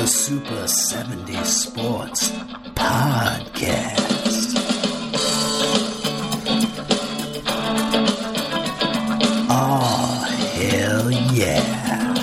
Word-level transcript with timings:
The 0.00 0.06
Super 0.06 0.66
70 0.66 1.34
Sports 1.44 2.30
Podcast. 2.72 4.54
Oh, 9.50 10.24
hell 10.54 11.10
yeah. 11.34 12.14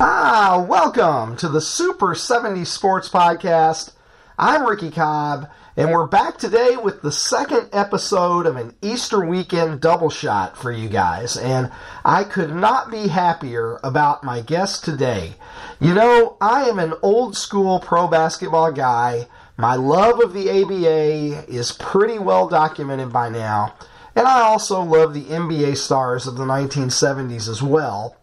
Ah, 0.00 0.64
welcome 0.66 1.36
to 1.36 1.46
the 1.46 1.60
Super 1.60 2.14
70 2.14 2.64
Sports 2.64 3.10
Podcast. 3.10 3.92
I'm 4.38 4.66
Ricky 4.66 4.90
Cobb, 4.90 5.50
and 5.78 5.90
we're 5.90 6.06
back 6.06 6.38
today 6.38 6.74
with 6.76 7.02
the 7.02 7.12
second 7.12 7.68
episode 7.70 8.46
of 8.46 8.56
an 8.56 8.74
Easter 8.80 9.22
weekend 9.22 9.78
double 9.78 10.08
shot 10.08 10.56
for 10.56 10.72
you 10.72 10.88
guys. 10.88 11.36
And 11.36 11.70
I 12.02 12.24
could 12.24 12.54
not 12.54 12.90
be 12.90 13.08
happier 13.08 13.78
about 13.84 14.24
my 14.24 14.40
guest 14.40 14.86
today. 14.86 15.34
You 15.78 15.92
know, 15.92 16.38
I 16.40 16.64
am 16.64 16.78
an 16.78 16.94
old 17.02 17.36
school 17.36 17.78
pro 17.78 18.08
basketball 18.08 18.72
guy. 18.72 19.28
My 19.58 19.74
love 19.74 20.18
of 20.20 20.32
the 20.32 20.48
ABA 20.48 21.52
is 21.52 21.72
pretty 21.72 22.18
well 22.18 22.48
documented 22.48 23.12
by 23.12 23.28
now. 23.28 23.74
And 24.14 24.26
I 24.26 24.40
also 24.40 24.80
love 24.80 25.12
the 25.12 25.24
NBA 25.24 25.76
stars 25.76 26.26
of 26.26 26.38
the 26.38 26.46
1970s 26.46 27.50
as 27.50 27.62
well. 27.62 28.16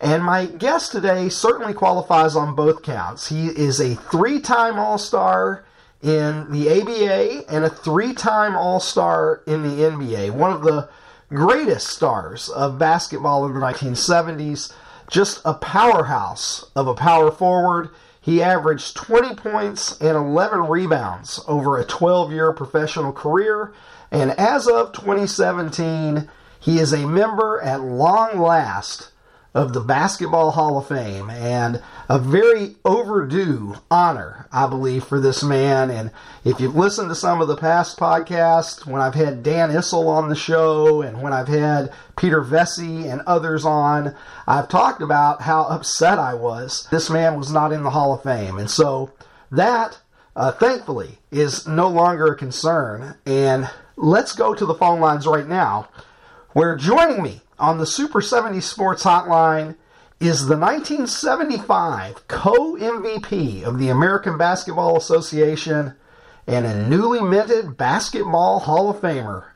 And 0.00 0.24
my 0.24 0.46
guest 0.46 0.90
today 0.90 1.28
certainly 1.28 1.72
qualifies 1.72 2.34
on 2.34 2.56
both 2.56 2.82
counts. 2.82 3.28
He 3.28 3.46
is 3.46 3.80
a 3.80 3.94
three 3.94 4.40
time 4.40 4.76
All 4.76 4.98
Star 4.98 5.65
in 6.06 6.52
the 6.52 6.70
ABA 6.70 7.52
and 7.52 7.64
a 7.64 7.68
three 7.68 8.14
time 8.14 8.54
All 8.54 8.78
Star 8.78 9.42
in 9.44 9.64
the 9.64 9.82
NBA. 9.82 10.30
One 10.30 10.52
of 10.52 10.62
the 10.62 10.88
greatest 11.30 11.88
stars 11.88 12.48
of 12.48 12.78
basketball 12.78 13.44
in 13.44 13.54
the 13.54 13.60
1970s. 13.60 14.72
Just 15.10 15.40
a 15.44 15.54
powerhouse 15.54 16.70
of 16.76 16.86
a 16.86 16.94
power 16.94 17.32
forward. 17.32 17.90
He 18.20 18.40
averaged 18.40 18.96
20 18.96 19.34
points 19.34 20.00
and 20.00 20.16
11 20.16 20.68
rebounds 20.68 21.40
over 21.48 21.76
a 21.76 21.84
12 21.84 22.32
year 22.32 22.52
professional 22.52 23.12
career. 23.12 23.72
And 24.12 24.30
as 24.32 24.68
of 24.68 24.92
2017, 24.92 26.28
he 26.60 26.78
is 26.78 26.92
a 26.92 27.06
member 27.06 27.60
at 27.60 27.80
long 27.80 28.38
last 28.38 29.10
of 29.56 29.72
the 29.72 29.80
Basketball 29.80 30.50
Hall 30.50 30.76
of 30.76 30.86
Fame 30.86 31.30
and 31.30 31.82
a 32.10 32.18
very 32.18 32.76
overdue 32.84 33.74
honor, 33.90 34.46
I 34.52 34.66
believe, 34.66 35.04
for 35.04 35.18
this 35.18 35.42
man. 35.42 35.90
And 35.90 36.10
if 36.44 36.60
you've 36.60 36.76
listened 36.76 37.08
to 37.08 37.14
some 37.14 37.40
of 37.40 37.48
the 37.48 37.56
past 37.56 37.98
podcasts, 37.98 38.84
when 38.84 39.00
I've 39.00 39.14
had 39.14 39.42
Dan 39.42 39.70
Issel 39.70 40.08
on 40.08 40.28
the 40.28 40.34
show 40.34 41.00
and 41.00 41.22
when 41.22 41.32
I've 41.32 41.48
had 41.48 41.90
Peter 42.16 42.42
Vecsey 42.42 43.10
and 43.10 43.22
others 43.22 43.64
on, 43.64 44.14
I've 44.46 44.68
talked 44.68 45.00
about 45.00 45.40
how 45.40 45.62
upset 45.62 46.18
I 46.18 46.34
was 46.34 46.86
this 46.90 47.08
man 47.08 47.38
was 47.38 47.50
not 47.50 47.72
in 47.72 47.82
the 47.82 47.90
Hall 47.90 48.12
of 48.12 48.22
Fame. 48.22 48.58
And 48.58 48.70
so 48.70 49.10
that, 49.50 49.98
uh, 50.36 50.52
thankfully, 50.52 51.18
is 51.30 51.66
no 51.66 51.88
longer 51.88 52.26
a 52.26 52.36
concern. 52.36 53.16
And 53.24 53.70
let's 53.96 54.34
go 54.34 54.52
to 54.52 54.66
the 54.66 54.74
phone 54.74 55.00
lines 55.00 55.26
right 55.26 55.48
now, 55.48 55.88
where 56.56 56.74
joining 56.74 57.22
me 57.22 57.42
on 57.58 57.76
the 57.76 57.84
Super 57.84 58.22
70 58.22 58.62
Sports 58.62 59.04
Hotline 59.04 59.76
is 60.20 60.46
the 60.46 60.56
1975 60.56 62.26
co 62.28 62.76
MVP 62.76 63.62
of 63.62 63.78
the 63.78 63.90
American 63.90 64.38
Basketball 64.38 64.96
Association 64.96 65.92
and 66.46 66.64
a 66.64 66.88
newly 66.88 67.20
minted 67.20 67.76
Basketball 67.76 68.60
Hall 68.60 68.88
of 68.88 69.02
Famer, 69.02 69.50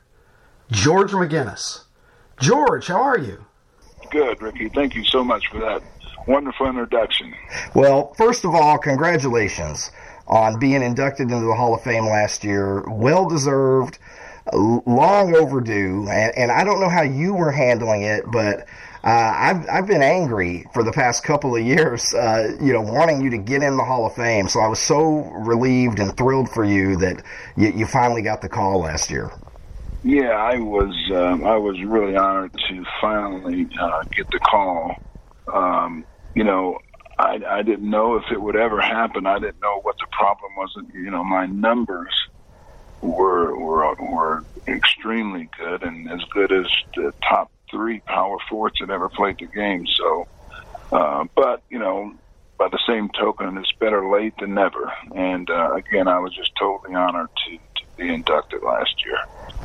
George 0.69 1.09
McGinnis. 1.09 1.85
George, 2.39 2.85
how 2.85 3.01
are 3.01 3.17
you? 3.17 3.45
Good, 4.11 4.39
Ricky. 4.39 4.69
Thank 4.69 4.93
you 4.93 5.03
so 5.03 5.23
much 5.23 5.47
for 5.47 5.59
that 5.59 5.81
wonderful 6.27 6.67
introduction. 6.67 7.33
Well, 7.73 8.13
first 8.13 8.45
of 8.45 8.53
all, 8.53 8.77
congratulations 8.77 9.89
on 10.27 10.59
being 10.59 10.83
inducted 10.83 11.31
into 11.31 11.47
the 11.47 11.55
Hall 11.55 11.73
of 11.73 11.81
Fame 11.81 12.05
last 12.05 12.43
year. 12.43 12.83
Well 12.87 13.27
deserved 13.27 13.97
long 14.53 15.35
overdue, 15.35 16.07
and, 16.09 16.35
and, 16.35 16.51
I 16.51 16.63
don't 16.63 16.79
know 16.79 16.89
how 16.89 17.03
you 17.03 17.33
were 17.33 17.51
handling 17.51 18.03
it, 18.03 18.23
but 18.31 18.61
uh, 19.03 19.33
I've 19.35 19.69
I've 19.69 19.87
been 19.87 20.01
angry 20.01 20.65
for 20.73 20.83
the 20.83 20.91
past 20.91 21.23
couple 21.23 21.55
of 21.55 21.63
years, 21.63 22.13
uh, 22.13 22.55
you 22.61 22.73
know, 22.73 22.81
wanting 22.81 23.21
you 23.21 23.29
to 23.31 23.37
get 23.37 23.63
in 23.63 23.77
the 23.77 23.83
Hall 23.83 24.05
of 24.05 24.15
Fame. 24.15 24.47
So 24.47 24.59
I 24.59 24.67
was 24.67 24.79
so 24.79 25.21
relieved 25.31 25.99
and 25.99 26.15
thrilled 26.15 26.49
for 26.49 26.63
you 26.63 26.97
that 26.97 27.23
you, 27.55 27.71
you 27.71 27.85
finally 27.85 28.21
got 28.21 28.41
the 28.41 28.49
call 28.49 28.81
last 28.81 29.09
year. 29.09 29.31
Yeah, 30.03 30.31
I 30.31 30.57
was 30.57 30.93
um, 31.13 31.45
I 31.45 31.57
was 31.57 31.81
really 31.83 32.15
honored 32.15 32.53
to 32.53 32.85
finally 32.99 33.67
uh, 33.79 34.03
get 34.15 34.29
the 34.31 34.39
call. 34.39 34.95
Um, 35.51 36.05
you 36.35 36.43
know, 36.43 36.79
I, 37.19 37.39
I 37.47 37.61
didn't 37.61 37.89
know 37.89 38.15
if 38.15 38.23
it 38.31 38.41
would 38.41 38.55
ever 38.55 38.81
happen. 38.81 39.25
I 39.25 39.37
didn't 39.39 39.61
know 39.61 39.79
what 39.81 39.97
the 39.99 40.07
problem 40.11 40.55
was. 40.57 40.75
You 40.93 41.11
know, 41.11 41.23
my 41.23 41.45
numbers 41.45 42.13
were 43.01 43.57
were 43.57 43.95
were 43.95 44.43
extremely 44.67 45.49
good 45.57 45.83
and 45.83 46.09
as 46.11 46.21
good 46.33 46.51
as 46.51 46.65
the 46.95 47.13
top 47.27 47.51
three 47.69 47.99
power 48.01 48.37
forwards 48.49 48.77
that 48.79 48.89
ever 48.89 49.09
played 49.09 49.37
the 49.39 49.47
game. 49.47 49.85
So, 49.87 50.27
uh, 50.91 51.25
but 51.35 51.63
you 51.69 51.79
know, 51.79 52.13
by 52.57 52.67
the 52.69 52.79
same 52.87 53.09
token, 53.09 53.57
it's 53.57 53.71
better 53.79 54.07
late 54.07 54.33
than 54.39 54.53
never. 54.53 54.91
And 55.15 55.49
uh, 55.49 55.73
again, 55.73 56.07
I 56.07 56.19
was 56.19 56.35
just 56.35 56.51
totally 56.59 56.93
honored 56.93 57.29
to, 57.47 57.57
to 57.57 57.70
be 58.01 58.13
inducted 58.13 58.63
last 58.63 58.95
year. 59.05 59.17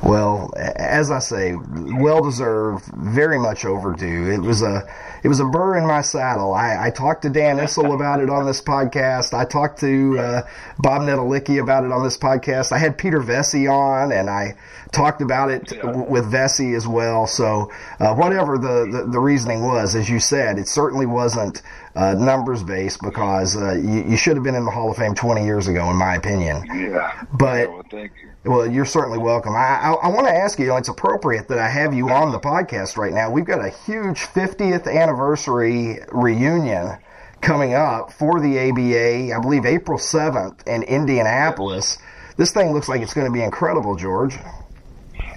Well, 0.03 0.53
as 0.57 1.11
I 1.11 1.21
say, 1.21 1.55
well 1.55 2.23
deserved, 2.23 2.85
very 2.95 3.39
much 3.39 3.65
overdue. 3.65 4.31
It 4.31 4.43
was 4.43 4.63
a 4.63 4.83
it 5.25 5.29
was 5.29 5.41
a 5.41 5.45
burr 5.47 5.79
in 5.79 5.87
my 5.87 6.03
saddle. 6.03 6.55
I, 6.55 6.87
I 6.87 6.91
talked 6.91 7.23
to 7.23 7.31
Dan 7.31 7.57
Issel 7.57 7.95
about 7.95 8.21
it 8.21 8.29
on 8.29 8.45
this 8.45 8.61
podcast. 8.61 9.33
I 9.33 9.47
talked 9.47 9.81
to 9.81 10.19
uh, 10.19 10.43
Bob 10.79 11.03
Netolicky 11.03 11.61
about 11.63 11.85
it 11.85 11.93
on 11.93 12.05
this 12.05 12.19
podcast. 12.19 12.73
I 12.73 12.79
had 12.79 12.99
Peter 12.99 13.21
Vecsey 13.21 13.73
on, 13.73 14.13
and 14.13 14.29
I 14.29 14.57
talked 14.93 15.23
about 15.23 15.51
it 15.51 15.73
yeah. 15.73 15.91
with 15.91 16.31
Vecsey 16.31 16.77
as 16.77 16.87
well. 16.87 17.27
So 17.27 17.73
uh, 17.99 18.15
whatever 18.15 18.59
the, 18.59 18.87
the, 18.91 19.11
the 19.11 19.19
reasoning 19.19 19.63
was, 19.63 19.95
as 19.95 20.09
you 20.11 20.21
said, 20.21 20.59
it 20.59 20.69
certainly 20.69 21.07
wasn't 21.07 21.63
uh, 21.97 22.13
numbers 22.15 22.63
based 22.63 23.01
because 23.03 23.57
uh, 23.57 23.73
you, 23.75 24.05
you, 24.11 24.17
should 24.19 24.37
have 24.37 24.45
been 24.45 24.55
in 24.55 24.67
the 24.67 24.71
Hall 24.71 24.91
of 24.91 24.99
Fame 24.99 25.15
20 25.15 25.45
years 25.45 25.67
ago, 25.67 25.91
in 25.91 25.97
my 25.97 26.15
opinion. 26.15 26.63
Yeah. 26.67 27.25
But. 27.33 27.61
Yeah, 27.61 27.67
well, 27.67 27.83
thank 27.91 28.13
you. 28.23 28.31
Well, 28.51 28.71
you're 28.71 28.85
certainly 28.85 29.19
welcome. 29.19 29.55
I, 29.57 29.81
I, 29.81 29.93
I 29.93 30.09
want 30.09 30.29
to 30.29 30.33
ask 30.33 30.59
you, 30.59 30.77
it's 30.77 30.89
appropriate 30.89 31.49
that 31.49 31.59
I 31.59 31.69
have 31.69 31.95
you 31.95 32.11
on 32.11 32.33
the 32.33 32.39
podcast 32.39 32.97
right 32.97 33.13
now. 33.13 33.31
We've 33.31 33.47
got 33.47 33.65
a 33.65 33.71
huge 33.71 34.21
50th 34.21 34.87
anniversary 34.87 36.01
reunion 36.13 36.99
coming 37.41 37.75
up 37.75 38.13
for 38.13 38.41
the 38.41 38.59
ABA, 38.59 39.35
I 39.35 39.41
believe 39.41 39.65
April 39.65 39.99
7th 39.99 40.67
in 40.67 40.83
Indianapolis. 40.83 41.99
This 42.37 42.53
thing 42.53 42.73
looks 42.73 42.89
like 42.89 43.01
it's 43.01 43.15
going 43.15 43.27
to 43.27 43.33
be 43.33 43.43
incredible, 43.43 43.97
George. 43.97 44.37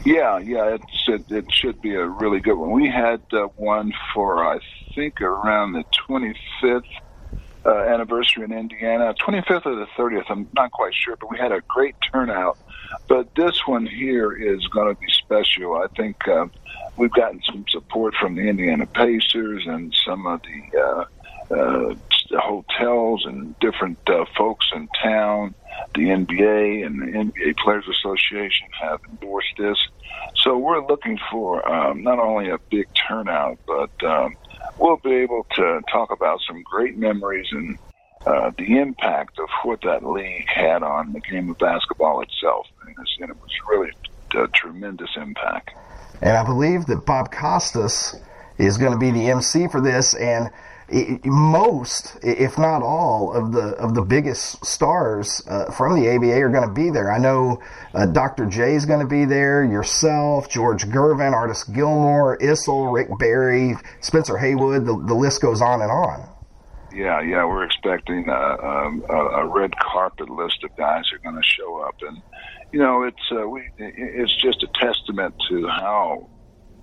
Yeah, 0.06 0.38
yeah, 0.40 0.76
it, 0.76 0.82
it 1.30 1.52
should 1.52 1.82
be 1.82 1.96
a 1.96 2.06
really 2.06 2.40
good 2.42 2.56
one. 2.56 2.72
We 2.72 2.90
had 2.90 3.22
uh, 3.32 3.48
one 3.56 3.94
for, 4.14 4.46
I 4.46 4.60
think, 5.00 5.22
around 5.22 5.74
the 5.74 5.84
25th 6.10 6.84
uh, 7.66 7.70
anniversary 7.70 8.44
in 8.44 8.52
Indiana, 8.52 9.14
25th 9.14 9.66
or 9.66 9.76
the 9.76 9.88
30th, 9.98 10.26
I'm 10.30 10.50
not 10.54 10.72
quite 10.72 10.94
sure, 10.94 11.16
but 11.20 11.32
we 11.32 11.38
had 11.38 11.52
a 11.52 11.62
great 11.70 11.96
turnout 12.12 12.58
but 13.10 13.28
this 13.36 13.68
one 13.68 13.86
here 13.86 14.32
is 14.32 14.66
going 14.68 14.94
to 14.94 15.00
be 15.00 15.12
special. 15.12 15.76
I 15.76 15.88
think 15.98 16.16
uh, 16.28 16.46
we've 16.96 17.12
gotten 17.12 17.42
some 17.44 17.66
support 17.68 18.14
from 18.16 18.36
the 18.36 18.48
Indiana 18.48 18.86
Pacers 18.86 19.64
and 19.66 19.94
some 20.06 20.26
of 20.28 20.42
the 20.44 20.80
uh, 20.80 21.06
uh, 21.52 21.96
hotels 22.40 23.26
and 23.26 23.58
different 23.60 23.98
uh, 24.08 24.26
folks 24.38 24.68
in 24.76 24.88
town. 25.02 25.56
The 25.96 26.04
NBA 26.04 26.86
and 26.86 27.02
the 27.02 27.18
NBA 27.18 27.58
Players 27.58 27.86
Association 27.88 28.68
have 28.80 29.00
endorsed 29.10 29.56
this. 29.58 29.78
So 30.36 30.58
we're 30.58 30.86
looking 30.86 31.18
for 31.32 31.68
um, 31.68 32.04
not 32.04 32.20
only 32.20 32.50
a 32.50 32.60
big 32.70 32.88
turnout, 33.08 33.58
but 33.66 34.08
um, 34.08 34.36
we'll 34.80 34.98
be 34.98 35.14
able 35.16 35.46
to 35.56 35.82
talk 35.92 36.12
about 36.12 36.40
some 36.48 36.62
great 36.64 36.98
memories 36.98 37.48
and 37.52 37.78
uh, 38.26 38.52
the 38.58 38.78
impact 38.78 39.40
of 39.40 39.48
what 39.64 39.82
that 39.82 40.06
league 40.06 40.48
had 40.48 40.84
on 40.84 41.14
the 41.14 41.20
game 41.20 41.50
of 41.50 41.58
basketball 41.58 42.22
itself. 42.22 42.68
And 42.86 43.30
it 43.30 43.38
was 43.38 43.52
really 43.70 43.92
a 44.36 44.48
tremendous 44.50 45.10
impact. 45.16 45.72
And 46.22 46.38
I 46.38 46.44
believe 46.44 46.86
that 46.88 47.06
Bob 47.06 47.32
Costas 47.32 48.16
is 48.58 48.78
going 48.78 48.92
to 48.92 48.98
be 48.98 49.12
the 49.12 49.30
MC 49.30 49.68
for 49.68 49.80
this, 49.80 50.14
and 50.14 50.50
most, 51.26 52.18
if 52.24 52.58
not 52.58 52.82
all, 52.82 53.34
of 53.34 53.52
the 53.52 53.76
of 53.76 53.96
the 53.96 54.02
biggest 54.02 54.66
stars 54.66 55.42
uh, 55.48 55.72
from 55.72 56.00
the 56.00 56.10
ABA 56.10 56.34
are 56.42 56.50
going 56.50 56.68
to 56.68 56.74
be 56.74 56.90
there. 56.90 57.12
I 57.12 57.18
know 57.18 57.62
uh, 57.94 58.06
Dr. 58.06 58.46
J 58.46 58.76
is 58.76 58.86
going 58.86 59.00
to 59.00 59.08
be 59.08 59.26
there. 59.26 59.64
Yourself, 59.64 60.50
George 60.50 60.86
Gervin, 60.86 61.34
Artis 61.34 61.64
Gilmore, 61.64 62.38
Issel, 62.38 62.92
Rick 62.92 63.10
Barry, 63.20 63.76
Spencer 64.02 64.38
Haywood. 64.38 64.86
The, 64.86 65.04
the 65.06 65.14
list 65.14 65.42
goes 65.42 65.62
on 65.62 65.82
and 65.82 65.92
on. 65.92 66.28
Yeah, 66.94 67.22
yeah, 67.22 67.46
we're 67.46 67.64
expecting 67.64 68.28
a, 68.28 68.32
a, 68.32 69.14
a 69.14 69.48
red 69.48 69.72
carpet 69.78 70.30
list 70.30 70.64
of 70.64 70.76
guys 70.76 71.06
who 71.10 71.18
are 71.18 71.20
going 71.20 71.40
to 71.40 71.48
show 71.48 71.82
up, 71.82 71.96
and 72.02 72.22
you 72.72 72.80
know, 72.80 73.04
it's 73.04 73.32
uh, 73.32 73.48
we 73.48 73.70
it's 73.78 74.36
just 74.42 74.64
a 74.64 74.68
testament 74.80 75.36
to 75.50 75.68
how 75.68 76.28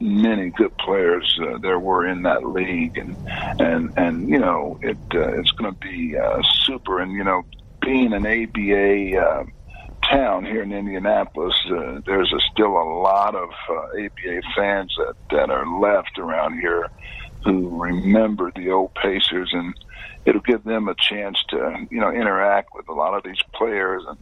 many 0.00 0.50
good 0.50 0.76
players 0.78 1.38
uh, 1.42 1.58
there 1.58 1.78
were 1.78 2.06
in 2.06 2.22
that 2.22 2.44
league, 2.44 2.98
and 2.98 3.16
and 3.60 3.92
and 3.96 4.28
you 4.28 4.38
know 4.38 4.78
it 4.82 4.98
uh, 5.14 5.38
it's 5.38 5.50
going 5.52 5.72
to 5.72 5.80
be 5.80 6.16
uh, 6.16 6.42
super. 6.64 7.00
And 7.00 7.12
you 7.12 7.24
know, 7.24 7.42
being 7.80 8.12
an 8.12 8.26
ABA 8.26 9.18
uh, 9.18 9.44
town 10.08 10.44
here 10.44 10.62
in 10.62 10.72
Indianapolis, 10.72 11.54
uh, 11.70 12.00
there's 12.04 12.32
a, 12.32 12.40
still 12.52 12.72
a 12.72 12.86
lot 13.00 13.34
of 13.34 13.50
uh, 13.68 14.04
ABA 14.04 14.42
fans 14.54 14.94
that 14.98 15.14
that 15.30 15.50
are 15.50 15.66
left 15.80 16.18
around 16.18 16.60
here 16.60 16.90
who 17.44 17.68
remember 17.80 18.50
the 18.56 18.70
old 18.70 18.92
Pacers, 18.94 19.50
and 19.52 19.72
it'll 20.24 20.40
give 20.40 20.64
them 20.64 20.88
a 20.88 20.94
chance 20.94 21.42
to 21.48 21.86
you 21.90 22.00
know 22.00 22.10
interact 22.10 22.70
with 22.74 22.88
a 22.88 22.92
lot 22.92 23.14
of 23.14 23.22
these 23.22 23.40
players 23.54 24.02
and 24.08 24.18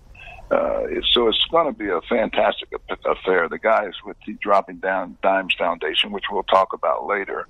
uh, 0.50 0.82
so 1.12 1.28
it's 1.28 1.44
going 1.50 1.72
to 1.72 1.78
be 1.78 1.88
a 1.88 2.00
fantastic 2.02 2.68
affair. 3.04 3.48
The 3.48 3.58
guys 3.58 3.92
with 4.04 4.16
the 4.26 4.34
Dropping 4.34 4.76
Down 4.76 5.16
Dimes 5.22 5.54
Foundation, 5.54 6.12
which 6.12 6.24
we'll 6.30 6.42
talk 6.44 6.72
about 6.72 7.06
later, 7.06 7.46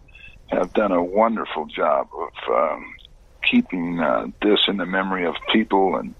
have 0.48 0.72
done 0.72 0.92
a 0.92 1.02
wonderful 1.02 1.66
job 1.66 2.08
of 2.16 2.54
um, 2.54 2.94
keeping 3.48 4.00
uh, 4.00 4.26
this 4.42 4.60
in 4.68 4.76
the 4.76 4.86
memory 4.86 5.26
of 5.26 5.34
people 5.52 5.96
and 5.96 6.14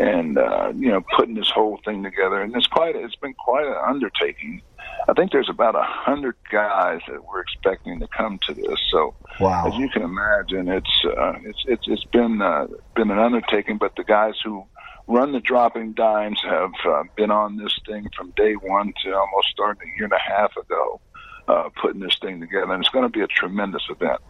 and 0.00 0.38
uh, 0.38 0.72
you 0.74 0.90
know 0.90 1.02
putting 1.16 1.34
this 1.34 1.50
whole 1.50 1.78
thing 1.84 2.02
together. 2.02 2.40
And 2.40 2.54
it's 2.56 2.66
quite 2.66 2.96
it's 2.96 3.16
been 3.16 3.34
quite 3.34 3.66
an 3.66 3.76
undertaking. 3.86 4.62
I 5.08 5.12
think 5.12 5.32
there's 5.32 5.50
about 5.50 5.74
a 5.74 5.82
hundred 5.82 6.36
guys 6.50 7.00
that 7.08 7.24
we're 7.24 7.40
expecting 7.40 8.00
to 8.00 8.08
come 8.08 8.38
to 8.46 8.54
this. 8.54 8.80
So 8.90 9.14
wow. 9.38 9.68
as 9.68 9.74
you 9.76 9.88
can 9.90 10.02
imagine, 10.02 10.68
it's 10.68 11.04
uh, 11.04 11.34
it's 11.44 11.62
it's 11.66 11.84
it's 11.86 12.04
been 12.04 12.42
uh, 12.42 12.66
been 12.96 13.10
an 13.10 13.18
undertaking. 13.18 13.78
But 13.78 13.94
the 13.96 14.04
guys 14.04 14.34
who 14.42 14.64
Run 15.06 15.32
the 15.32 15.40
Dropping 15.40 15.92
Dimes 15.92 16.40
have 16.48 16.72
uh, 16.86 17.02
been 17.16 17.30
on 17.30 17.56
this 17.56 17.78
thing 17.86 18.08
from 18.16 18.30
day 18.36 18.54
one 18.54 18.92
to 19.04 19.14
almost 19.14 19.48
starting 19.50 19.82
a 19.82 19.96
year 19.96 20.04
and 20.04 20.12
a 20.12 20.18
half 20.18 20.56
ago, 20.56 21.00
uh, 21.46 21.68
putting 21.80 22.00
this 22.00 22.16
thing 22.22 22.40
together, 22.40 22.72
and 22.72 22.82
it's 22.82 22.90
going 22.90 23.04
to 23.04 23.10
be 23.10 23.20
a 23.20 23.26
tremendous 23.26 23.82
event. 23.90 24.20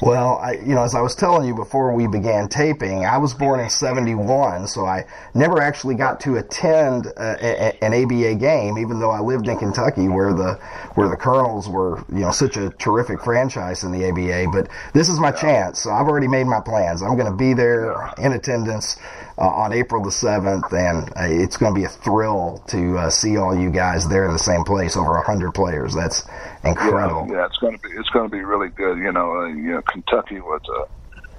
Well, 0.00 0.38
I, 0.38 0.52
you 0.52 0.76
know, 0.76 0.84
as 0.84 0.94
I 0.94 1.00
was 1.00 1.16
telling 1.16 1.48
you 1.48 1.56
before 1.56 1.92
we 1.92 2.06
began 2.06 2.48
taping, 2.48 3.04
I 3.04 3.18
was 3.18 3.34
born 3.34 3.58
in 3.58 3.68
'71, 3.68 4.68
so 4.68 4.86
I 4.86 5.06
never 5.34 5.60
actually 5.60 5.96
got 5.96 6.20
to 6.20 6.36
attend 6.36 7.06
a, 7.06 7.74
a, 7.80 7.84
an 7.84 7.94
ABA 8.04 8.36
game, 8.36 8.78
even 8.78 9.00
though 9.00 9.10
I 9.10 9.20
lived 9.20 9.48
in 9.48 9.58
Kentucky, 9.58 10.08
where 10.08 10.32
the 10.32 10.54
where 10.94 11.08
the 11.08 11.16
Colonels 11.16 11.68
were, 11.68 12.04
you 12.10 12.20
know, 12.20 12.30
such 12.30 12.56
a 12.56 12.70
terrific 12.70 13.24
franchise 13.24 13.82
in 13.82 13.90
the 13.90 14.08
ABA. 14.08 14.52
But 14.52 14.68
this 14.92 15.08
is 15.08 15.18
my 15.18 15.32
chance, 15.32 15.80
so 15.80 15.90
I've 15.90 16.06
already 16.06 16.28
made 16.28 16.46
my 16.46 16.60
plans. 16.60 17.02
I'm 17.02 17.16
going 17.16 17.30
to 17.30 17.36
be 17.36 17.54
there 17.54 18.12
in 18.18 18.32
attendance 18.32 18.98
uh, 19.38 19.46
on 19.46 19.72
April 19.72 20.02
the 20.02 20.10
7th, 20.10 20.72
and 20.72 21.08
uh, 21.10 21.42
it's 21.42 21.56
going 21.56 21.72
to 21.72 21.78
be 21.78 21.84
a 21.84 21.88
thrill 21.88 22.62
to 22.68 22.98
uh, 22.98 23.10
see 23.10 23.36
all 23.36 23.56
you 23.56 23.70
guys 23.70 24.08
there 24.08 24.24
in 24.24 24.32
the 24.32 24.38
same 24.38 24.64
place, 24.64 24.96
over 24.96 25.12
100 25.12 25.52
players. 25.52 25.94
That's 25.94 26.26
incredible. 26.64 27.26
Yeah, 27.28 27.36
yeah 27.36 27.46
it's 27.46 27.58
going 27.58 27.78
to 27.78 27.80
be 27.80 27.94
it's 27.94 28.08
going 28.10 28.28
to 28.28 28.36
be 28.36 28.42
really 28.42 28.68
good. 28.68 28.98
You 28.98 29.12
know, 29.12 29.42
uh, 29.42 29.46
you 29.46 29.72
know, 29.74 29.82
Kentucky 29.82 30.40
was 30.40 30.60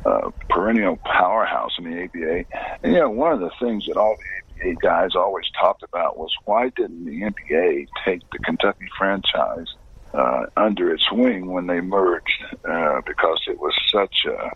a, 0.06 0.10
a 0.10 0.32
perennial 0.50 0.98
powerhouse 0.98 1.72
in 1.78 1.92
the 1.92 2.04
ABA, 2.04 2.46
and 2.84 2.94
you 2.94 3.00
know, 3.00 3.10
one 3.10 3.34
of 3.34 3.42
the 3.42 3.52
things 3.60 3.86
that 3.88 3.98
all 3.98 4.16
the 4.16 4.72
ABA 4.72 4.76
guys 4.82 5.16
always 5.16 5.46
talked 5.60 5.84
about 5.84 6.18
was 6.18 6.32
why 6.46 6.70
didn't 6.70 7.04
the 7.04 7.22
NBA 7.22 7.88
take 8.06 8.22
the 8.32 8.40
Kentucky 8.40 8.88
franchise 8.98 9.68
uh, 10.14 10.46
under 10.56 10.94
its 10.94 11.12
wing 11.12 11.52
when 11.52 11.68
they 11.68 11.82
merged? 11.82 12.46
Uh, 12.64 13.02
because 13.06 13.42
it 13.48 13.60
was 13.60 13.74
such 13.92 14.26
a 14.26 14.52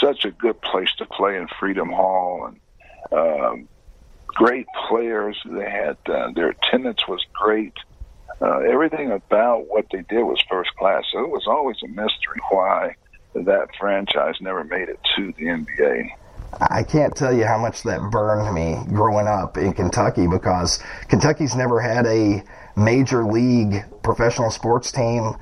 such 0.00 0.24
a 0.24 0.30
good 0.30 0.60
place 0.60 0.90
to 0.98 1.06
play 1.06 1.36
in 1.36 1.48
Freedom 1.58 1.90
Hall 1.90 2.48
and 2.48 2.60
um, 3.12 3.68
great 4.26 4.66
players. 4.88 5.38
They 5.44 5.70
had 5.70 5.96
uh, 6.06 6.30
their 6.34 6.50
attendance 6.50 7.06
was 7.08 7.24
great. 7.32 7.74
Uh, 8.40 8.58
everything 8.58 9.10
about 9.12 9.66
what 9.68 9.86
they 9.90 10.02
did 10.02 10.22
was 10.22 10.42
first 10.50 10.70
class. 10.76 11.04
So 11.12 11.20
it 11.20 11.30
was 11.30 11.46
always 11.46 11.76
a 11.84 11.88
mystery 11.88 12.40
why 12.50 12.94
that 13.34 13.68
franchise 13.78 14.34
never 14.40 14.64
made 14.64 14.88
it 14.88 14.98
to 15.16 15.32
the 15.32 15.44
NBA. 15.44 16.10
I 16.70 16.82
can't 16.84 17.14
tell 17.14 17.34
you 17.34 17.44
how 17.44 17.58
much 17.58 17.82
that 17.82 18.00
burned 18.10 18.54
me 18.54 18.76
growing 18.94 19.26
up 19.26 19.56
in 19.56 19.72
Kentucky 19.72 20.26
because 20.26 20.82
Kentucky's 21.08 21.54
never 21.54 21.80
had 21.80 22.06
a 22.06 22.42
major 22.76 23.24
league 23.24 23.84
professional 24.02 24.50
sports 24.50 24.92
team 24.92 25.34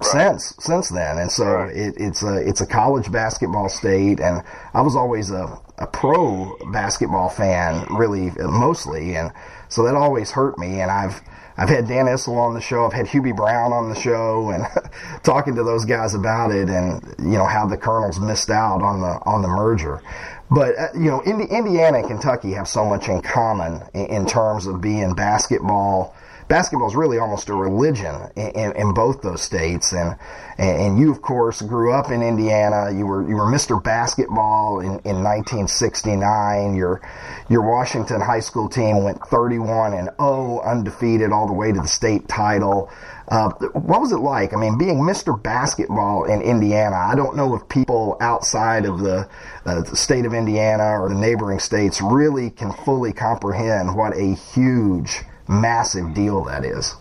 since 0.00 0.54
since 0.58 0.88
then. 0.88 1.18
And 1.18 1.30
so 1.30 1.44
right. 1.44 1.76
it, 1.76 1.94
it's 1.96 2.22
a 2.22 2.36
it's 2.36 2.60
a 2.60 2.66
college 2.66 3.10
basketball 3.12 3.68
state, 3.68 4.20
and 4.20 4.42
I 4.74 4.80
was 4.80 4.96
always 4.96 5.30
a, 5.30 5.58
a 5.78 5.86
pro 5.86 6.56
basketball 6.72 7.28
fan, 7.28 7.86
really 7.90 8.30
mostly, 8.38 9.16
and 9.16 9.32
so 9.68 9.84
that 9.84 9.94
always 9.94 10.30
hurt 10.30 10.58
me. 10.58 10.80
And 10.80 10.90
I've 10.90 11.20
I've 11.56 11.68
had 11.68 11.86
Dan 11.86 12.06
Issel 12.06 12.36
on 12.36 12.54
the 12.54 12.60
show. 12.60 12.86
I've 12.86 12.92
had 12.92 13.06
Hubie 13.06 13.36
Brown 13.36 13.72
on 13.72 13.88
the 13.88 13.94
show, 13.94 14.50
and 14.50 14.64
talking 15.22 15.54
to 15.56 15.62
those 15.62 15.84
guys 15.84 16.14
about 16.14 16.50
it, 16.50 16.68
and 16.68 17.02
you 17.18 17.38
know 17.38 17.46
how 17.46 17.66
the 17.66 17.76
Colonels 17.76 18.18
missed 18.18 18.50
out 18.50 18.82
on 18.82 19.00
the 19.00 19.20
on 19.24 19.42
the 19.42 19.48
merger. 19.48 20.02
But 20.50 20.78
uh, 20.78 20.88
you 20.94 21.10
know, 21.10 21.22
Indiana 21.22 21.98
and 21.98 22.08
Kentucky 22.08 22.52
have 22.52 22.68
so 22.68 22.84
much 22.84 23.08
in 23.08 23.22
common 23.22 23.82
in, 23.94 24.06
in 24.06 24.26
terms 24.26 24.66
of 24.66 24.80
being 24.80 25.14
basketball 25.14 26.14
basketball 26.52 26.86
is 26.86 26.94
really 26.94 27.16
almost 27.16 27.48
a 27.48 27.54
religion 27.54 28.14
in, 28.36 28.50
in, 28.50 28.76
in 28.76 28.92
both 28.92 29.22
those 29.22 29.40
states. 29.40 29.94
And, 29.94 30.18
and 30.58 30.98
you, 30.98 31.10
of 31.10 31.22
course, 31.22 31.62
grew 31.62 31.94
up 31.94 32.10
in 32.10 32.22
Indiana. 32.22 32.90
You 32.94 33.06
were, 33.06 33.26
you 33.26 33.36
were 33.36 33.50
Mr. 33.50 33.82
Basketball 33.82 34.80
in, 34.80 35.00
in 35.08 35.24
1969. 35.24 36.76
Your, 36.76 37.00
your 37.48 37.62
Washington 37.62 38.20
high 38.20 38.40
school 38.40 38.68
team 38.68 39.02
went 39.02 39.18
31 39.28 39.94
and 39.94 40.10
0 40.20 40.60
undefeated 40.60 41.32
all 41.32 41.46
the 41.46 41.54
way 41.54 41.72
to 41.72 41.80
the 41.80 41.88
state 41.88 42.28
title. 42.28 42.90
Uh, 43.28 43.48
what 43.72 44.02
was 44.02 44.12
it 44.12 44.18
like? 44.18 44.52
I 44.52 44.56
mean, 44.56 44.76
being 44.76 44.98
Mr. 44.98 45.42
Basketball 45.42 46.24
in 46.24 46.42
Indiana, 46.42 46.96
I 46.96 47.14
don't 47.14 47.34
know 47.34 47.54
if 47.56 47.66
people 47.70 48.18
outside 48.20 48.84
of 48.84 49.00
the, 49.00 49.26
uh, 49.64 49.80
the, 49.80 49.96
state 49.96 50.26
of 50.26 50.34
Indiana 50.34 51.00
or 51.00 51.08
the 51.08 51.14
neighboring 51.14 51.60
states 51.60 52.02
really 52.02 52.50
can 52.50 52.74
fully 52.84 53.14
comprehend 53.14 53.96
what 53.96 54.14
a 54.14 54.34
huge 54.34 55.22
massive 55.52 56.14
deal 56.14 56.44
that 56.44 56.64
is. 56.64 56.94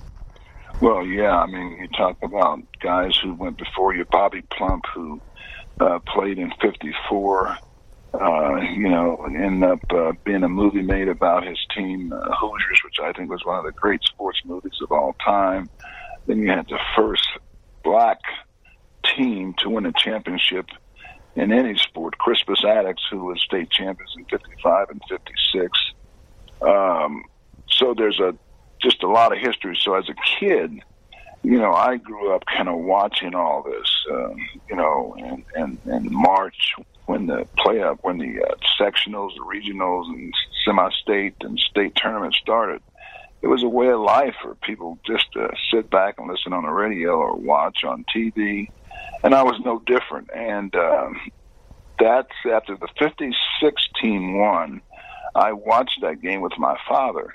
Well, 0.82 1.06
yeah, 1.06 1.38
I 1.38 1.46
mean, 1.46 1.78
you 1.80 1.88
talk 1.90 2.18
about 2.24 2.60
guys 2.80 3.16
who 3.16 3.36
went 3.36 3.58
before 3.58 3.94
you, 3.94 4.04
Bobby 4.06 4.42
Plump, 4.52 4.86
who 4.94 5.22
uh, 5.80 6.00
played 6.00 6.40
in 6.40 6.52
'54. 6.62 7.58
Uh, 8.14 8.56
you 8.58 8.90
know, 8.90 9.24
ended 9.26 9.70
up 9.70 9.80
uh, 9.92 10.12
being 10.26 10.44
a 10.44 10.50
movie 10.50 10.82
made 10.82 11.08
about 11.08 11.48
his 11.48 11.58
team, 11.74 12.12
uh, 12.12 12.36
Hoosiers, 12.36 12.82
which 12.84 13.00
I 13.02 13.14
think 13.14 13.30
was 13.30 13.46
one 13.46 13.60
of 13.60 13.64
the 13.64 13.72
great 13.72 14.04
sports 14.04 14.42
movies 14.44 14.78
of 14.82 14.92
all 14.92 15.16
time. 15.24 15.70
Then 16.26 16.40
you 16.40 16.50
had 16.50 16.68
the 16.68 16.80
first 16.96 17.26
black 17.84 18.20
team 19.16 19.54
to 19.60 19.70
win 19.70 19.86
a 19.86 19.94
championship 19.94 20.66
in 21.36 21.54
any 21.54 21.78
sport, 21.78 22.18
Crispus 22.18 22.64
Attucks, 22.64 23.04
who 23.10 23.26
was 23.26 23.42
state 23.42 23.70
champions 23.70 24.14
in 24.18 24.26
'55 24.26 24.90
and 24.90 25.02
'56. 25.08 25.80
Um, 26.62 27.24
so 27.92 27.96
there's 27.98 28.20
a 28.20 28.36
just 28.82 29.04
a 29.04 29.08
lot 29.08 29.32
of 29.32 29.40
history. 29.40 29.78
So 29.80 29.94
as 29.96 30.06
a 30.10 30.16
kid, 30.40 30.80
you 31.44 31.60
know, 31.60 31.72
I 31.72 31.98
grew 31.98 32.34
up 32.34 32.44
kind 32.46 32.68
of 32.68 32.80
watching 32.80 33.36
all 33.36 33.64
this, 33.64 33.90
um, 34.12 34.36
you 34.70 34.76
know, 34.76 35.16
and, 35.20 35.44
and, 35.56 35.80
and 35.86 36.10
March 36.10 36.74
when 37.06 37.28
the 37.28 37.48
play 37.58 37.80
when 38.02 38.18
the 38.18 38.42
uh, 38.44 38.56
sectionals, 38.80 39.32
the 39.36 39.44
regionals, 39.44 40.08
and 40.08 40.34
semi-state 40.66 41.36
and 41.42 41.60
state 41.60 41.96
tournaments 41.96 42.38
started. 42.38 42.82
It 43.42 43.48
was 43.48 43.64
a 43.64 43.70
way 43.70 43.90
of 43.90 44.00
life 44.00 44.36
for 44.42 44.54
people 44.56 45.00
just 45.06 45.32
to 45.34 45.50
sit 45.74 45.90
back 45.90 46.16
and 46.20 46.30
listen 46.30 46.54
on 46.54 46.64
the 46.64 46.70
radio 46.70 47.14
or 47.14 47.36
watch 47.36 47.84
on 47.84 48.06
TV, 48.16 48.70
and 49.24 49.34
I 49.34 49.44
was 49.44 49.60
no 49.66 49.80
different. 49.80 50.30
And 50.34 50.74
um, 50.76 51.20
that's 52.00 52.30
after 52.52 52.78
the 52.78 52.88
'56 53.00 53.88
team 54.00 54.38
won. 54.38 54.82
I 55.34 55.54
watched 55.54 56.00
that 56.02 56.22
game 56.22 56.42
with 56.42 56.58
my 56.58 56.78
father, 56.88 57.34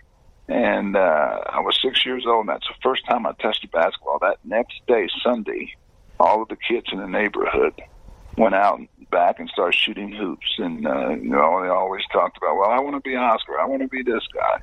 and 0.48 0.96
uh, 0.96 1.40
I 1.48 1.60
was 1.60 1.78
six 1.82 2.06
years 2.06 2.24
old, 2.26 2.40
and 2.40 2.48
that's 2.48 2.66
the 2.68 2.74
first 2.82 3.04
time 3.06 3.26
I 3.26 3.32
tested 3.40 3.70
basketball. 3.72 4.18
That 4.20 4.38
next 4.44 4.80
day, 4.86 5.08
Sunday, 5.22 5.74
all 6.20 6.42
of 6.42 6.48
the 6.48 6.56
kids 6.56 6.86
in 6.92 6.98
the 6.98 7.08
neighborhood 7.08 7.74
went 8.36 8.54
out 8.54 8.80
back 9.10 9.40
and 9.40 9.48
started 9.48 9.76
shooting 9.76 10.12
hoops. 10.12 10.54
And, 10.58 10.86
uh, 10.86 11.10
you 11.10 11.30
know, 11.30 11.62
they 11.62 11.68
always 11.68 12.02
talked 12.12 12.36
about, 12.36 12.56
well, 12.56 12.70
I 12.70 12.80
want 12.80 12.94
to 12.94 13.08
be 13.08 13.16
Oscar. 13.16 13.58
I 13.58 13.66
want 13.66 13.82
to 13.82 13.88
be 13.88 14.02
this 14.02 14.22
guy. 14.32 14.60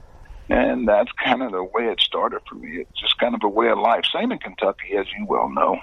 And 0.50 0.88
that's 0.88 1.12
kind 1.24 1.42
of 1.42 1.52
the 1.52 1.64
way 1.64 1.86
it 1.86 2.00
started 2.00 2.42
for 2.48 2.56
me. 2.56 2.78
It's 2.82 3.02
just 3.02 3.18
kind 3.18 3.36
of 3.36 3.42
a 3.44 3.50
way 3.50 3.70
of 3.70 3.80
life. 3.80 4.04
Same 4.14 4.32
in 4.32 4.40
Kentucky, 4.40 4.96
as 4.98 5.08
you 5.18 5.26
well 5.26 5.50
know. 5.50 5.80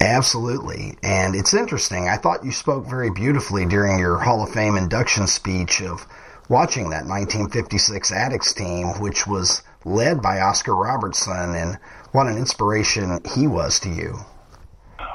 Absolutely. 0.00 0.96
And 1.02 1.34
it's 1.34 1.54
interesting. 1.54 2.08
I 2.08 2.16
thought 2.16 2.44
you 2.44 2.52
spoke 2.52 2.86
very 2.86 3.10
beautifully 3.10 3.66
during 3.66 3.98
your 3.98 4.18
Hall 4.18 4.42
of 4.42 4.50
Fame 4.50 4.76
induction 4.76 5.28
speech 5.28 5.80
of– 5.80 6.06
watching 6.48 6.90
that 6.90 7.06
1956 7.06 8.10
Attucks 8.12 8.52
team, 8.54 9.00
which 9.00 9.26
was 9.26 9.62
led 9.84 10.22
by 10.22 10.40
Oscar 10.40 10.74
Robertson, 10.74 11.54
and 11.54 11.78
what 12.12 12.26
an 12.26 12.36
inspiration 12.36 13.20
he 13.34 13.46
was 13.46 13.80
to 13.80 13.88
you. 13.88 14.18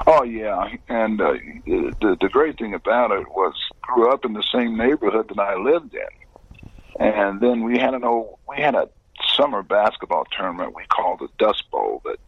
Oh 0.06 0.22
yeah, 0.22 0.68
and 0.88 1.20
uh, 1.20 1.32
the 1.66 2.16
the 2.20 2.28
great 2.30 2.58
thing 2.58 2.74
about 2.74 3.10
it 3.10 3.28
was 3.28 3.54
grew 3.82 4.10
up 4.10 4.24
in 4.24 4.32
the 4.32 4.42
same 4.42 4.76
neighborhood 4.76 5.28
that 5.28 5.38
I 5.38 5.56
lived 5.56 5.94
in, 5.94 6.66
and 6.98 7.40
then 7.40 7.62
we 7.64 7.78
had 7.78 7.94
an 7.94 8.04
old 8.04 8.38
we 8.48 8.56
had 8.56 8.74
a 8.74 8.88
summer 9.36 9.62
basketball 9.62 10.26
tournament 10.36 10.74
we 10.74 10.84
called 10.86 11.20
the 11.20 11.28
Dust 11.38 11.70
Bowl 11.70 12.00
that 12.04 12.18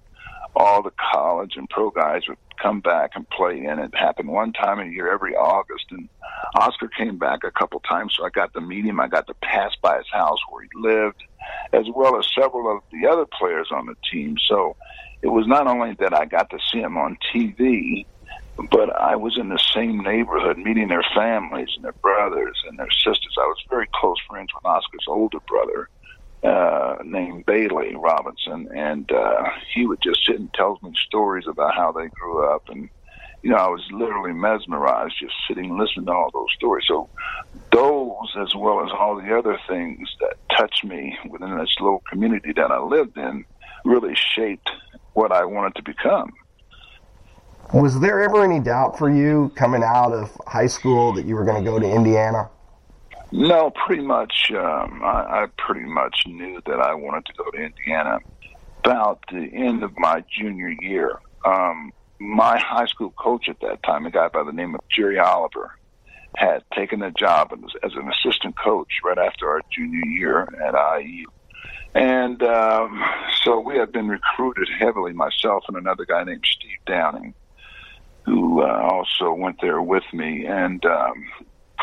all 0.54 0.82
the 0.82 0.92
college 1.12 1.54
and 1.56 1.68
pro 1.68 1.90
guys 1.90 2.23
would 2.28 2.38
come 2.61 2.80
back 2.80 3.12
and 3.14 3.28
play 3.30 3.64
in. 3.64 3.78
It 3.78 3.94
happened 3.94 4.28
one 4.28 4.52
time 4.52 4.80
a 4.80 4.85
year 4.85 5.12
every 5.12 5.35
August, 5.35 5.87
and 5.90 6.09
Oscar 6.54 6.88
came 6.88 7.18
back 7.18 7.40
a 7.44 7.50
couple 7.50 7.80
times, 7.80 8.14
so 8.16 8.25
I 8.25 8.30
got 8.30 8.52
to 8.54 8.61
meet 8.61 8.85
him. 8.85 9.00
I 9.00 9.09
got 9.09 9.26
to 9.26 9.35
pass 9.35 9.73
by 9.82 9.99
his 9.99 10.11
house 10.12 10.38
where 10.50 10.64
he 10.64 10.68
lived, 10.76 11.23
as 11.73 11.87
well 11.94 12.18
as 12.18 12.26
several 12.38 12.76
of 12.76 12.82
the 12.92 13.09
other 13.09 13.26
players 13.26 13.68
on 13.71 13.87
the 13.87 13.97
team. 14.11 14.37
So 14.49 14.76
it 15.23 15.28
was 15.28 15.47
not 15.47 15.66
only 15.66 15.94
that 16.00 16.14
I 16.14 16.26
got 16.26 16.50
to 16.50 16.59
see 16.71 16.80
him 16.80 16.97
on 16.97 17.16
TV, 17.35 18.06
but 18.71 18.94
I 18.94 19.16
was 19.16 19.38
in 19.38 19.49
the 19.49 19.59
same 19.75 20.02
neighborhood, 20.02 20.59
meeting 20.59 20.88
their 20.88 21.04
families 21.14 21.71
and 21.75 21.85
their 21.85 21.94
brothers 22.02 22.56
and 22.68 22.78
their 22.78 22.90
sisters. 22.90 23.35
I 23.38 23.47
was 23.47 23.56
very 23.71 23.88
close 23.94 24.18
friends 24.28 24.49
with 24.54 24.64
Oscar's 24.64 25.06
older 25.09 25.40
brother 25.49 25.88
uh, 26.42 26.96
named 27.04 27.46
Bailey 27.46 27.94
Robertson, 27.94 28.68
and 28.75 29.11
uh, 29.12 29.44
he 29.75 29.87
would 29.87 30.00
just 30.02 30.25
sit 30.26 30.38
and 30.38 30.52
tell 30.54 30.78
me 30.82 30.92
stories 31.06 31.46
about 31.49 31.75
how 31.75 31.92
they 31.92 32.08
grew 32.08 32.52
up, 32.52 32.68
and 32.68 32.88
you 33.42 33.50
know, 33.50 33.56
I 33.56 33.68
was 33.68 33.82
literally 33.90 34.32
mesmerized 34.32 35.14
just 35.20 35.34
sitting 35.49 35.76
listening 35.76 36.06
to 36.06 36.12
all 36.12 36.30
those 36.32 36.46
stories. 36.54 36.84
So 36.87 37.08
those, 37.72 38.28
as 38.40 38.54
well 38.54 38.84
as 38.84 38.90
all 38.92 39.20
the 39.20 39.37
other 39.37 39.58
things 39.68 40.08
that 40.20 40.34
touched 40.56 40.84
me 40.84 41.18
within 41.28 41.58
this 41.58 41.75
little 41.80 42.02
community 42.08 42.52
that 42.54 42.70
I 42.70 42.80
lived 42.80 43.18
in, 43.18 43.44
really 43.84 44.14
shaped 44.14 44.70
what 45.14 45.32
I 45.32 45.44
wanted 45.44 45.75
to 45.75 45.82
become. 45.82 46.32
Was 47.72 47.99
there 48.00 48.22
ever 48.22 48.44
any 48.44 48.61
doubt 48.61 48.99
for 48.99 49.11
you 49.11 49.50
coming 49.56 49.82
out 49.82 50.12
of 50.12 50.30
high 50.46 50.66
school 50.66 51.12
that 51.14 51.26
you 51.26 51.34
were 51.34 51.44
going 51.44 51.62
to 51.64 51.68
go 51.68 51.78
to 51.78 51.90
Indiana? 51.90 52.49
No, 53.32 53.70
pretty 53.70 54.02
much. 54.02 54.52
Um, 54.52 55.00
I, 55.02 55.42
I 55.42 55.46
pretty 55.56 55.86
much 55.86 56.24
knew 56.26 56.60
that 56.66 56.80
I 56.80 56.94
wanted 56.94 57.24
to 57.26 57.32
go 57.32 57.50
to 57.50 57.58
Indiana 57.58 58.18
about 58.80 59.24
the 59.32 59.48
end 59.54 59.82
of 59.82 59.92
my 59.96 60.22
junior 60.30 60.68
year. 60.68 61.18
Um, 61.46 61.92
my 62.18 62.58
high 62.58 62.84
school 62.84 63.10
coach 63.10 63.48
at 63.48 63.58
that 63.60 63.82
time, 63.82 64.04
a 64.04 64.10
guy 64.10 64.28
by 64.28 64.44
the 64.44 64.52
name 64.52 64.74
of 64.74 64.82
Jerry 64.94 65.18
Oliver, 65.18 65.78
had 66.36 66.62
taken 66.74 67.02
a 67.02 67.10
job 67.10 67.52
as, 67.82 67.92
an 67.94 68.10
assistant 68.10 68.54
coach 68.58 69.00
right 69.02 69.18
after 69.18 69.48
our 69.48 69.62
junior 69.70 70.06
year 70.06 70.48
at 70.62 71.00
IU. 71.00 71.26
And 71.94 72.42
um, 72.42 73.02
so 73.42 73.60
we 73.60 73.76
had 73.78 73.92
been 73.92 74.08
recruited 74.08 74.68
heavily, 74.78 75.12
myself 75.14 75.64
and 75.68 75.76
another 75.78 76.04
guy 76.04 76.22
named 76.24 76.44
Steve 76.46 76.78
Downing, 76.86 77.34
who 78.24 78.62
uh, 78.62 78.90
also 78.92 79.32
went 79.32 79.60
there 79.62 79.80
with 79.80 80.04
me. 80.12 80.46
And 80.46 80.84
um, 80.84 81.24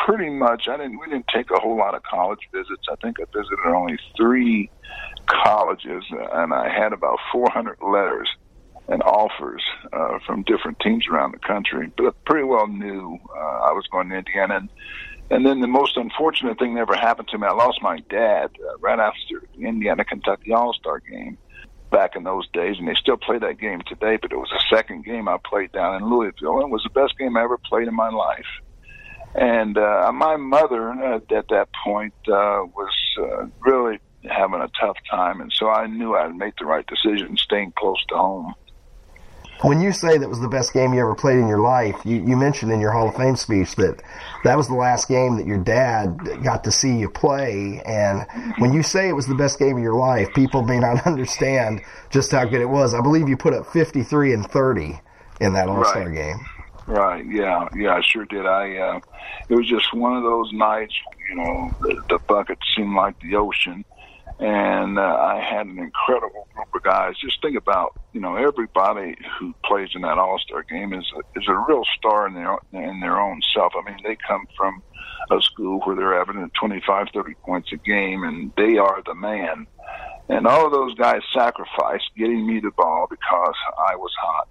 pretty 0.04 0.30
much 0.30 0.68
I 0.68 0.76
didn't 0.76 0.98
we 0.98 1.06
didn't 1.06 1.28
take 1.34 1.50
a 1.50 1.60
whole 1.60 1.76
lot 1.76 1.94
of 1.94 2.02
college 2.02 2.40
visits. 2.52 2.86
I 2.90 2.96
think 2.96 3.18
I 3.20 3.24
visited 3.26 3.58
only 3.66 3.98
three 4.16 4.70
colleges, 5.26 6.04
and 6.10 6.52
I 6.52 6.68
had 6.68 6.92
about 6.92 7.18
400 7.32 7.78
letters 7.82 8.28
and 8.88 9.02
offers 9.02 9.62
uh, 9.92 10.18
from 10.26 10.42
different 10.42 10.80
teams 10.80 11.06
around 11.08 11.32
the 11.32 11.38
country. 11.38 11.92
But 11.96 12.06
I 12.06 12.10
pretty 12.24 12.44
well 12.44 12.66
knew 12.66 13.18
uh, 13.34 13.38
I 13.38 13.72
was 13.72 13.86
going 13.90 14.08
to 14.10 14.16
Indiana. 14.16 14.56
And, 14.56 14.68
and 15.30 15.46
then 15.46 15.60
the 15.60 15.68
most 15.68 15.96
unfortunate 15.96 16.58
thing 16.58 16.74
that 16.74 16.80
ever 16.80 16.96
happened 16.96 17.28
to 17.28 17.38
me, 17.38 17.46
I 17.46 17.52
lost 17.52 17.80
my 17.82 18.00
dad 18.10 18.50
uh, 18.58 18.78
right 18.78 18.98
after 18.98 19.46
the 19.56 19.66
Indiana 19.66 20.04
Kentucky 20.04 20.52
All 20.52 20.72
Star 20.72 20.98
game 20.98 21.38
back 21.92 22.16
in 22.16 22.24
those 22.24 22.48
days, 22.52 22.76
and 22.78 22.88
they 22.88 22.94
still 22.94 23.16
play 23.16 23.38
that 23.38 23.60
game 23.60 23.80
today. 23.86 24.16
But 24.20 24.32
it 24.32 24.36
was 24.36 24.50
the 24.50 24.76
second 24.76 25.04
game 25.04 25.28
I 25.28 25.36
played 25.44 25.70
down 25.70 26.02
in 26.02 26.10
Louisville, 26.10 26.56
and 26.56 26.64
it 26.64 26.70
was 26.70 26.82
the 26.82 27.00
best 27.00 27.16
game 27.16 27.36
I 27.36 27.44
ever 27.44 27.58
played 27.58 27.86
in 27.86 27.94
my 27.94 28.10
life. 28.10 28.46
And 29.34 29.78
uh, 29.78 30.10
my 30.12 30.36
mother 30.36 30.90
uh, 30.90 31.16
at 31.16 31.48
that 31.48 31.68
point 31.84 32.14
uh, 32.26 32.66
was 32.74 32.92
uh, 33.18 33.46
really 33.60 33.98
having 34.28 34.60
a 34.60 34.70
tough 34.80 34.96
time, 35.10 35.40
and 35.40 35.52
so 35.52 35.68
I 35.70 35.86
knew 35.86 36.14
I'd 36.14 36.34
make 36.34 36.54
the 36.58 36.66
right 36.66 36.84
decision, 36.86 37.36
staying 37.36 37.72
close 37.78 38.04
to 38.08 38.16
home. 38.16 38.54
When 39.62 39.80
you 39.82 39.92
say 39.92 40.16
that 40.16 40.28
was 40.28 40.40
the 40.40 40.48
best 40.48 40.72
game 40.72 40.94
you 40.94 41.00
ever 41.00 41.14
played 41.14 41.38
in 41.38 41.46
your 41.46 41.60
life, 41.60 41.94
you, 42.04 42.16
you 42.16 42.34
mentioned 42.34 42.72
in 42.72 42.80
your 42.80 42.92
Hall 42.92 43.10
of 43.10 43.16
Fame 43.16 43.36
speech 43.36 43.74
that 43.76 44.02
that 44.42 44.56
was 44.56 44.68
the 44.68 44.74
last 44.74 45.06
game 45.06 45.36
that 45.36 45.46
your 45.46 45.58
dad 45.58 46.42
got 46.42 46.64
to 46.64 46.70
see 46.70 46.96
you 46.96 47.10
play. 47.10 47.82
And 47.84 48.26
when 48.56 48.72
you 48.72 48.82
say 48.82 49.10
it 49.10 49.12
was 49.12 49.26
the 49.26 49.34
best 49.34 49.58
game 49.58 49.76
of 49.76 49.82
your 49.82 49.94
life, 49.96 50.32
people 50.32 50.62
may 50.62 50.78
not 50.78 51.06
understand 51.06 51.82
just 52.08 52.32
how 52.32 52.46
good 52.46 52.62
it 52.62 52.70
was. 52.70 52.94
I 52.94 53.02
believe 53.02 53.28
you 53.28 53.36
put 53.36 53.52
up 53.52 53.66
53 53.66 54.32
and 54.32 54.50
30 54.50 54.98
in 55.40 55.52
that 55.52 55.68
All 55.68 55.84
Star 55.84 56.08
Right. 56.08 56.14
game. 56.14 56.46
Right. 56.86 57.24
Yeah. 57.26 57.68
Yeah. 57.74 57.94
I 57.94 58.00
sure 58.02 58.24
did. 58.24 58.46
I. 58.46 58.76
Uh, 58.76 59.00
it 59.48 59.54
was 59.54 59.68
just 59.68 59.92
one 59.94 60.16
of 60.16 60.22
those 60.22 60.52
nights. 60.52 60.94
You 61.28 61.36
know, 61.36 61.70
the, 61.80 62.02
the 62.08 62.18
bucket 62.28 62.58
seemed 62.76 62.94
like 62.96 63.14
the 63.20 63.36
ocean, 63.36 63.84
and 64.40 64.98
uh, 64.98 65.02
I 65.02 65.40
had 65.40 65.66
an 65.66 65.78
incredible 65.78 66.48
group 66.54 66.68
of 66.74 66.82
guys. 66.82 67.14
Just 67.22 67.40
think 67.42 67.56
about, 67.56 67.94
you 68.12 68.20
know, 68.20 68.36
everybody 68.36 69.16
who 69.38 69.54
plays 69.64 69.90
in 69.94 70.02
that 70.02 70.18
All 70.18 70.38
Star 70.38 70.64
game 70.64 70.92
is 70.92 71.06
a, 71.16 71.38
is 71.38 71.46
a 71.48 71.64
real 71.68 71.84
star 71.96 72.26
in 72.26 72.34
their 72.34 72.56
in 72.72 73.00
their 73.00 73.20
own 73.20 73.40
self. 73.54 73.72
I 73.76 73.88
mean, 73.88 73.98
they 74.02 74.16
come 74.26 74.46
from 74.56 74.82
a 75.30 75.40
school 75.40 75.80
where 75.80 75.94
they're 75.94 76.20
averaging 76.20 76.50
25, 76.58 77.08
30 77.14 77.34
points 77.46 77.72
a 77.72 77.76
game, 77.76 78.24
and 78.24 78.52
they 78.56 78.78
are 78.78 79.02
the 79.06 79.14
man. 79.14 79.66
And 80.28 80.46
all 80.46 80.66
of 80.66 80.72
those 80.72 80.94
guys 80.94 81.20
sacrificed 81.34 82.10
getting 82.16 82.46
me 82.46 82.60
the 82.60 82.70
ball 82.76 83.06
because 83.10 83.54
I 83.90 83.96
was 83.96 84.12
hot. 84.20 84.48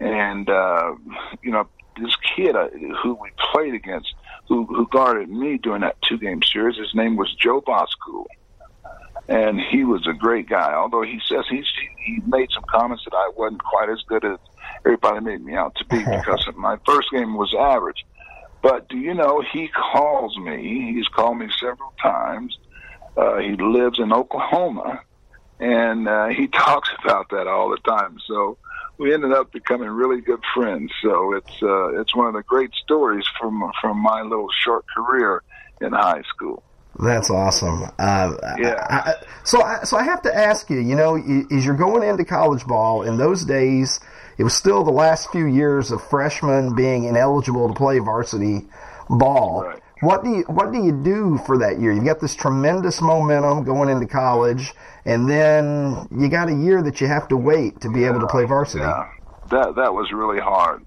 And 0.00 0.48
uh, 0.48 0.94
you 1.42 1.50
know, 1.52 1.68
this 2.00 2.14
kid 2.36 2.54
uh, 2.54 2.68
who 3.02 3.14
we 3.14 3.30
played 3.52 3.74
against, 3.74 4.14
who 4.48 4.64
who 4.66 4.86
guarded 4.88 5.28
me 5.28 5.58
during 5.58 5.80
that 5.82 5.96
two 6.02 6.18
game 6.18 6.42
series, 6.42 6.76
his 6.76 6.94
name 6.94 7.16
was 7.16 7.34
Joe 7.34 7.62
Voskuhl, 7.62 8.26
and 9.28 9.60
he 9.60 9.84
was 9.84 10.06
a 10.06 10.12
great 10.12 10.48
guy. 10.48 10.74
Although 10.74 11.02
he 11.02 11.20
says 11.26 11.44
he's 11.48 11.66
he 12.04 12.20
made 12.26 12.50
some 12.52 12.64
comments 12.70 13.04
that 13.04 13.14
I 13.14 13.30
wasn't 13.36 13.62
quite 13.62 13.88
as 13.88 14.02
good 14.06 14.24
as 14.24 14.38
everybody 14.84 15.20
made 15.20 15.44
me 15.44 15.54
out 15.54 15.74
to 15.76 15.84
be 15.86 15.98
because 16.04 16.46
my 16.56 16.78
first 16.86 17.10
game 17.10 17.36
was 17.36 17.54
average. 17.58 18.04
But 18.62 18.88
do 18.88 18.98
you 18.98 19.14
know 19.14 19.42
he 19.52 19.68
calls 19.68 20.36
me? 20.38 20.92
He's 20.94 21.08
called 21.08 21.38
me 21.38 21.48
several 21.60 21.92
times. 22.02 22.58
Uh, 23.16 23.38
he 23.38 23.52
lives 23.52 23.98
in 23.98 24.12
Oklahoma, 24.12 25.00
and 25.58 26.08
uh, 26.08 26.26
he 26.28 26.46
talks 26.64 26.90
about 27.02 27.30
that 27.30 27.46
all 27.46 27.70
the 27.70 27.78
time. 27.78 28.18
So 28.26 28.58
we 28.98 29.12
ended 29.12 29.32
up 29.32 29.52
becoming 29.52 29.88
really 29.88 30.20
good 30.20 30.40
friends. 30.54 30.92
So 31.02 31.34
it's 31.34 31.62
uh, 31.62 32.00
it's 32.00 32.14
one 32.14 32.26
of 32.26 32.34
the 32.34 32.42
great 32.42 32.72
stories 32.74 33.24
from 33.38 33.70
from 33.80 33.98
my 33.98 34.22
little 34.22 34.48
short 34.64 34.84
career 34.94 35.42
in 35.80 35.92
high 35.92 36.22
school. 36.34 36.62
That's 36.98 37.30
awesome. 37.30 37.84
Uh, 37.98 38.32
Yeah. 38.58 38.86
I, 38.88 39.10
I, 39.10 39.14
so, 39.44 39.62
I, 39.62 39.84
so 39.84 39.98
I 39.98 40.02
have 40.02 40.22
to 40.22 40.34
ask 40.34 40.70
you. 40.70 40.78
You 40.78 40.94
know, 40.94 41.16
as 41.16 41.64
you're 41.64 41.76
going 41.76 42.02
into 42.08 42.24
college 42.24 42.64
ball 42.64 43.02
in 43.02 43.18
those 43.18 43.44
days, 43.44 44.00
it 44.38 44.44
was 44.44 44.54
still 44.54 44.82
the 44.82 44.90
last 44.90 45.30
few 45.30 45.46
years 45.46 45.90
of 45.90 46.02
freshmen 46.08 46.74
being 46.74 47.04
ineligible 47.04 47.68
to 47.68 47.74
play 47.74 47.98
varsity 47.98 48.66
ball. 49.10 49.64
Right. 49.64 49.82
What 50.00 50.24
do 50.24 50.30
you 50.30 50.42
What 50.44 50.72
do 50.72 50.82
you 50.82 50.92
do 50.92 51.38
for 51.46 51.58
that 51.58 51.80
year? 51.80 51.92
You've 51.92 52.04
got 52.04 52.20
this 52.20 52.34
tremendous 52.34 53.00
momentum 53.00 53.64
going 53.64 53.88
into 53.88 54.06
college, 54.06 54.74
and 55.06 55.28
then 55.28 56.08
you 56.10 56.28
got 56.28 56.48
a 56.48 56.54
year 56.54 56.82
that 56.82 57.00
you 57.00 57.06
have 57.06 57.28
to 57.28 57.36
wait 57.36 57.80
to 57.80 57.90
be 57.90 58.04
able 58.04 58.20
to 58.20 58.26
play 58.26 58.44
varsity. 58.44 58.84
Yeah, 58.84 59.08
that 59.50 59.76
that 59.76 59.94
was 59.94 60.12
really 60.12 60.40
hard. 60.40 60.84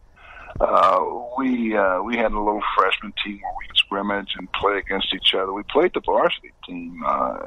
Uh, 0.60 1.00
we 1.38 1.76
uh, 1.76 2.02
we 2.02 2.18
had 2.18 2.34
a 2.34 2.38
little 2.38 2.62
freshman 2.78 3.14
team 3.24 3.40
where 3.42 3.54
we 3.58 3.68
could 3.68 3.78
scrimmage 3.78 4.34
and 4.38 4.52
play 4.52 4.78
against 4.78 5.14
each 5.14 5.34
other. 5.34 5.54
We 5.54 5.64
played 5.64 5.94
the 5.94 6.02
varsity 6.06 6.52
team 6.68 7.02
uh, 7.06 7.38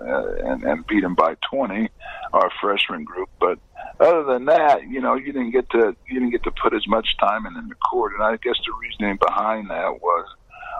and, 0.44 0.64
and 0.64 0.86
beat 0.86 1.02
them 1.02 1.14
by 1.14 1.36
twenty, 1.50 1.90
our 2.32 2.50
freshman 2.60 3.04
group. 3.04 3.28
But 3.38 3.58
other 4.00 4.24
than 4.24 4.46
that, 4.46 4.88
you 4.88 5.02
know, 5.02 5.14
you 5.14 5.26
didn't 5.26 5.50
get 5.50 5.68
to 5.70 5.94
you 6.08 6.14
didn't 6.14 6.30
get 6.30 6.42
to 6.44 6.52
put 6.52 6.72
as 6.72 6.86
much 6.88 7.06
time 7.20 7.44
in 7.44 7.54
in 7.58 7.68
the 7.68 7.74
court. 7.74 8.14
And 8.14 8.22
I 8.22 8.36
guess 8.36 8.56
the 8.64 8.72
reasoning 8.80 9.18
behind 9.18 9.68
that 9.68 10.00
was 10.00 10.26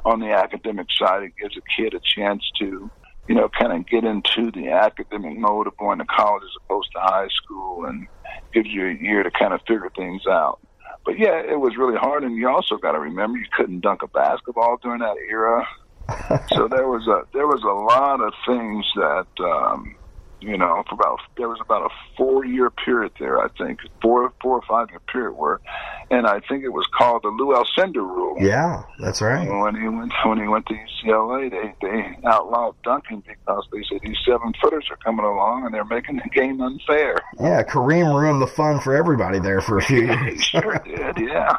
on 0.06 0.20
the 0.20 0.32
academic 0.32 0.86
side, 0.98 1.24
it 1.24 1.32
gives 1.38 1.56
a 1.56 1.62
kid 1.76 1.92
a 1.92 2.00
chance 2.00 2.42
to 2.60 2.90
you 3.28 3.34
know, 3.34 3.48
kind 3.58 3.72
of 3.72 3.86
get 3.86 4.04
into 4.04 4.50
the 4.50 4.70
academic 4.70 5.38
mode 5.38 5.66
of 5.66 5.76
going 5.76 5.98
to 5.98 6.04
college 6.04 6.42
as 6.42 6.62
opposed 6.64 6.88
to 6.94 7.00
high 7.00 7.28
school 7.28 7.84
and 7.84 8.06
gives 8.52 8.68
you 8.68 8.88
a 8.88 8.94
year 8.94 9.22
to 9.22 9.30
kind 9.30 9.54
of 9.54 9.60
figure 9.66 9.90
things 9.96 10.22
out. 10.28 10.58
But 11.04 11.18
yeah, 11.18 11.40
it 11.40 11.58
was 11.58 11.76
really 11.76 11.96
hard. 11.98 12.24
And 12.24 12.36
you 12.36 12.48
also 12.48 12.76
got 12.76 12.92
to 12.92 13.00
remember 13.00 13.38
you 13.38 13.46
couldn't 13.56 13.80
dunk 13.80 14.02
a 14.02 14.08
basketball 14.08 14.78
during 14.82 15.00
that 15.00 15.16
era. 15.28 15.66
so 16.54 16.68
there 16.68 16.88
was 16.88 17.06
a, 17.06 17.22
there 17.32 17.46
was 17.46 17.62
a 17.62 17.94
lot 17.94 18.20
of 18.20 18.32
things 18.46 18.86
that, 18.96 19.26
um, 19.44 19.96
you 20.42 20.58
know, 20.58 20.82
for 20.88 20.94
about 20.94 21.20
there 21.36 21.48
was 21.48 21.58
about 21.60 21.82
a 21.86 21.94
four 22.16 22.44
year 22.44 22.70
period 22.70 23.12
there, 23.18 23.40
I 23.40 23.48
think, 23.58 23.80
four 24.00 24.32
four 24.42 24.56
or 24.58 24.62
five 24.68 24.90
year 24.90 25.00
period 25.00 25.32
where, 25.32 25.60
and 26.10 26.26
I 26.26 26.40
think 26.40 26.64
it 26.64 26.70
was 26.72 26.86
called 26.96 27.22
the 27.22 27.28
Lou 27.28 27.54
Alcindor 27.54 27.96
rule. 27.96 28.36
Yeah, 28.40 28.82
that's 28.98 29.22
right. 29.22 29.48
When 29.48 29.74
he 29.80 29.88
went 29.88 30.12
when 30.24 30.38
he 30.40 30.48
went 30.48 30.66
to 30.66 30.74
UCLA, 30.74 31.50
they 31.50 31.74
they 31.80 32.16
outlawed 32.26 32.74
dunking 32.82 33.22
because 33.26 33.64
they 33.72 33.82
said 33.88 34.00
these 34.02 34.18
seven 34.26 34.52
footers 34.60 34.86
are 34.90 34.96
coming 34.96 35.24
along 35.24 35.64
and 35.66 35.74
they're 35.74 35.84
making 35.84 36.16
the 36.16 36.28
game 36.34 36.60
unfair. 36.60 37.16
Yeah, 37.40 37.62
Kareem 37.62 38.12
ruined 38.20 38.42
the 38.42 38.46
fun 38.46 38.80
for 38.80 38.94
everybody 38.94 39.38
there 39.38 39.60
for 39.60 39.78
a 39.78 39.82
few 39.82 40.00
He 40.06 40.06
years. 40.06 40.44
sure 40.44 40.78
did, 40.84 41.18
yeah. 41.18 41.58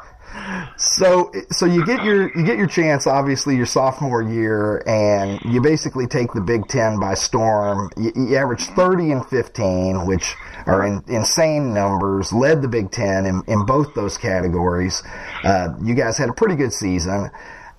So, 0.78 1.32
so 1.52 1.66
you 1.66 1.86
get 1.86 2.04
your 2.04 2.36
you 2.38 2.44
get 2.44 2.58
your 2.58 2.68
chance, 2.68 3.06
obviously, 3.06 3.56
your 3.56 3.68
sophomore 3.68 4.24
year, 4.24 4.84
and 4.88 5.40
you 5.46 5.62
basically 5.62 6.08
take 6.08 6.34
the 6.34 6.42
Big 6.42 6.68
Ten 6.68 7.00
by 7.00 7.14
storm. 7.14 7.92
You, 7.98 8.12
you 8.16 8.36
average 8.36 8.66
thirty 8.68 9.12
and 9.12 9.26
fifteen, 9.26 10.06
which 10.08 10.36
are 10.66 10.86
in 10.86 11.04
insane 11.08 11.74
numbers, 11.74 12.34
led 12.34 12.62
the 12.62 12.68
Big 12.68 12.92
Ten 12.92 13.26
in, 13.26 13.44
in 13.48 13.66
both 13.66 13.94
those 13.94 14.18
categories. 14.18 15.04
Uh, 15.44 15.76
you 15.84 15.94
guys 15.94 16.18
had 16.18 16.30
a 16.30 16.34
pretty 16.34 16.56
good 16.56 16.74
season. 16.74 17.30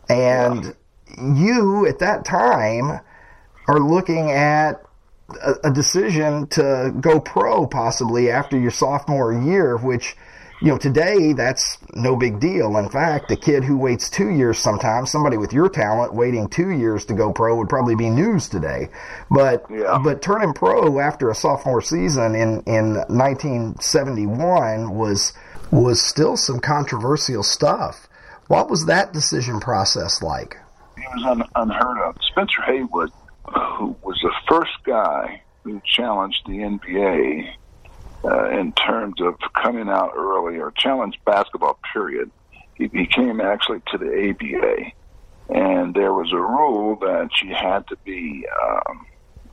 And 0.09 0.77
you, 1.19 1.87
at 1.87 1.99
that 2.01 2.25
time, 2.25 3.01
are 3.67 3.81
looking 3.81 4.31
at 4.31 4.83
a, 5.43 5.69
a 5.69 5.73
decision 5.73 6.47
to 6.49 6.95
go 7.01 7.19
pro 7.21 7.67
possibly 7.67 8.31
after 8.31 8.59
your 8.59 8.71
sophomore 8.71 9.33
year, 9.33 9.77
which 9.77 10.15
you 10.65 10.71
know, 10.71 10.79
today 10.79 11.35
that's 11.35 11.77
no 11.95 12.17
big 12.17 12.41
deal. 12.41 12.79
In 12.79 12.89
fact, 12.89 13.31
a 13.31 13.37
kid 13.37 13.63
who 13.65 13.77
waits 13.77 14.09
two 14.09 14.31
years 14.31 14.59
sometimes, 14.59 15.13
somebody 15.13 15.37
with 15.37 15.53
your 15.53 15.69
talent 15.69 16.15
waiting 16.15 16.49
two 16.49 16.71
years 16.71 17.05
to 17.05 17.13
go 17.13 17.33
pro 17.35 17.55
would 17.57 17.69
probably 17.69 17.95
be 17.95 18.09
news 18.09 18.49
today. 18.49 18.89
But 19.31 19.67
Yeah. 19.69 19.99
but 20.03 20.23
turning 20.23 20.55
pro 20.55 20.99
after 21.01 21.29
a 21.29 21.35
sophomore 21.35 21.83
season 21.83 22.35
in 22.35 22.63
in 22.67 22.95
1971 23.09 24.95
was 24.95 25.35
was 25.71 26.01
still 26.01 26.37
some 26.37 26.61
controversial 26.61 27.43
stuff. 27.43 28.09
What 28.49 28.71
was 28.71 28.87
that 28.87 29.13
decision 29.13 29.61
process 29.61 30.23
like? 30.23 30.57
It 30.97 31.05
was 31.15 31.25
un- 31.27 31.49
unheard 31.57 31.99
of. 32.09 32.17
Spencer 32.23 32.63
Haywood, 32.63 33.11
who 33.53 33.97
was 34.03 34.19
the 34.23 34.33
first 34.49 34.73
guy 34.85 35.43
who 35.63 35.81
challenged 35.85 36.43
the 36.47 36.59
NBA 36.63 37.49
uh, 38.25 38.49
in 38.51 38.73
terms 38.73 39.21
of 39.21 39.35
coming 39.55 39.89
out 39.89 40.13
early 40.17 40.59
or 40.59 40.71
challenge 40.73 41.19
basketball, 41.25 41.79
period. 41.93 42.31
He, 42.75 42.89
he 42.89 43.07
came 43.07 43.41
actually 43.41 43.81
to 43.93 43.99
the 43.99 44.31
ABA, 44.31 45.57
and 45.57 45.95
there 45.95 46.13
was 46.13 46.33
a 46.33 46.41
rule 46.41 46.97
that 46.97 47.31
you 47.43 47.55
had 47.55 47.87
to 47.89 47.97
be 48.05 48.47
um, 48.63 49.07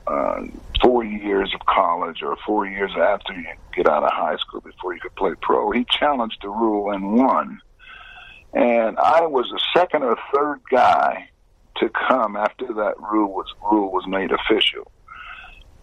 uh, 0.07 0.41
four 0.81 1.03
years 1.03 1.53
of 1.53 1.65
college 1.65 2.23
or 2.23 2.35
four 2.45 2.65
years 2.65 2.91
after 2.97 3.33
you 3.33 3.45
get 3.75 3.87
out 3.87 4.03
of 4.03 4.11
high 4.11 4.37
school 4.37 4.61
before 4.61 4.93
you 4.93 4.99
could 4.99 5.15
play 5.15 5.33
pro. 5.41 5.71
He 5.71 5.85
challenged 5.89 6.39
the 6.41 6.49
rule 6.49 6.91
and 6.91 7.13
won. 7.13 7.59
And 8.53 8.97
I 8.97 9.25
was 9.27 9.47
the 9.51 9.61
second 9.73 10.03
or 10.03 10.17
third 10.33 10.59
guy 10.69 11.29
to 11.77 11.89
come 11.89 12.35
after 12.35 12.67
that 12.73 12.99
rule 12.99 13.31
was 13.31 13.47
rule 13.71 13.91
was 13.91 14.05
made 14.07 14.31
official. 14.31 14.91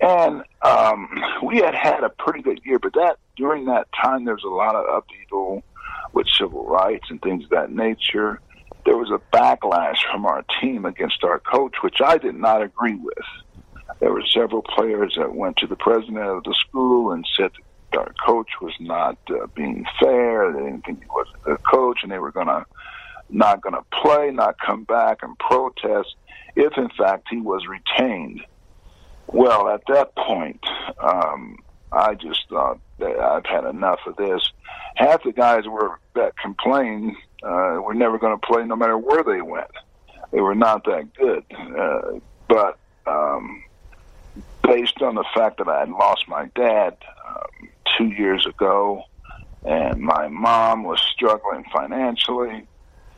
And 0.00 0.42
um, 0.62 1.22
we 1.42 1.58
had 1.58 1.74
had 1.74 2.04
a 2.04 2.08
pretty 2.10 2.42
good 2.42 2.60
year, 2.64 2.78
but 2.78 2.94
that 2.94 3.18
during 3.36 3.66
that 3.66 3.88
time 3.92 4.24
there 4.24 4.34
was 4.34 4.44
a 4.44 4.48
lot 4.48 4.74
of 4.74 4.84
upheaval 4.92 5.62
with 6.12 6.28
civil 6.28 6.66
rights 6.66 7.06
and 7.10 7.20
things 7.20 7.44
of 7.44 7.50
that 7.50 7.72
nature. 7.72 8.40
There 8.84 8.96
was 8.96 9.10
a 9.10 9.20
backlash 9.36 9.98
from 10.10 10.24
our 10.24 10.44
team 10.60 10.84
against 10.84 11.24
our 11.24 11.40
coach, 11.40 11.76
which 11.82 12.00
I 12.04 12.18
did 12.18 12.36
not 12.36 12.62
agree 12.62 12.94
with. 12.94 13.14
There 14.00 14.12
were 14.12 14.24
several 14.32 14.62
players 14.62 15.14
that 15.18 15.34
went 15.34 15.56
to 15.58 15.66
the 15.66 15.76
president 15.76 16.18
of 16.18 16.44
the 16.44 16.54
school 16.54 17.12
and 17.12 17.26
said 17.36 17.50
our 17.96 18.14
coach 18.24 18.48
was 18.60 18.74
not 18.80 19.18
uh, 19.30 19.46
being 19.56 19.84
fair. 20.00 20.52
They 20.52 20.60
didn't 20.60 20.84
think 20.84 21.00
he 21.00 21.06
was 21.06 21.26
a 21.46 21.56
coach, 21.58 22.00
and 22.02 22.12
they 22.12 22.18
were 22.18 22.30
to 22.32 22.64
not 23.30 23.62
to 23.62 23.84
play, 23.92 24.30
not 24.30 24.56
come 24.64 24.84
back 24.84 25.18
and 25.22 25.38
protest 25.38 26.14
if, 26.56 26.76
in 26.76 26.88
fact, 26.96 27.26
he 27.30 27.40
was 27.40 27.62
retained. 27.66 28.40
Well, 29.28 29.68
at 29.68 29.82
that 29.88 30.14
point, 30.16 30.64
um, 30.98 31.58
I 31.92 32.14
just 32.14 32.48
thought 32.48 32.80
that 32.98 33.18
I've 33.18 33.46
had 33.46 33.64
enough 33.64 34.00
of 34.06 34.16
this. 34.16 34.52
Half 34.96 35.24
the 35.24 35.32
guys 35.32 35.66
were 35.66 35.98
that 36.14 36.36
complained 36.36 37.14
uh, 37.42 37.78
were 37.82 37.94
never 37.94 38.18
going 38.18 38.38
to 38.38 38.46
play, 38.46 38.64
no 38.64 38.74
matter 38.74 38.98
where 38.98 39.22
they 39.22 39.42
went. 39.42 39.70
They 40.32 40.40
were 40.40 40.54
not 40.54 40.84
that 40.84 41.14
good, 41.14 41.44
uh, 41.56 42.18
but 42.48 42.78
um, 43.06 43.62
based 44.62 45.00
on 45.00 45.14
the 45.14 45.24
fact 45.34 45.58
that 45.58 45.68
I 45.68 45.80
had 45.80 45.90
lost 45.90 46.28
my 46.28 46.46
dad 46.54 46.96
um, 47.26 47.68
two 47.96 48.08
years 48.08 48.46
ago, 48.46 49.04
and 49.64 50.00
my 50.00 50.28
mom 50.28 50.84
was 50.84 51.00
struggling 51.00 51.64
financially, 51.72 52.66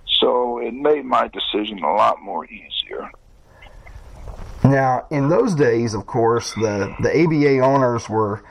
so 0.06 0.58
it 0.58 0.74
made 0.74 1.04
my 1.04 1.28
decision 1.28 1.82
a 1.82 1.92
lot 1.92 2.22
more 2.22 2.44
easier. 2.46 3.10
Now, 4.62 5.06
in 5.10 5.28
those 5.28 5.54
days, 5.54 5.94
of 5.94 6.06
course, 6.06 6.52
the, 6.54 6.94
the 7.00 7.24
ABA 7.24 7.60
owners 7.60 8.08
were 8.08 8.42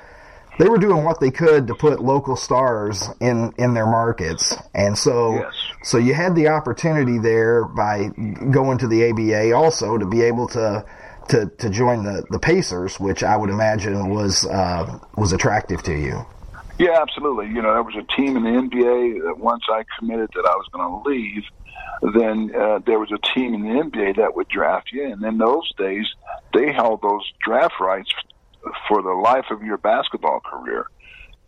they 0.58 0.68
were 0.68 0.78
doing 0.78 1.06
what 1.06 1.22
they 1.22 1.32
could 1.32 1.68
to 1.68 1.76
put 1.76 2.02
local 2.02 2.36
stars 2.36 3.08
in, 3.22 3.54
in 3.58 3.74
their 3.74 3.86
markets, 3.86 4.54
and 4.74 4.98
so 4.98 5.36
Yes. 5.36 5.54
so 5.84 5.98
you 5.98 6.14
had 6.14 6.36
the 6.36 6.50
opportunity 6.50 7.18
there 7.18 7.64
by 7.64 8.10
going 8.52 8.78
to 8.80 8.88
the 8.88 9.10
ABA 9.10 9.54
also 9.54 9.98
to 9.98 10.06
be 10.06 10.22
able 10.22 10.50
to 10.50 10.86
to, 11.30 11.46
to 11.60 11.70
join 11.70 12.04
the, 12.04 12.26
the 12.32 12.40
Pacers, 12.40 13.00
which 13.00 13.24
I 13.24 13.38
would 13.38 13.50
imagine 13.50 14.10
was 14.10 14.46
uh, 14.46 15.00
was 15.16 15.32
attractive 15.32 15.82
to 15.84 15.94
you. 15.94 16.26
Yeah, 16.78 17.02
absolutely. 17.02 17.48
You 17.48 17.62
know, 17.62 17.74
there 17.74 17.84
was 17.84 17.96
a 17.96 18.16
team 18.16 18.38
in 18.38 18.44
the 18.44 18.50
NBA 18.50 19.24
that 19.26 19.38
once 19.38 19.64
I 19.70 19.84
committed 19.98 20.30
that 20.34 20.46
I 20.46 20.56
was 20.56 20.68
going 20.72 20.90
to 20.90 21.10
leave, 21.10 21.44
then 22.02 22.52
uh, 22.56 22.80
there 22.86 23.00
was 23.00 23.12
a 23.12 23.34
team 23.34 23.54
in 23.54 23.62
the 23.64 23.84
NBA 23.84 24.18
that 24.18 24.36
would 24.36 24.48
draft 24.48 24.92
you. 24.92 25.12
And 25.12 25.24
in 25.24 25.38
those 25.38 25.72
days, 25.78 26.06
they 26.54 26.72
held 26.72 27.02
those 27.02 27.30
draft 27.44 27.76
rights 27.80 28.12
for 28.88 29.02
the 29.02 29.14
life 29.14 29.46
of 29.52 29.64
your 29.64 29.78
basketball 29.78 30.40
career. 30.40 30.88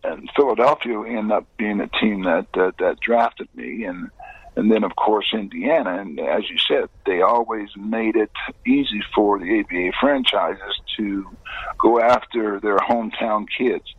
And 0.03 0.29
Philadelphia 0.35 0.99
ended 1.01 1.31
up 1.31 1.45
being 1.57 1.77
the 1.77 1.89
team 1.99 2.23
that 2.23 2.47
that, 2.53 2.77
that 2.79 2.99
drafted 2.99 3.47
me, 3.53 3.83
and 3.83 4.09
and 4.55 4.71
then 4.71 4.83
of 4.83 4.95
course 4.95 5.27
Indiana. 5.31 6.01
And 6.01 6.19
as 6.19 6.49
you 6.49 6.57
said, 6.57 6.89
they 7.05 7.21
always 7.21 7.69
made 7.77 8.15
it 8.15 8.31
easy 8.65 9.01
for 9.13 9.37
the 9.37 9.59
ABA 9.59 9.95
franchises 9.99 10.81
to 10.97 11.29
go 11.77 11.99
after 12.01 12.59
their 12.59 12.77
hometown 12.77 13.45
kids 13.55 13.93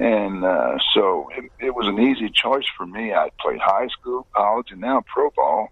and 0.00 0.44
uh, 0.44 0.78
so 0.94 1.28
it, 1.36 1.44
it 1.60 1.74
was 1.74 1.86
an 1.86 2.00
easy 2.00 2.30
choice 2.30 2.64
for 2.76 2.86
me. 2.86 3.12
I 3.12 3.30
played 3.38 3.60
high 3.60 3.88
school, 3.88 4.26
college, 4.34 4.70
and 4.70 4.80
now 4.80 5.04
pro 5.06 5.30
ball, 5.30 5.68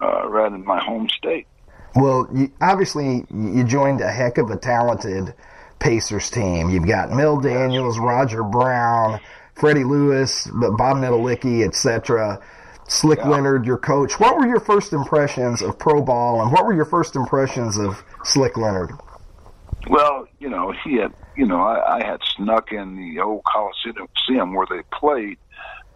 uh, 0.00 0.28
right 0.28 0.52
in 0.52 0.64
my 0.64 0.80
home 0.82 1.08
state. 1.08 1.48
Well, 1.96 2.28
you, 2.32 2.52
obviously, 2.60 3.24
you 3.34 3.64
joined 3.64 4.00
a 4.00 4.10
heck 4.10 4.38
of 4.38 4.50
a 4.50 4.56
talented 4.56 5.34
Pacers 5.80 6.30
team. 6.30 6.70
You've 6.70 6.86
got 6.86 7.10
Mel 7.10 7.40
Daniels, 7.40 7.98
Roger 7.98 8.44
Brown, 8.44 9.20
Freddie 9.56 9.84
Lewis, 9.84 10.48
Bob 10.52 10.98
Netolicky, 10.98 11.66
etc. 11.66 12.40
Slick 12.86 13.18
Yeah. 13.18 13.28
Leonard, 13.28 13.66
your 13.66 13.78
coach. 13.78 14.20
What 14.20 14.38
were 14.38 14.46
your 14.46 14.60
first 14.60 14.92
impressions 14.92 15.62
of 15.62 15.80
pro 15.80 16.00
ball, 16.00 16.42
and 16.42 16.52
what 16.52 16.64
were 16.64 16.74
your 16.74 16.84
first 16.84 17.16
impressions 17.16 17.76
of 17.76 18.04
Slick 18.22 18.56
Leonard? 18.56 18.92
Well, 19.88 20.26
you 20.44 20.50
know, 20.50 20.74
he 20.84 20.96
had, 20.96 21.10
you 21.38 21.46
know, 21.46 21.62
I, 21.62 21.96
I 21.96 22.06
had 22.06 22.20
snuck 22.36 22.70
in 22.70 22.96
the 22.96 23.22
old 23.22 23.44
Coliseum 23.44 24.54
where 24.54 24.66
they 24.68 24.82
played 24.92 25.38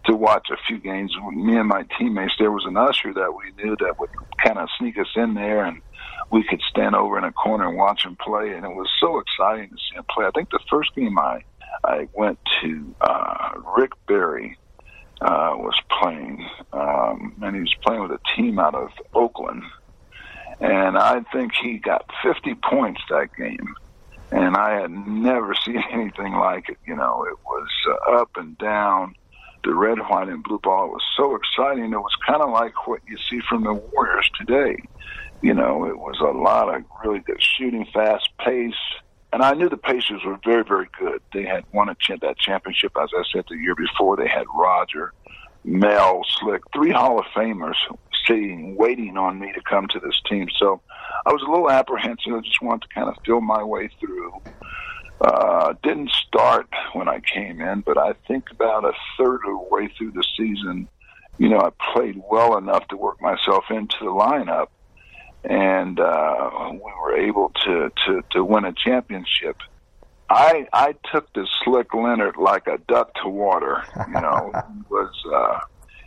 to 0.07 0.15
watch 0.15 0.47
a 0.49 0.57
few 0.67 0.79
games. 0.79 1.15
Me 1.33 1.55
and 1.55 1.67
my 1.67 1.85
teammates, 1.99 2.33
there 2.39 2.51
was 2.51 2.65
an 2.65 2.75
usher 2.75 3.13
that 3.13 3.31
we 3.31 3.63
knew 3.63 3.75
that 3.79 3.99
would 3.99 4.09
kind 4.43 4.57
of 4.57 4.67
sneak 4.79 4.97
us 4.97 5.11
in 5.15 5.35
there, 5.35 5.63
and 5.63 5.83
we 6.31 6.43
could 6.43 6.61
stand 6.67 6.95
over 6.95 7.19
in 7.19 7.25
a 7.25 7.31
corner 7.31 7.67
and 7.67 7.77
watch 7.77 8.03
him 8.03 8.17
play. 8.19 8.49
And 8.55 8.65
it 8.65 8.69
was 8.69 8.89
so 8.99 9.19
exciting 9.19 9.69
to 9.69 9.75
see 9.75 9.97
him 9.97 10.05
play. 10.09 10.25
I 10.25 10.31
think 10.31 10.49
the 10.49 10.59
first 10.67 10.95
game 10.95 11.19
I 11.19 11.43
I 11.83 12.07
went 12.13 12.39
to, 12.63 12.95
uh, 13.01 13.51
Rick 13.77 13.91
Barry 14.07 14.57
uh, 15.21 15.53
was 15.57 15.79
playing, 16.01 16.43
um, 16.73 17.35
and 17.43 17.55
he 17.55 17.61
was 17.61 17.75
playing 17.85 18.01
with 18.01 18.11
a 18.11 18.19
team 18.35 18.57
out 18.57 18.73
of 18.73 18.89
Oakland 19.13 19.61
and 20.59 20.97
I 20.97 21.21
think 21.31 21.53
he 21.61 21.77
got 21.77 22.05
50 22.23 22.55
points 22.69 23.01
that 23.09 23.29
game. 23.37 23.75
And 24.31 24.55
I 24.55 24.79
had 24.81 24.91
never 24.91 25.53
seen 25.65 25.83
anything 25.91 26.33
like 26.33 26.69
it. 26.69 26.77
You 26.85 26.95
know, 26.95 27.25
it 27.29 27.37
was 27.45 27.67
uh, 27.87 28.21
up 28.21 28.31
and 28.35 28.57
down. 28.57 29.15
The 29.63 29.73
red, 29.75 29.99
white, 29.99 30.29
and 30.29 30.41
blue 30.41 30.59
ball 30.59 30.87
was 30.87 31.03
so 31.17 31.35
exciting. 31.35 31.91
It 31.91 31.97
was 31.97 32.15
kind 32.25 32.41
of 32.41 32.49
like 32.49 32.87
what 32.87 33.01
you 33.07 33.17
see 33.29 33.41
from 33.49 33.65
the 33.65 33.73
Warriors 33.73 34.29
today. 34.37 34.77
You 35.41 35.53
know, 35.53 35.85
it 35.85 35.97
was 35.97 36.17
a 36.21 36.37
lot 36.37 36.73
of 36.73 36.83
really 37.03 37.19
good 37.19 37.41
shooting, 37.41 37.85
fast 37.93 38.29
pace. 38.39 38.73
And 39.31 39.43
I 39.43 39.53
knew 39.53 39.69
the 39.69 39.77
Pacers 39.77 40.21
were 40.25 40.39
very, 40.43 40.63
very 40.63 40.87
good. 40.97 41.21
They 41.33 41.43
had 41.43 41.63
won 41.73 41.89
a 41.89 41.95
ch- 41.95 42.19
that 42.21 42.37
championship, 42.37 42.93
as 43.01 43.09
I 43.15 43.23
said, 43.31 43.45
the 43.49 43.57
year 43.57 43.75
before. 43.75 44.15
They 44.15 44.27
had 44.27 44.45
Roger, 44.55 45.13
Mel, 45.63 46.21
Slick, 46.39 46.61
three 46.73 46.91
Hall 46.91 47.19
of 47.19 47.25
Famers 47.35 47.75
sitting, 48.29 48.75
waiting 48.75 49.17
on 49.17 49.39
me 49.39 49.51
to 49.53 49.61
come 49.61 49.87
to 49.89 49.99
this 49.99 50.21
team. 50.29 50.47
So 50.57 50.81
I 51.25 51.31
was 51.31 51.41
a 51.45 51.49
little 51.49 51.69
apprehensive. 51.69 52.33
I 52.33 52.39
just 52.41 52.61
wanted 52.61 52.87
to 52.87 52.93
kind 52.93 53.09
of 53.09 53.15
feel 53.25 53.41
my 53.41 53.63
way 53.63 53.89
through. 53.99 54.41
Uh, 55.21 55.73
didn't 55.83 56.11
start 56.11 56.69
when 56.93 57.09
I 57.09 57.19
came 57.19 57.59
in, 57.59 57.81
but 57.81 57.97
I 57.97 58.13
think 58.27 58.51
about 58.51 58.85
a 58.85 58.93
third 59.17 59.41
of 59.45 59.51
the 59.51 59.67
way 59.69 59.89
through 59.97 60.11
the 60.11 60.23
season, 60.37 60.87
you 61.37 61.49
know, 61.49 61.59
I 61.59 61.71
played 61.93 62.21
well 62.29 62.57
enough 62.57 62.87
to 62.89 62.97
work 62.97 63.21
myself 63.21 63.65
into 63.69 63.97
the 63.99 64.05
lineup, 64.05 64.67
and 65.43 65.99
uh, 65.99 66.69
we 66.71 66.91
were 67.01 67.17
able 67.17 67.51
to, 67.65 67.91
to, 68.05 68.23
to 68.31 68.45
win 68.45 68.65
a 68.65 68.73
championship. 68.73 69.57
I 70.29 70.67
I 70.71 70.95
took 71.11 71.31
the 71.33 71.47
slick 71.63 71.93
Leonard 71.93 72.37
like 72.37 72.67
a 72.67 72.77
duck 72.87 73.13
to 73.23 73.29
water. 73.29 73.83
You 74.07 74.21
know, 74.21 74.51
he 74.73 74.81
was 74.89 75.11
uh, 75.33 75.59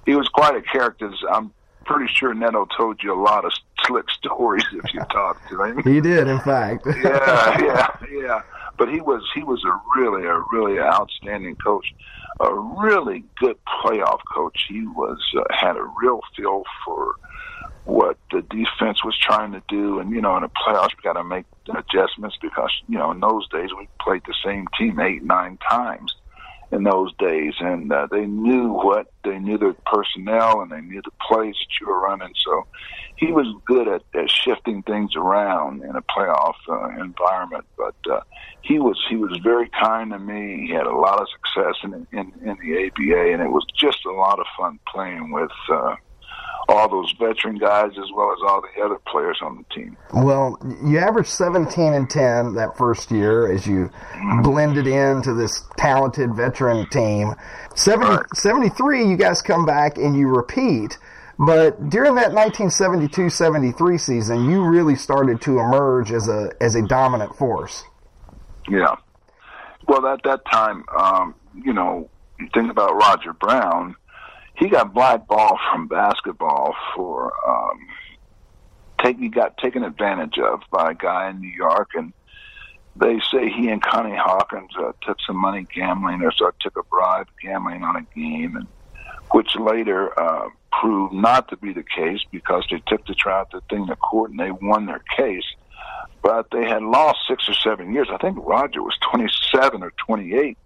he 0.06 0.14
was 0.14 0.28
quite 0.28 0.54
a 0.54 0.62
character. 0.62 1.10
I'm 1.30 1.52
pretty 1.82 2.12
sure 2.12 2.34
Neto 2.34 2.66
told 2.76 3.02
you 3.02 3.12
a 3.12 3.20
lot 3.20 3.44
of 3.44 3.52
slick 3.86 4.10
stories 4.10 4.64
if 4.72 4.92
you 4.94 5.00
talked 5.10 5.48
to 5.50 5.62
him. 5.62 5.82
He 5.82 6.00
did, 6.00 6.28
in 6.28 6.40
fact. 6.40 6.86
yeah, 6.86 7.60
yeah, 7.60 7.88
yeah. 8.10 8.42
but 8.78 8.88
he 8.88 9.00
was 9.00 9.22
he 9.34 9.42
was 9.42 9.64
a 9.64 10.00
really 10.00 10.26
a 10.26 10.42
really 10.52 10.78
outstanding 10.78 11.56
coach, 11.56 11.94
a 12.40 12.54
really 12.54 13.24
good 13.36 13.56
playoff 13.82 14.20
coach. 14.34 14.66
He 14.68 14.86
was 14.86 15.18
uh, 15.36 15.42
had 15.50 15.76
a 15.76 15.86
real 16.00 16.20
feel 16.36 16.62
for 16.84 17.16
what 17.84 18.16
the 18.30 18.42
defense 18.42 19.04
was 19.04 19.16
trying 19.20 19.52
to 19.52 19.62
do. 19.68 19.98
And, 19.98 20.12
you 20.12 20.20
know, 20.20 20.36
in 20.36 20.42
the 20.42 20.48
playoffs, 20.48 20.90
we 20.96 21.02
got 21.02 21.14
to 21.14 21.24
make 21.24 21.44
adjustments 21.68 22.36
because, 22.40 22.70
you 22.88 22.96
know, 22.96 23.10
in 23.10 23.18
those 23.18 23.48
days, 23.48 23.70
we 23.76 23.88
played 24.00 24.22
the 24.24 24.34
same 24.44 24.66
team 24.78 25.00
eight, 25.00 25.24
nine 25.24 25.58
times 25.68 26.14
in 26.72 26.84
those 26.84 27.14
days. 27.18 27.54
And 27.60 27.92
uh, 27.92 28.08
they 28.10 28.26
knew 28.26 28.72
what, 28.72 29.12
they 29.24 29.38
knew 29.38 29.58
their 29.58 29.74
personnel 29.86 30.62
and 30.62 30.72
they 30.72 30.80
knew 30.80 31.02
the 31.02 31.10
plays 31.28 31.54
that 31.54 31.80
you 31.80 31.86
were 31.86 32.00
running. 32.00 32.32
So 32.44 32.66
he 33.16 33.30
was 33.30 33.46
good 33.66 33.86
at, 33.88 34.02
at 34.14 34.30
shifting 34.30 34.82
things 34.82 35.14
around 35.14 35.84
in 35.84 35.94
a 35.94 36.02
playoff 36.02 36.56
uh, 36.68 37.00
environment. 37.00 37.66
But 37.76 37.94
uh, 38.10 38.20
he 38.62 38.78
was 38.78 38.98
he 39.08 39.16
was 39.16 39.38
very 39.42 39.68
kind 39.68 40.10
to 40.10 40.18
me. 40.18 40.66
He 40.66 40.72
had 40.72 40.86
a 40.86 40.96
lot 40.96 41.20
of 41.20 41.28
success 41.28 41.74
in 41.84 42.06
in, 42.12 42.32
in 42.42 42.56
the 42.60 42.86
ABA, 42.86 43.32
and 43.32 43.42
it 43.42 43.50
was 43.50 43.64
just 43.76 44.04
a 44.06 44.12
lot 44.12 44.40
of 44.40 44.46
fun 44.58 44.80
playing 44.88 45.30
with. 45.30 45.52
Uh, 45.70 45.96
all 46.72 46.88
those 46.88 47.12
veteran 47.18 47.56
guys 47.56 47.90
as 47.90 48.10
well 48.14 48.32
as 48.32 48.38
all 48.48 48.62
the 48.62 48.82
other 48.82 48.98
players 49.06 49.38
on 49.42 49.58
the 49.58 49.74
team. 49.74 49.96
Well, 50.14 50.58
you 50.84 50.98
averaged 50.98 51.28
17 51.28 51.92
and 51.92 52.08
10 52.08 52.54
that 52.54 52.76
first 52.76 53.10
year 53.10 53.52
as 53.52 53.66
you 53.66 53.90
mm-hmm. 54.12 54.42
blended 54.42 54.86
into 54.86 55.34
this 55.34 55.64
talented 55.76 56.34
veteran 56.34 56.88
team. 56.88 57.34
70, 57.74 58.06
right. 58.06 58.26
73, 58.34 59.08
you 59.08 59.16
guys 59.16 59.42
come 59.42 59.66
back 59.66 59.98
and 59.98 60.16
you 60.16 60.28
repeat. 60.28 60.98
But 61.38 61.90
during 61.90 62.14
that 62.16 62.32
1972-73 62.32 64.00
season, 64.00 64.50
you 64.50 64.64
really 64.64 64.94
started 64.94 65.40
to 65.42 65.58
emerge 65.58 66.12
as 66.12 66.28
a 66.28 66.52
as 66.60 66.76
a 66.76 66.82
dominant 66.82 67.34
force. 67.36 67.84
Yeah. 68.68 68.96
Well, 69.88 70.06
at 70.06 70.22
that 70.22 70.42
time, 70.50 70.84
um, 70.96 71.34
you 71.64 71.72
know, 71.72 72.08
you 72.38 72.48
think 72.54 72.70
about 72.70 72.94
Roger 72.94 73.32
Brown 73.32 73.96
he 74.54 74.68
got 74.68 74.92
blackballed 74.92 75.58
from 75.70 75.88
basketball 75.88 76.74
for 76.94 77.32
um, 77.46 77.78
take 79.02 79.18
he 79.18 79.28
got 79.28 79.56
taken 79.58 79.82
advantage 79.82 80.38
of 80.38 80.60
by 80.70 80.92
a 80.92 80.94
guy 80.94 81.30
in 81.30 81.40
New 81.40 81.48
York, 81.48 81.90
and 81.94 82.12
they 82.96 83.20
say 83.30 83.48
he 83.48 83.68
and 83.68 83.82
Connie 83.82 84.16
Hawkins 84.16 84.70
uh, 84.78 84.92
took 85.02 85.18
some 85.26 85.36
money 85.36 85.66
gambling, 85.74 86.22
or 86.22 86.32
so 86.32 86.50
took 86.60 86.76
a 86.76 86.82
bribe 86.84 87.28
gambling 87.42 87.82
on 87.82 87.96
a 87.96 88.18
game, 88.18 88.56
and 88.56 88.66
which 89.32 89.56
later 89.56 90.18
uh, 90.20 90.48
proved 90.80 91.14
not 91.14 91.48
to 91.48 91.56
be 91.56 91.72
the 91.72 91.84
case 91.84 92.20
because 92.30 92.66
they 92.70 92.82
took 92.86 93.06
the 93.06 93.14
trial 93.14 93.46
the 93.52 93.60
thing 93.70 93.86
to 93.86 93.96
court 93.96 94.30
and 94.30 94.40
they 94.40 94.50
won 94.50 94.86
their 94.86 95.02
case. 95.16 95.44
But 96.22 96.50
they 96.52 96.64
had 96.64 96.82
lost 96.82 97.18
six 97.26 97.48
or 97.48 97.54
seven 97.54 97.92
years. 97.92 98.08
I 98.12 98.18
think 98.18 98.38
Roger 98.40 98.82
was 98.82 98.96
27 99.10 99.82
or 99.82 99.92
28. 100.06 100.56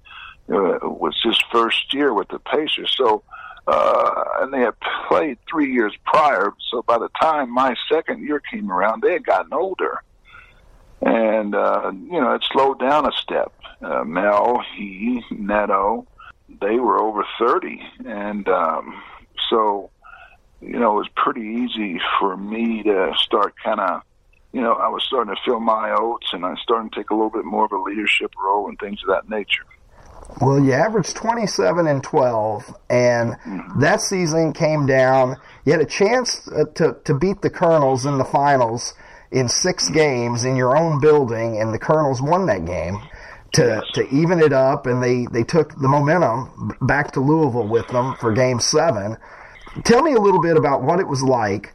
Uh, 0.49 0.79
was 0.83 1.19
his 1.25 1.39
first 1.51 1.93
year 1.93 2.15
with 2.15 2.29
the 2.29 2.39
Pacers. 2.39 2.95
So 2.97 3.25
uh, 3.67 4.25
and 4.41 4.53
they 4.53 4.61
had 4.61 4.75
played 5.09 5.39
three 5.49 5.73
years 5.73 5.93
prior. 6.05 6.53
So 6.71 6.83
by 6.83 6.99
the 6.99 7.09
time 7.21 7.53
my 7.53 7.75
second 7.91 8.23
year 8.23 8.41
came 8.41 8.71
around, 8.71 9.03
they 9.03 9.13
had 9.13 9.27
gotten 9.27 9.53
older, 9.53 10.03
and 11.03 11.55
uh, 11.55 11.93
you 11.93 12.21
know 12.21 12.35
it 12.35 12.45
slowed 12.53 12.79
down 12.79 13.07
a 13.07 13.13
step. 13.13 13.53
Uh, 13.83 14.05
Mel, 14.05 14.63
he, 14.77 15.23
Neto, 15.31 16.07
they 16.61 16.77
were 16.77 17.01
over 17.01 17.25
thirty, 17.39 17.83
and 18.07 18.49
um, 18.49 19.03
so 19.51 19.91
you 20.61 20.79
know 20.79 20.93
it 20.93 21.01
was 21.01 21.09
pretty 21.17 21.65
easy 21.65 22.01
for 22.21 22.37
me 22.37 22.83
to 22.85 23.13
start 23.19 23.55
kind 23.63 23.81
of. 23.81 24.03
You 24.53 24.63
know, 24.63 24.73
I 24.73 24.89
was 24.89 25.05
starting 25.05 25.35
to 25.35 25.41
fill 25.45 25.61
my 25.61 25.91
oats, 25.91 26.29
and 26.33 26.47
I 26.47 26.55
starting 26.63 26.89
to 26.89 26.97
take 26.97 27.11
a 27.11 27.15
little 27.15 27.31
bit 27.31 27.45
more 27.45 27.67
of 27.67 27.73
a 27.73 27.83
leadership 27.83 28.33
role 28.43 28.69
and 28.69 28.79
things 28.79 29.03
of 29.03 29.09
that 29.09 29.29
nature. 29.29 29.67
Well, 30.41 30.63
you 30.63 30.73
averaged 30.73 31.17
27 31.17 31.87
and 31.87 32.03
12, 32.03 32.75
and 32.91 33.37
that 33.79 34.01
season 34.03 34.53
came 34.53 34.85
down. 34.85 35.37
You 35.65 35.73
had 35.73 35.81
a 35.81 35.87
chance 35.87 36.47
uh, 36.49 36.65
to, 36.75 36.97
to 37.05 37.15
beat 37.15 37.41
the 37.41 37.49
Colonels 37.49 38.05
in 38.05 38.19
the 38.19 38.25
finals 38.25 38.95
in 39.31 39.49
six 39.49 39.89
games 39.89 40.45
in 40.45 40.57
your 40.57 40.77
own 40.77 41.01
building, 41.01 41.61
and 41.61 41.73
the 41.73 41.79
Colonels 41.79 42.21
won 42.21 42.47
that 42.47 42.67
game 42.67 42.99
to, 43.55 43.63
yes. 43.63 43.85
to 43.95 44.09
even 44.15 44.41
it 44.41 44.53
up, 44.53 44.87
and 44.87 45.03
they, 45.03 45.27
they 45.33 45.43
took 45.43 45.71
the 45.81 45.89
momentum 45.89 46.77
back 46.83 47.13
to 47.13 47.21
Louisville 47.21 47.69
with 47.69 47.89
them 47.89 48.15
for 48.21 48.33
game 48.33 48.61
seven. 48.61 49.17
Tell 49.85 50.03
me 50.03 50.13
a 50.13 50.21
little 50.21 50.43
bit 50.43 50.57
about 50.57 50.83
what 50.83 51.01
it 51.01 51.09
was 51.09 51.23
like 51.23 51.75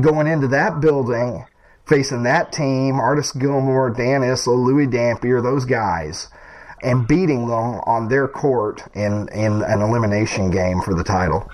going 0.00 0.26
into 0.28 0.48
that 0.48 0.80
building, 0.80 1.44
facing 1.86 2.22
that 2.22 2.52
team, 2.52 3.00
Artis 3.00 3.32
Gilmore, 3.32 3.90
Dan 3.90 4.22
Issel, 4.22 4.64
Louis 4.64 4.86
Dampier, 4.86 5.40
those 5.40 5.64
guys 5.64 6.28
and 6.86 7.06
beating 7.06 7.48
them 7.48 7.80
on 7.84 8.08
their 8.08 8.28
court 8.28 8.82
in 8.94 9.28
in 9.34 9.62
an 9.62 9.82
elimination 9.82 10.50
game 10.50 10.80
for 10.80 10.94
the 10.94 11.04
title. 11.04 11.50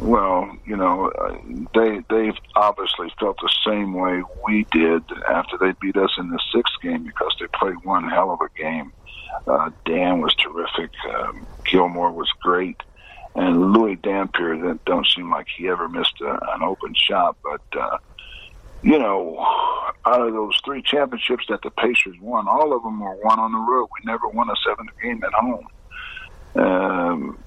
Well, 0.00 0.56
you 0.66 0.76
know, 0.76 1.08
uh, 1.08 1.38
they 1.74 2.02
they 2.10 2.32
obviously 2.56 3.12
felt 3.20 3.36
the 3.40 3.52
same 3.64 3.94
way 3.94 4.22
we 4.46 4.66
did 4.72 5.04
after 5.28 5.56
they 5.56 5.72
beat 5.80 5.96
us 5.96 6.10
in 6.18 6.30
the 6.30 6.40
sixth 6.52 6.74
game 6.82 7.04
because 7.04 7.34
they 7.38 7.46
played 7.58 7.76
one 7.84 8.08
hell 8.08 8.30
of 8.30 8.40
a 8.40 8.48
game. 8.58 8.92
Uh, 9.46 9.70
Dan 9.84 10.20
was 10.20 10.34
terrific. 10.34 10.90
Um, 11.14 11.46
Gilmore 11.64 12.10
was 12.10 12.28
great, 12.40 12.82
and 13.36 13.72
Louis 13.72 13.96
Dampier 13.96 14.56
that 14.66 14.84
don't 14.84 15.06
seem 15.06 15.30
like 15.30 15.46
he 15.56 15.68
ever 15.68 15.88
missed 15.88 16.20
a, 16.20 16.32
an 16.54 16.62
open 16.62 16.94
shot. 16.94 17.36
But 17.44 17.80
uh, 17.80 17.98
you 18.82 18.98
know, 18.98 19.36
out 20.06 20.26
of 20.26 20.32
those 20.32 20.58
three 20.64 20.82
championships 20.82 21.44
that 21.48 21.62
the 21.62 21.70
Pacers 21.70 22.16
won, 22.20 22.48
all 22.48 22.74
of 22.74 22.82
them 22.82 23.00
were 23.00 23.16
won 23.22 23.38
on 23.38 23.52
the 23.52 23.58
road. 23.58 23.88
We 23.92 24.10
never 24.10 24.28
won 24.28 24.48
a 24.48 24.54
seventh 24.66 24.90
game 25.02 25.22
at 25.22 25.32
home. 25.32 25.66
Um, 26.54 27.38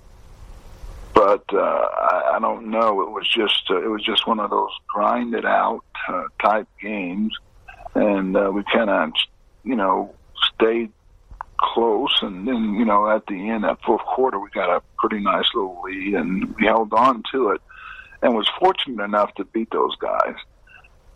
but 1.14 1.44
uh, 1.54 1.58
I, 1.58 2.34
I 2.36 2.40
don't 2.40 2.70
know. 2.70 3.02
It 3.02 3.12
was 3.12 3.28
just 3.28 3.70
uh, 3.70 3.82
it 3.82 3.90
was 3.90 4.04
just 4.04 4.28
one 4.28 4.40
of 4.40 4.50
those 4.50 4.72
grinded 4.88 5.46
out 5.46 5.84
uh, 6.08 6.26
type 6.42 6.68
games, 6.82 7.34
and 7.96 8.38
uh, 8.38 8.52
we 8.54 8.64
kind 8.72 8.90
of 8.90 9.12
you 9.64 9.76
know 9.76 10.14
stayed 10.54 10.92
close. 11.58 12.14
And 12.22 12.48
then 12.48 12.76
you 12.76 12.86
know 12.86 13.10
at 13.10 13.26
the 13.26 13.50
end, 13.50 13.64
that 13.64 13.82
fourth 13.84 14.02
quarter, 14.02 14.40
we 14.40 14.50
got 14.52 14.76
a 14.76 14.82
pretty 14.98 15.20
nice 15.24 15.46
little 15.56 15.82
lead, 15.84 16.14
and 16.14 16.56
we 16.56 16.66
held 16.66 16.94
on 16.94 17.24
to 17.32 17.50
it, 17.50 17.62
and 18.22 18.36
was 18.36 18.50
fortunate 18.60 19.04
enough 19.04 19.34
to 19.36 19.46
beat 19.46 19.72
those 19.72 19.96
guys 19.98 20.36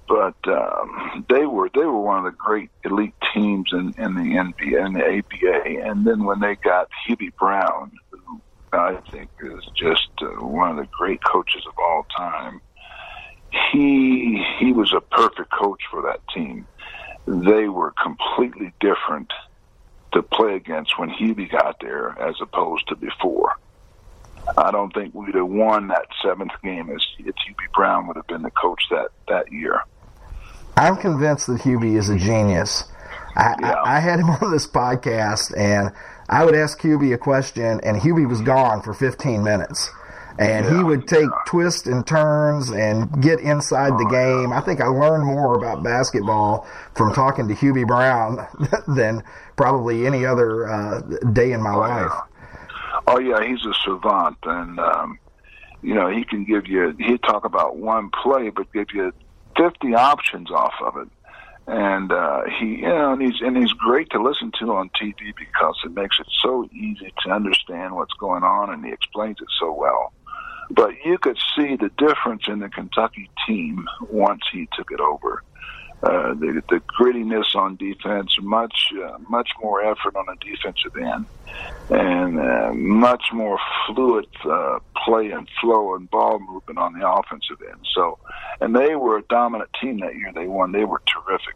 but 0.07 0.35
um, 0.47 1.25
they 1.29 1.45
were 1.45 1.69
they 1.73 1.85
were 1.85 1.99
one 1.99 2.19
of 2.19 2.23
the 2.25 2.37
great 2.37 2.69
elite 2.83 3.13
teams 3.33 3.69
in, 3.71 3.93
in 3.97 4.15
the 4.15 4.35
NBA 4.35 4.85
and 4.85 4.95
the 4.95 5.03
ABA. 5.03 5.89
And 5.89 6.05
then 6.05 6.23
when 6.23 6.39
they 6.39 6.55
got 6.55 6.89
Hubie 7.07 7.35
Brown, 7.37 7.91
who 8.11 8.41
I 8.71 8.97
think 9.11 9.29
is 9.41 9.63
just 9.75 10.09
uh, 10.21 10.45
one 10.45 10.71
of 10.71 10.77
the 10.77 10.87
great 10.97 11.19
coaches 11.23 11.63
of 11.67 11.73
all 11.77 12.05
time, 12.15 12.61
he 13.71 14.43
he 14.59 14.71
was 14.71 14.93
a 14.93 15.01
perfect 15.01 15.51
coach 15.51 15.81
for 15.91 16.01
that 16.03 16.21
team. 16.33 16.67
They 17.25 17.67
were 17.67 17.93
completely 18.01 18.73
different 18.79 19.31
to 20.13 20.23
play 20.23 20.55
against 20.55 20.97
when 20.97 21.09
Hubie 21.09 21.51
got 21.51 21.75
there 21.81 22.17
as 22.21 22.35
opposed 22.41 22.87
to 22.87 22.95
before. 22.95 23.53
I 24.55 24.71
don't 24.71 24.93
think 24.93 25.13
we'd 25.13 25.35
have 25.35 25.47
won 25.47 25.89
that 25.89 26.05
seventh 26.23 26.53
game 26.63 26.89
if, 26.89 27.01
if 27.19 27.35
Hubie 27.35 27.71
Brown 27.75 28.07
would 28.07 28.15
have 28.15 28.27
been 28.27 28.43
the 28.43 28.51
coach 28.51 28.81
that, 28.91 29.09
that 29.27 29.51
year. 29.51 29.81
I'm 30.77 30.95
convinced 30.95 31.47
that 31.47 31.61
Hubie 31.61 31.97
is 31.97 32.09
a 32.09 32.17
genius. 32.17 32.83
I, 33.35 33.55
yeah. 33.59 33.73
I, 33.73 33.97
I, 33.97 33.99
had 33.99 34.19
him 34.19 34.29
on 34.41 34.51
this 34.51 34.67
podcast, 34.67 35.57
and 35.57 35.91
I 36.29 36.45
would 36.45 36.55
ask 36.55 36.79
Hubie 36.79 37.13
a 37.13 37.17
question, 37.17 37.81
and 37.83 37.99
Hubie 37.99 38.29
was 38.29 38.41
gone 38.41 38.81
for 38.83 38.93
15 38.93 39.43
minutes. 39.43 39.89
And 40.39 40.65
yeah, 40.65 40.77
he 40.77 40.83
would 40.83 41.07
take 41.07 41.23
yeah. 41.23 41.41
twists 41.47 41.87
and 41.87 42.05
turns 42.05 42.69
and 42.69 43.23
get 43.23 43.39
inside 43.39 43.93
oh, 43.93 43.97
the 43.97 44.05
game. 44.05 44.53
I 44.53 44.61
think 44.61 44.79
I 44.79 44.85
learned 44.85 45.25
more 45.25 45.55
about 45.55 45.81
basketball 45.83 46.67
from 46.95 47.11
talking 47.15 47.47
to 47.47 47.55
Hubie 47.55 47.87
Brown 47.87 48.45
than 48.87 49.23
probably 49.55 50.05
any 50.05 50.27
other 50.27 50.69
uh, 50.69 51.01
day 51.33 51.53
in 51.53 51.63
my 51.63 51.73
oh, 51.73 51.79
life. 51.79 52.11
Oh 53.07 53.19
yeah, 53.19 53.43
he's 53.43 53.65
a 53.65 53.73
savant, 53.83 54.37
and 54.43 54.79
um, 54.79 55.17
you 55.81 55.95
know 55.95 56.07
he 56.07 56.23
can 56.23 56.43
give 56.43 56.67
you. 56.67 56.93
He'd 56.99 57.23
talk 57.23 57.45
about 57.45 57.77
one 57.77 58.11
play, 58.11 58.49
but 58.49 58.71
give 58.73 58.87
you 58.93 59.13
50 59.57 59.93
options 59.95 60.51
off 60.51 60.73
of 60.81 60.97
it. 60.97 61.07
And 61.67 62.11
uh, 62.13 62.43
he, 62.59 62.77
you 62.77 62.87
know, 62.87 63.11
and 63.11 63.21
he's 63.21 63.41
and 63.41 63.57
he's 63.57 63.73
great 63.73 64.09
to 64.11 64.23
listen 64.23 64.53
to 64.59 64.71
on 64.71 64.89
TV 64.89 65.35
because 65.37 65.75
it 65.83 65.93
makes 65.93 66.17
it 66.17 66.27
so 66.41 66.65
easy 66.71 67.13
to 67.25 67.31
understand 67.31 67.93
what's 67.93 68.13
going 68.13 68.43
on, 68.43 68.69
and 68.69 68.85
he 68.85 68.93
explains 68.93 69.37
it 69.41 69.49
so 69.59 69.73
well. 69.73 70.13
But 70.69 70.91
you 71.03 71.17
could 71.17 71.37
see 71.57 71.75
the 71.75 71.91
difference 71.97 72.43
in 72.47 72.59
the 72.59 72.69
Kentucky 72.69 73.29
team 73.45 73.85
once 74.09 74.43
he 74.51 74.69
took 74.77 74.91
it 74.91 75.01
over. 75.01 75.43
Uh, 76.03 76.35
the, 76.35 76.61
the 76.69 76.79
grittiness 76.99 77.55
on 77.55 77.75
defense, 77.75 78.37
much 78.41 78.93
uh, 79.03 79.17
much 79.29 79.49
more 79.59 79.83
effort 79.83 80.15
on 80.15 80.27
the 80.27 80.35
defensive 80.45 80.95
end, 80.95 81.25
and 81.89 82.39
uh, 82.39 82.71
much 82.73 83.23
more 83.33 83.57
fluid 83.87 84.27
uh, 84.45 84.77
play 85.05 85.31
and 85.31 85.49
flow 85.59 85.95
and 85.95 86.07
ball 86.11 86.37
movement 86.39 86.77
on 86.77 86.93
the 86.93 87.07
offensive 87.07 87.59
end. 87.67 87.79
So, 87.95 88.19
and 88.61 88.75
they 88.75 88.95
were 88.95 89.17
a 89.17 89.23
dominant 89.23 89.71
team 89.81 89.99
that 90.01 90.13
year. 90.13 90.31
They 90.35 90.45
won. 90.45 90.71
They 90.71 90.85
were 90.85 91.01
terrific. 91.07 91.55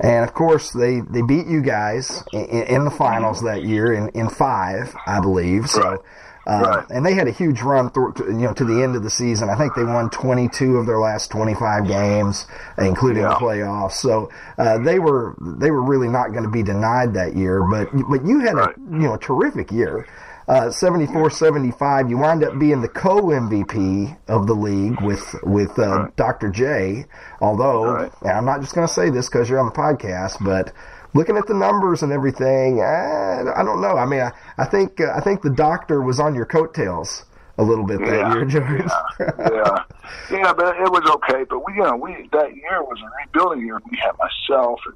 And 0.00 0.28
of 0.28 0.34
course, 0.34 0.72
they, 0.72 1.00
they 1.00 1.22
beat 1.22 1.46
you 1.46 1.62
guys 1.62 2.22
in, 2.32 2.44
in 2.64 2.84
the 2.84 2.90
finals 2.90 3.42
that 3.42 3.62
year 3.62 3.92
in, 3.92 4.08
in 4.10 4.28
five, 4.28 4.94
I 5.06 5.20
believe. 5.20 5.70
So, 5.70 5.82
Right. 5.82 6.00
Uh, 6.46 6.62
Right. 6.64 6.84
and 6.90 7.04
they 7.04 7.14
had 7.14 7.26
a 7.28 7.32
huge 7.32 7.60
run 7.62 7.90
through, 7.90 8.12
to, 8.14 8.24
you 8.26 8.32
know, 8.46 8.52
to 8.54 8.64
the 8.64 8.82
end 8.82 8.94
of 8.96 9.02
the 9.02 9.10
season. 9.10 9.50
I 9.50 9.56
think 9.56 9.74
they 9.74 9.84
won 9.84 10.10
22 10.10 10.76
of 10.76 10.86
their 10.86 10.98
last 10.98 11.30
25 11.30 11.86
games, 11.86 12.46
including 12.78 13.22
the 13.24 13.30
playoffs. 13.30 13.92
So 13.92 14.30
uh, 14.58 14.78
they 14.78 14.98
were 14.98 15.34
they 15.40 15.70
were 15.70 15.82
really 15.82 16.08
not 16.08 16.32
going 16.32 16.44
to 16.44 16.50
be 16.50 16.62
denied 16.62 17.14
that 17.14 17.34
year. 17.36 17.62
But 17.64 17.88
but 18.08 18.24
you 18.24 18.40
had 18.40 18.54
Right. 18.54 18.76
a 18.76 18.80
you 18.92 18.98
know 19.00 19.14
a 19.14 19.18
terrific 19.18 19.70
year. 19.72 20.06
Uh, 20.48 20.70
74-75, 20.70 22.08
you 22.08 22.18
wind 22.18 22.44
up 22.44 22.56
being 22.56 22.80
the 22.80 22.88
co-MVP 22.88 24.16
of 24.28 24.46
the 24.46 24.54
league 24.54 25.00
with 25.02 25.34
with 25.42 25.76
uh, 25.78 26.02
Right. 26.02 26.16
Dr. 26.16 26.50
J. 26.50 27.04
Although 27.40 28.10
I'm 28.24 28.44
not 28.44 28.60
just 28.60 28.72
going 28.74 28.86
to 28.86 28.92
say 28.92 29.10
this 29.10 29.28
because 29.28 29.48
you're 29.50 29.58
on 29.58 29.66
the 29.66 29.72
podcast, 29.72 30.36
but 30.44 30.72
looking 31.16 31.36
at 31.36 31.46
the 31.46 31.54
numbers 31.54 32.02
and 32.02 32.12
everything, 32.12 32.80
eh, 32.80 33.42
I 33.56 33.62
don't 33.64 33.80
know. 33.80 33.96
I 33.96 34.06
mean, 34.06 34.20
I, 34.20 34.32
I 34.58 34.64
think 34.66 35.00
uh, 35.00 35.12
I 35.16 35.20
think 35.20 35.42
the 35.42 35.50
doctor 35.50 36.00
was 36.02 36.20
on 36.20 36.34
your 36.34 36.46
coattails 36.46 37.24
a 37.58 37.62
little 37.62 37.84
bit 37.86 37.98
that 38.00 38.06
Yeah, 38.06 38.34
year, 38.34 38.44
George. 38.44 38.90
yeah, 39.20 39.84
yeah, 40.30 40.52
but 40.52 40.76
it 40.76 40.90
was 40.92 41.08
okay. 41.16 41.44
But 41.48 41.64
we, 41.66 41.74
you 41.74 41.82
know, 41.82 41.96
we 41.96 42.28
that 42.32 42.54
year 42.54 42.82
was 42.82 42.98
a 43.02 43.08
rebuilding 43.26 43.64
year. 43.66 43.80
We 43.90 43.96
had 43.96 44.12
myself, 44.18 44.80
and 44.86 44.94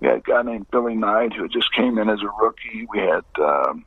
we 0.00 0.08
had 0.08 0.16
a 0.16 0.20
guy 0.20 0.42
named 0.42 0.66
Billy 0.70 0.94
Knight 0.94 1.34
who 1.34 1.46
just 1.48 1.72
came 1.74 1.98
in 1.98 2.08
as 2.08 2.20
a 2.22 2.30
rookie. 2.42 2.86
We 2.90 2.98
had 3.00 3.24
um, 3.42 3.84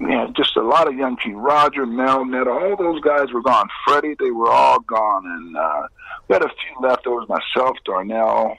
had 0.00 0.34
just 0.36 0.56
a 0.56 0.62
lot 0.62 0.86
of 0.86 0.94
young 0.94 1.16
kids. 1.16 1.34
Roger, 1.36 1.84
Mel, 1.86 2.24
Ned, 2.24 2.46
all 2.46 2.76
those 2.76 3.00
guys 3.00 3.32
were 3.32 3.42
gone. 3.42 3.68
Freddie, 3.86 4.14
they 4.18 4.30
were 4.30 4.50
all 4.50 4.78
gone, 4.80 5.24
and 5.26 5.56
uh, 5.56 5.82
we 6.28 6.34
had 6.34 6.42
a 6.44 6.48
few 6.48 6.86
leftovers. 6.88 7.28
Myself, 7.28 7.76
Darnell. 7.84 8.56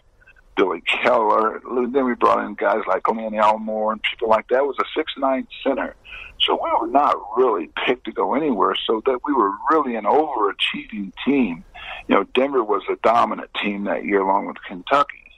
Billy 0.56 0.82
Keller. 0.82 1.62
Then 1.64 2.06
we 2.06 2.16
brought 2.16 2.46
in 2.46 2.56
guys 2.56 2.82
like 2.88 3.08
Len 3.08 3.34
Elmore 3.34 3.92
and 3.92 4.02
people 4.04 4.30
like 4.30 4.48
that. 4.50 4.60
It 4.60 4.66
was 4.66 4.78
a 4.80 4.86
six 4.96 5.14
nine 5.18 5.48
center. 5.64 5.96
So 6.42 6.60
we 6.62 6.70
were 6.80 6.88
not 6.92 7.16
really 7.38 7.70
picked 7.86 8.06
to 8.06 8.12
go 8.12 8.36
anywhere. 8.36 8.76
So 8.86 9.02
that 9.06 9.20
we 9.26 9.34
were 9.34 9.52
really 9.72 9.96
an 9.96 10.06
overachieving 10.06 11.14
team. 11.26 11.64
You 12.08 12.16
know, 12.16 12.24
Denver 12.36 12.64
was 12.64 12.84
a 12.90 12.96
dominant 13.04 13.50
team 13.62 13.86
that 13.86 14.06
year, 14.06 14.22
along 14.22 14.48
with 14.48 14.58
Kentucky, 14.68 15.32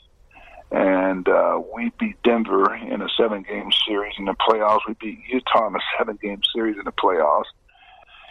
and 0.72 1.28
uh, 1.28 1.62
we 1.76 1.92
beat 2.00 2.22
Denver 2.24 2.76
in 2.76 3.02
a 3.02 3.10
seven-game 3.18 3.72
series 3.86 4.16
in 4.18 4.26
the 4.26 4.34
playoffs. 4.34 4.82
We 4.88 4.96
beat 5.00 5.20
Utah 5.30 5.68
in 5.68 5.76
a 5.76 5.80
seven-game 5.98 6.42
series 6.54 6.78
in 6.78 6.86
the 6.86 6.92
playoffs. 6.92 7.46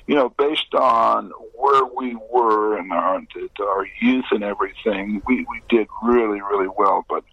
You 0.06 0.14
know, 0.14 0.28
based 0.28 0.74
on 0.74 1.32
where 1.54 1.84
we 1.84 2.16
were 2.30 2.78
and 2.78 2.92
our 2.92 3.20
our 3.60 3.86
youth 4.00 4.26
and 4.30 4.44
everything, 4.44 5.22
we 5.26 5.46
we 5.48 5.62
did 5.68 5.88
really 6.02 6.40
really 6.40 6.68
well. 6.68 7.04
But 7.08 7.24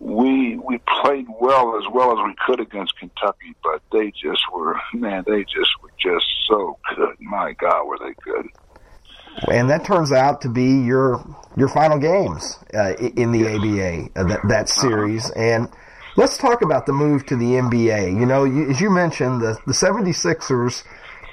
we 0.00 0.56
we 0.56 0.78
played 1.02 1.26
well 1.40 1.76
as 1.78 1.84
well 1.92 2.18
as 2.18 2.24
we 2.24 2.34
could 2.46 2.60
against 2.60 2.98
Kentucky, 2.98 3.54
but 3.62 3.82
they 3.92 4.10
just 4.10 4.42
were 4.52 4.80
man, 4.92 5.24
they 5.26 5.44
just 5.44 5.70
were 5.82 5.92
just 5.98 6.26
so 6.48 6.78
good. 6.96 7.20
My 7.20 7.52
God, 7.52 7.84
were 7.84 7.98
they 7.98 8.14
good? 8.22 8.48
and 9.50 9.70
that 9.70 9.84
turns 9.84 10.12
out 10.12 10.40
to 10.42 10.48
be 10.48 10.80
your 10.80 11.24
your 11.56 11.68
final 11.68 11.98
games 11.98 12.58
uh, 12.74 12.94
in 12.94 13.32
the 13.32 13.46
ABA 13.46 14.20
uh, 14.20 14.24
that 14.24 14.40
that 14.48 14.68
series. 14.68 15.30
And 15.30 15.68
let's 16.16 16.36
talk 16.38 16.62
about 16.62 16.86
the 16.86 16.92
move 16.92 17.26
to 17.26 17.36
the 17.36 17.52
NBA. 17.52 18.18
You 18.18 18.26
know, 18.26 18.44
you, 18.44 18.70
as 18.70 18.80
you 18.80 18.90
mentioned, 18.90 19.40
the 19.40 19.58
the 19.66 19.72
76ers 19.72 20.84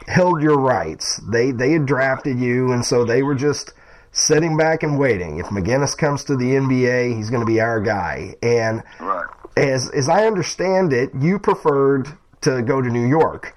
held 0.07 0.41
your 0.41 0.57
rights. 0.59 1.19
They 1.29 1.51
they 1.51 1.71
had 1.71 1.85
drafted 1.85 2.39
you, 2.39 2.71
and 2.71 2.85
so 2.85 3.05
they 3.05 3.23
were 3.23 3.35
just 3.35 3.73
sitting 4.11 4.55
back 4.57 4.83
and 4.83 4.97
waiting. 4.97 5.39
If 5.39 5.47
McGinnis 5.47 5.97
comes 5.97 6.23
to 6.25 6.35
the 6.35 6.55
NBA, 6.55 7.15
he's 7.15 7.29
going 7.29 7.41
to 7.41 7.45
be 7.45 7.59
our 7.59 7.81
guy. 7.81 8.35
And 8.41 8.83
Right. 8.99 9.25
as 9.57 9.89
as 9.89 10.07
I 10.09 10.25
understand 10.25 10.93
it, 10.93 11.11
you 11.19 11.39
preferred 11.39 12.07
to 12.41 12.61
go 12.61 12.81
to 12.81 12.89
New 12.89 13.05
York. 13.07 13.55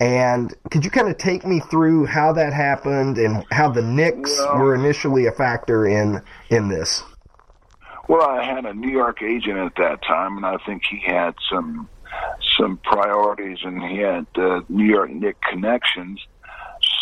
And 0.00 0.52
could 0.70 0.84
you 0.84 0.90
kind 0.90 1.08
of 1.08 1.16
take 1.18 1.46
me 1.46 1.60
through 1.60 2.06
how 2.06 2.32
that 2.32 2.52
happened 2.52 3.16
and 3.16 3.44
how 3.52 3.68
the 3.70 3.80
Knicks 3.82 4.36
Well- 4.38 4.58
were 4.58 4.74
initially 4.74 5.26
a 5.26 5.32
factor 5.32 5.86
in 5.86 6.20
in 6.50 6.68
this? 6.68 7.04
Well, 8.08 8.28
I 8.28 8.44
had 8.44 8.66
a 8.66 8.74
New 8.74 8.90
York 8.90 9.22
agent 9.22 9.56
at 9.58 9.76
that 9.76 10.02
time, 10.02 10.36
and 10.36 10.44
I 10.44 10.58
think 10.66 10.82
he 10.90 10.98
had 11.06 11.34
some 11.48 11.88
some 12.58 12.78
priorities, 12.78 13.58
and 13.62 13.82
he 13.82 13.98
had 13.98 14.26
uh, 14.36 14.60
New 14.68 14.84
York 14.84 15.10
Knick 15.10 15.36
connections. 15.42 16.20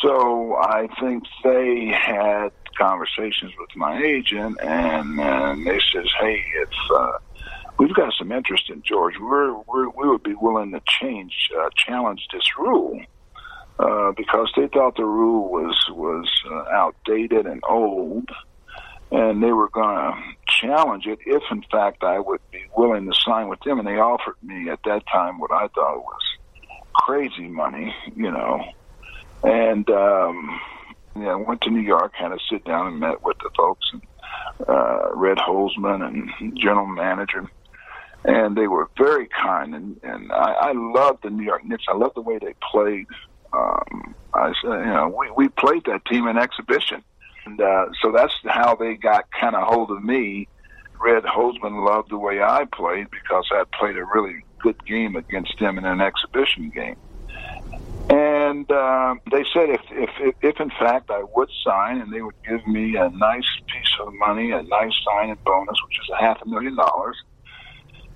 So 0.00 0.56
I 0.56 0.88
think 1.00 1.24
they 1.44 1.86
had 1.86 2.50
conversations 2.78 3.52
with 3.58 3.70
my 3.76 4.02
agent, 4.02 4.58
and, 4.60 5.20
and 5.20 5.66
they 5.66 5.80
says, 5.92 6.08
"Hey, 6.20 6.42
if 6.62 6.70
uh, 6.94 7.12
we've 7.78 7.94
got 7.94 8.12
some 8.18 8.32
interest 8.32 8.70
in 8.70 8.82
George, 8.82 9.14
we're, 9.20 9.54
we're 9.68 9.88
we 9.90 10.08
would 10.08 10.22
be 10.22 10.34
willing 10.34 10.72
to 10.72 10.80
change 11.00 11.50
uh, 11.58 11.68
challenge 11.76 12.26
this 12.32 12.46
rule." 12.58 13.00
Uh, 13.78 14.12
because 14.12 14.52
they 14.54 14.68
thought 14.68 14.96
the 14.96 15.04
rule 15.04 15.50
was 15.50 15.76
was 15.90 16.28
uh, 16.50 16.64
outdated 16.72 17.46
and 17.46 17.62
old, 17.68 18.28
and 19.10 19.42
they 19.42 19.50
were 19.50 19.70
going 19.70 19.96
to 19.96 20.22
challenge 20.46 21.06
it 21.06 21.18
if, 21.26 21.42
in 21.50 21.62
fact, 21.70 22.04
I 22.04 22.18
would 22.20 22.40
be 22.50 22.61
willing 22.76 23.06
to 23.06 23.14
sign 23.14 23.48
with 23.48 23.60
them. 23.60 23.78
And 23.78 23.86
they 23.86 23.98
offered 23.98 24.36
me 24.42 24.68
at 24.70 24.80
that 24.84 25.06
time 25.06 25.38
what 25.38 25.52
I 25.52 25.68
thought 25.68 25.98
was 25.98 26.22
crazy 26.94 27.48
money, 27.48 27.94
you 28.16 28.30
know. 28.30 28.64
And 29.42 29.88
um, 29.90 30.60
yeah, 31.16 31.32
I 31.32 31.34
went 31.34 31.60
to 31.62 31.70
New 31.70 31.80
York, 31.80 32.12
had 32.14 32.32
a 32.32 32.38
sit 32.50 32.64
down 32.64 32.86
and 32.86 33.00
met 33.00 33.22
with 33.22 33.38
the 33.38 33.50
folks, 33.56 33.90
and 33.92 34.02
uh, 34.68 35.10
Red 35.14 35.38
Holzman 35.38 36.06
and 36.06 36.58
general 36.58 36.86
manager. 36.86 37.50
And 38.24 38.56
they 38.56 38.68
were 38.68 38.88
very 38.96 39.26
kind, 39.28 39.74
and, 39.74 40.00
and 40.04 40.30
I, 40.30 40.52
I 40.52 40.72
loved 40.72 41.24
the 41.24 41.30
New 41.30 41.42
York 41.42 41.64
Knicks. 41.64 41.84
I 41.88 41.96
loved 41.96 42.14
the 42.14 42.20
way 42.20 42.38
they 42.38 42.54
played. 42.70 43.06
Um, 43.52 44.14
I 44.32 44.52
said, 44.62 44.70
you 44.70 44.86
know, 44.86 45.14
we, 45.18 45.30
we 45.32 45.48
played 45.48 45.84
that 45.86 46.04
team 46.04 46.28
in 46.28 46.38
exhibition. 46.38 47.02
And 47.44 47.60
uh, 47.60 47.86
so 48.00 48.12
that's 48.12 48.32
how 48.44 48.76
they 48.76 48.94
got 48.94 49.30
kind 49.32 49.56
of 49.56 49.66
hold 49.66 49.90
of 49.90 50.04
me. 50.04 50.46
Red 51.02 51.24
Holzman 51.24 51.84
loved 51.84 52.10
the 52.10 52.18
way 52.18 52.40
I 52.42 52.64
played 52.72 53.08
because 53.10 53.44
I 53.50 53.64
played 53.78 53.96
a 53.96 54.04
really 54.04 54.44
good 54.60 54.84
game 54.86 55.16
against 55.16 55.58
them 55.58 55.76
in 55.78 55.84
an 55.84 56.00
exhibition 56.00 56.70
game. 56.70 56.96
And 58.08 58.70
uh, 58.70 59.14
they 59.30 59.44
said 59.52 59.70
if, 59.70 59.80
if, 59.90 60.34
if, 60.42 60.60
in 60.60 60.70
fact 60.70 61.10
I 61.10 61.24
would 61.34 61.48
sign 61.64 62.00
and 62.00 62.12
they 62.12 62.22
would 62.22 62.34
give 62.48 62.66
me 62.66 62.96
a 62.96 63.08
nice 63.10 63.48
piece 63.66 63.94
of 64.00 64.12
money, 64.14 64.50
a 64.50 64.62
nice 64.62 64.92
signing 65.04 65.36
bonus, 65.44 65.76
which 65.86 65.98
is 65.98 66.10
a 66.12 66.20
half 66.20 66.40
a 66.42 66.48
million 66.48 66.76
dollars, 66.76 67.16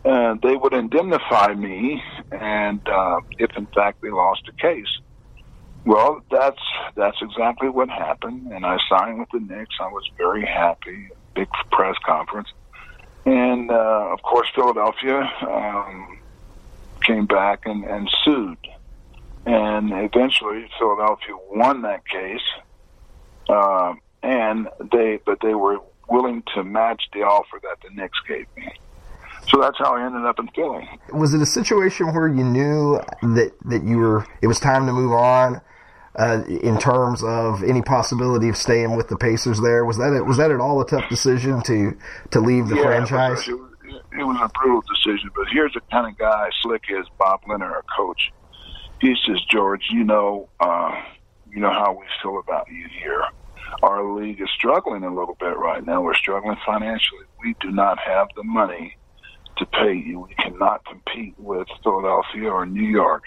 uh, 0.04 0.34
they 0.42 0.54
would 0.54 0.72
indemnify 0.72 1.54
me, 1.54 2.00
and 2.30 2.80
uh, 2.88 3.20
if 3.38 3.56
in 3.56 3.66
fact 3.66 4.02
they 4.02 4.10
lost 4.10 4.42
a 4.48 4.52
case. 4.52 5.00
Well, 5.84 6.22
that's 6.30 6.62
that's 6.94 7.16
exactly 7.22 7.68
what 7.68 7.88
happened, 7.88 8.52
and 8.52 8.64
I 8.66 8.76
signed 8.88 9.18
with 9.18 9.30
the 9.32 9.40
Knicks. 9.40 9.74
I 9.80 9.88
was 9.88 10.08
very 10.16 10.44
happy. 10.44 11.08
Big 11.34 11.48
press 11.70 11.96
conference, 12.04 12.48
and 13.26 13.70
uh, 13.70 14.08
of 14.12 14.22
course 14.22 14.48
Philadelphia 14.54 15.30
um, 15.42 16.18
came 17.02 17.26
back 17.26 17.66
and, 17.66 17.84
and 17.84 18.08
sued, 18.24 18.58
and 19.44 19.90
eventually 19.92 20.70
Philadelphia 20.78 21.36
won 21.50 21.82
that 21.82 22.06
case, 22.08 22.40
uh, 23.48 23.94
and 24.22 24.68
they 24.92 25.18
but 25.26 25.38
they 25.42 25.54
were 25.54 25.78
willing 26.08 26.42
to 26.54 26.62
match 26.62 27.02
the 27.12 27.20
offer 27.20 27.60
that 27.62 27.78
the 27.82 27.94
Knicks 27.94 28.18
gave 28.26 28.46
me. 28.56 28.72
So 29.50 29.60
that's 29.60 29.78
how 29.78 29.96
I 29.96 30.04
ended 30.04 30.24
up 30.24 30.38
in 30.38 30.48
Philly. 30.48 30.88
Was 31.12 31.34
it 31.34 31.40
a 31.40 31.46
situation 31.46 32.12
where 32.12 32.28
you 32.28 32.44
knew 32.44 33.00
that 33.22 33.52
that 33.66 33.84
you 33.84 33.98
were 33.98 34.26
it 34.40 34.46
was 34.46 34.60
time 34.60 34.86
to 34.86 34.92
move 34.92 35.12
on? 35.12 35.60
Uh, 36.18 36.42
in 36.48 36.78
terms 36.78 37.22
of 37.22 37.62
any 37.62 37.82
possibility 37.82 38.48
of 38.48 38.56
staying 38.56 38.96
with 38.96 39.08
the 39.08 39.16
Pacers, 39.16 39.60
there 39.60 39.84
was 39.84 39.98
that 39.98 40.24
was 40.26 40.38
that 40.38 40.50
at 40.50 40.60
all 40.60 40.80
a 40.80 40.86
tough 40.86 41.06
decision 41.10 41.60
to 41.62 41.94
to 42.30 42.40
leave 42.40 42.68
the 42.68 42.76
yeah, 42.76 42.82
franchise? 42.82 43.46
It 43.46 43.52
was, 43.52 43.70
it 44.18 44.24
was 44.24 44.38
a 44.42 44.48
brutal 44.58 44.82
decision, 44.82 45.30
but 45.36 45.46
here's 45.52 45.74
the 45.74 45.82
kind 45.92 46.10
of 46.10 46.16
guy 46.18 46.48
slick 46.62 46.84
is 46.88 47.06
Bob 47.18 47.40
Leonard, 47.46 47.70
our 47.70 47.84
coach. 47.94 48.32
He 49.00 49.14
says, 49.26 49.42
George, 49.50 49.88
you 49.90 50.04
know, 50.04 50.48
uh, 50.58 51.02
you 51.52 51.60
know 51.60 51.70
how 51.70 51.92
we 51.92 52.06
feel 52.22 52.38
about 52.38 52.66
you 52.70 52.86
here. 52.98 53.22
Our 53.82 54.02
league 54.18 54.40
is 54.40 54.48
struggling 54.56 55.04
a 55.04 55.14
little 55.14 55.36
bit 55.38 55.56
right 55.58 55.84
now. 55.84 56.00
We're 56.00 56.14
struggling 56.14 56.56
financially. 56.64 57.24
We 57.40 57.54
do 57.60 57.70
not 57.70 57.98
have 57.98 58.28
the 58.36 58.42
money 58.42 58.96
to 59.58 59.66
pay 59.66 59.94
you. 59.94 60.20
We 60.20 60.34
cannot 60.34 60.84
compete 60.86 61.34
with 61.38 61.68
Philadelphia 61.82 62.48
or 62.48 62.64
New 62.64 62.88
York. 62.88 63.24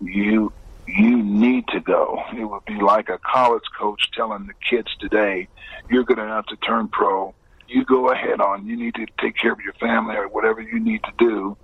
You 0.00 0.52
you 0.86 1.22
need 1.22 1.68
to 1.68 1.80
go. 1.80 2.22
It 2.36 2.44
would 2.44 2.64
be 2.64 2.80
like 2.80 3.08
a 3.08 3.18
college 3.18 3.64
coach 3.78 4.10
telling 4.14 4.46
the 4.46 4.54
kids 4.68 4.88
today, 4.98 5.48
you're 5.90 6.04
going 6.04 6.18
to 6.18 6.26
have 6.26 6.46
to 6.46 6.56
turn 6.56 6.88
pro. 6.88 7.34
You 7.68 7.84
go 7.84 8.10
ahead 8.10 8.40
on. 8.40 8.66
You 8.66 8.76
need 8.76 8.94
to 8.96 9.06
take 9.20 9.36
care 9.36 9.52
of 9.52 9.60
your 9.60 9.72
family 9.74 10.16
or 10.16 10.28
whatever 10.28 10.60
you 10.60 10.78
need 10.78 11.02
to 11.04 11.12
do. 11.18 11.56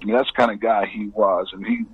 I 0.00 0.04
mean, 0.04 0.16
that's 0.16 0.30
kind 0.32 0.50
of 0.50 0.60
guy 0.60 0.86
he 0.86 1.08
was, 1.08 1.50
and 1.52 1.64
he 1.64 1.84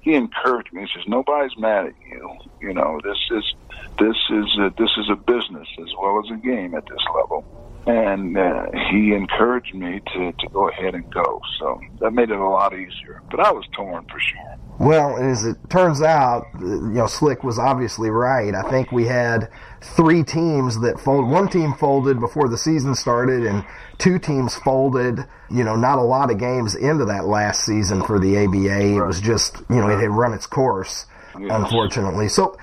he 0.00 0.14
encouraged 0.14 0.70
me. 0.72 0.82
He 0.82 0.88
says, 0.94 1.08
"Nobody's 1.08 1.56
mad 1.56 1.86
at 1.86 1.94
you. 2.06 2.36
You 2.60 2.74
know, 2.74 3.00
this 3.02 3.16
is 3.30 3.54
this 3.98 4.16
is 4.30 4.58
a, 4.58 4.74
this 4.76 4.90
is 4.98 5.08
a 5.10 5.16
business 5.16 5.66
as 5.80 5.88
well 5.98 6.22
as 6.22 6.30
a 6.30 6.36
game 6.36 6.74
at 6.74 6.84
this 6.86 7.02
level." 7.14 7.42
And 7.86 8.36
uh, 8.38 8.66
he 8.90 9.12
encouraged 9.12 9.74
me 9.74 10.00
to 10.14 10.32
to 10.32 10.48
go 10.48 10.68
ahead 10.70 10.94
and 10.94 11.12
go. 11.12 11.40
So 11.58 11.80
that 12.00 12.12
made 12.12 12.30
it 12.30 12.38
a 12.38 12.48
lot 12.48 12.72
easier. 12.72 13.22
But 13.30 13.40
I 13.40 13.52
was 13.52 13.64
torn 13.72 14.06
for 14.06 14.18
sure. 14.18 14.56
Well, 14.78 15.16
as 15.18 15.44
it 15.44 15.56
turns 15.70 16.02
out, 16.02 16.46
you 16.58 16.80
know, 16.80 17.06
Slick 17.06 17.44
was 17.44 17.58
obviously 17.58 18.10
right. 18.10 18.54
I 18.54 18.62
think 18.70 18.90
we 18.90 19.06
had 19.06 19.48
three 19.80 20.24
teams 20.24 20.80
that 20.80 20.98
folded. 20.98 21.30
One 21.30 21.48
team 21.48 21.74
folded 21.74 22.18
before 22.18 22.48
the 22.48 22.58
season 22.58 22.94
started, 22.94 23.44
and 23.46 23.64
two 23.98 24.18
teams 24.18 24.56
folded. 24.56 25.18
You 25.50 25.62
know, 25.62 25.76
not 25.76 25.98
a 25.98 26.02
lot 26.02 26.30
of 26.30 26.38
games 26.38 26.74
into 26.74 27.04
that 27.04 27.26
last 27.26 27.64
season 27.64 28.02
for 28.02 28.18
the 28.18 28.38
ABA. 28.44 28.96
It 28.96 29.06
was 29.06 29.20
just, 29.20 29.58
you 29.68 29.76
know, 29.76 29.88
it 29.90 30.00
had 30.00 30.10
run 30.10 30.32
its 30.32 30.46
course, 30.46 31.06
Yes. 31.38 31.50
unfortunately. 31.52 32.28
So. 32.28 32.56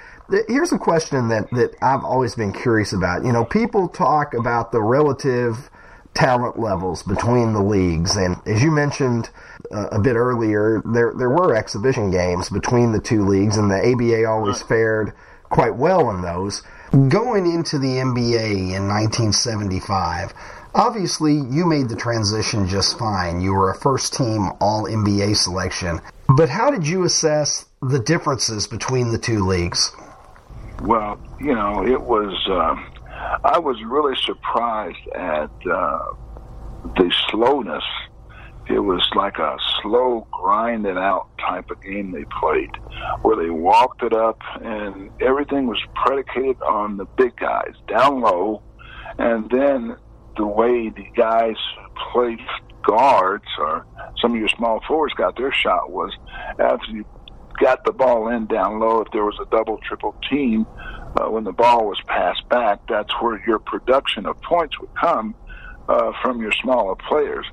Here's 0.48 0.72
a 0.72 0.78
question 0.78 1.28
that, 1.30 1.50
that 1.52 1.76
I've 1.82 2.04
always 2.04 2.36
been 2.36 2.54
curious 2.54 2.94
about. 2.94 3.26
You 3.26 3.32
know, 3.32 3.44
people 3.44 3.88
talk 3.88 4.34
about 4.34 4.72
the 4.72 4.82
relative 4.82 5.70
talent 6.14 6.60
levels 6.60 7.04
between 7.04 7.54
the 7.54 7.62
leagues, 7.62 8.16
and 8.16 8.36
as 8.46 8.62
you 8.62 8.72
mentioned 8.72 9.30
uh, 9.72 9.88
a 9.92 10.00
bit 10.00 10.16
earlier, 10.16 10.82
there 10.86 11.14
there 11.18 11.30
were 11.30 11.56
exhibition 11.56 12.12
games 12.12 12.50
between 12.50 12.92
the 12.92 13.00
two 13.00 13.26
leagues, 13.26 13.58
and 13.58 13.72
the 13.72 13.92
ABA 13.92 14.26
always 14.26 14.62
fared 14.62 15.14
quite 15.44 15.76
well 15.76 16.10
in 16.12 16.22
those. 16.22 16.64
Going 16.92 17.46
into 17.46 17.80
the 17.80 17.96
NBA 17.96 18.76
in 18.76 18.88
1975, 18.88 20.34
obviously 20.76 21.34
you 21.34 21.66
made 21.66 21.88
the 21.88 21.96
transition 21.96 22.68
just 22.68 23.00
fine. 23.00 23.40
You 23.40 23.54
were 23.54 23.70
a 23.70 23.76
first 23.76 24.14
team 24.14 24.50
All 24.60 24.84
NBA 24.84 25.36
selection, 25.38 26.02
but 26.36 26.50
how 26.50 26.72
did 26.72 26.88
you 26.88 27.04
assess 27.04 27.66
the 27.82 28.00
differences 28.00 28.68
between 28.68 29.12
the 29.12 29.18
two 29.18 29.46
leagues? 29.46 29.92
Well, 30.82 31.20
you 31.40 31.54
know, 31.54 31.86
it 31.86 32.02
was. 32.02 32.34
Um, 32.50 32.92
I 33.44 33.60
was 33.60 33.78
really 33.84 34.16
surprised 34.16 35.08
at 35.16 35.52
uh, 35.72 36.00
the 36.98 37.14
slowness. 37.30 37.84
It 38.68 38.80
was 38.80 39.08
like 39.16 39.38
a 39.38 39.58
slow, 39.82 40.28
grinded 40.32 40.98
out 40.98 41.28
type 41.38 41.70
of 41.70 41.82
game 41.84 42.12
they 42.12 42.26
played, 42.40 42.72
where 43.22 43.36
they 43.36 43.50
walked 43.50 44.02
it 44.02 44.14
up, 44.14 44.40
and 44.62 45.12
everything 45.22 45.68
was 45.68 45.80
predicated 45.96 46.62
on 46.62 46.98
the 46.98 47.06
big 47.06 47.36
guys 47.36 47.74
down 47.88 48.22
low, 48.22 48.64
and 49.20 49.50
then 49.52 49.96
the 50.38 50.48
way 50.48 50.90
the 50.90 51.06
guys 51.16 51.58
played 52.12 52.40
guards 52.84 53.46
or 53.60 53.86
some 54.20 54.34
of 54.34 54.40
your 54.40 54.50
small 54.50 54.82
forwards 54.88 55.14
got 55.14 55.36
their 55.38 55.52
shot 55.52 55.92
was 55.92 56.12
after 56.60 56.92
you 56.92 57.06
got 57.62 57.86
the 57.86 57.92
ball 57.92 58.28
in 58.28 58.48
down 58.48 58.80
low, 58.80 59.02
if 59.02 59.12
there 59.14 59.24
was 59.24 59.38
a 59.40 59.50
double, 59.52 59.78
triple 59.78 60.16
team, 60.30 60.66
uh, 61.16 61.30
when 61.30 61.44
the 61.44 61.52
ball 61.52 61.88
was 61.88 62.02
passed 62.08 62.48
back, 62.50 62.80
that's 62.90 63.12
where 63.22 63.42
your 63.46 63.60
production 63.60 64.26
of 64.26 64.42
points 64.42 64.80
would 64.80 64.94
come 64.96 65.36
uh, 65.88 66.12
from 66.22 66.42
your 66.42 66.52
smaller 66.52 66.96
players. 66.96 67.46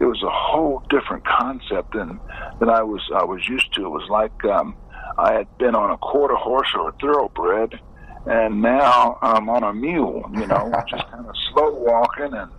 It 0.00 0.04
was 0.04 0.22
a 0.22 0.30
whole 0.30 0.82
different 0.90 1.24
concept 1.24 1.94
than 1.94 2.20
than 2.58 2.68
I 2.68 2.82
was 2.82 3.00
I 3.14 3.24
was 3.24 3.48
used 3.48 3.72
to. 3.74 3.84
It 3.84 3.88
was 3.88 4.08
like 4.10 4.44
um, 4.44 4.76
I 5.16 5.34
had 5.34 5.58
been 5.58 5.76
on 5.76 5.90
a 5.92 5.96
quarter 5.98 6.34
horse 6.34 6.68
or 6.74 6.88
a 6.88 6.92
thoroughbred, 7.00 7.78
and 8.26 8.60
now 8.60 9.18
I'm 9.22 9.48
on 9.48 9.62
a 9.62 9.72
mule. 9.72 10.28
You 10.32 10.48
know, 10.48 10.72
just 10.88 11.08
kind 11.10 11.26
of 11.26 11.34
slow 11.52 11.74
walking 11.74 12.34
and 12.34 12.50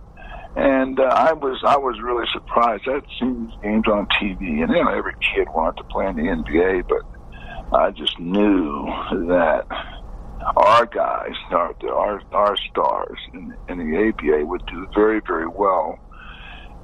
and 0.56 0.98
uh, 0.98 1.02
I 1.04 1.34
was 1.34 1.62
I 1.64 1.76
was 1.76 2.00
really 2.02 2.26
surprised. 2.32 2.84
I'd 2.88 3.04
seen 3.20 3.52
games 3.62 3.84
on 3.86 4.06
TV, 4.20 4.62
and 4.62 4.70
you 4.70 4.84
know 4.84 4.88
every 4.88 5.12
kid 5.34 5.46
wanted 5.54 5.76
to 5.76 5.84
play 5.84 6.06
in 6.06 6.16
the 6.16 6.22
NBA, 6.22 6.84
but 6.88 7.78
I 7.78 7.90
just 7.90 8.18
knew 8.18 8.86
that 9.28 9.66
our 10.56 10.86
guys, 10.86 11.34
our 11.50 11.74
our, 11.90 12.22
our 12.32 12.56
stars 12.70 13.18
in, 13.34 13.54
in 13.68 13.78
the 13.78 14.08
ABA 14.08 14.46
would 14.46 14.64
do 14.66 14.86
very 14.94 15.20
very 15.26 15.46
well 15.46 15.98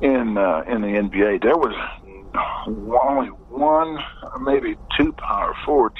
in 0.02 0.36
uh, 0.36 0.64
in 0.68 0.82
the 0.82 0.88
NBA. 0.88 1.42
There 1.42 1.56
was 1.56 1.74
only 3.08 3.28
one, 3.48 3.98
maybe 4.42 4.76
two 4.98 5.12
power 5.14 5.54
forwards 5.64 5.96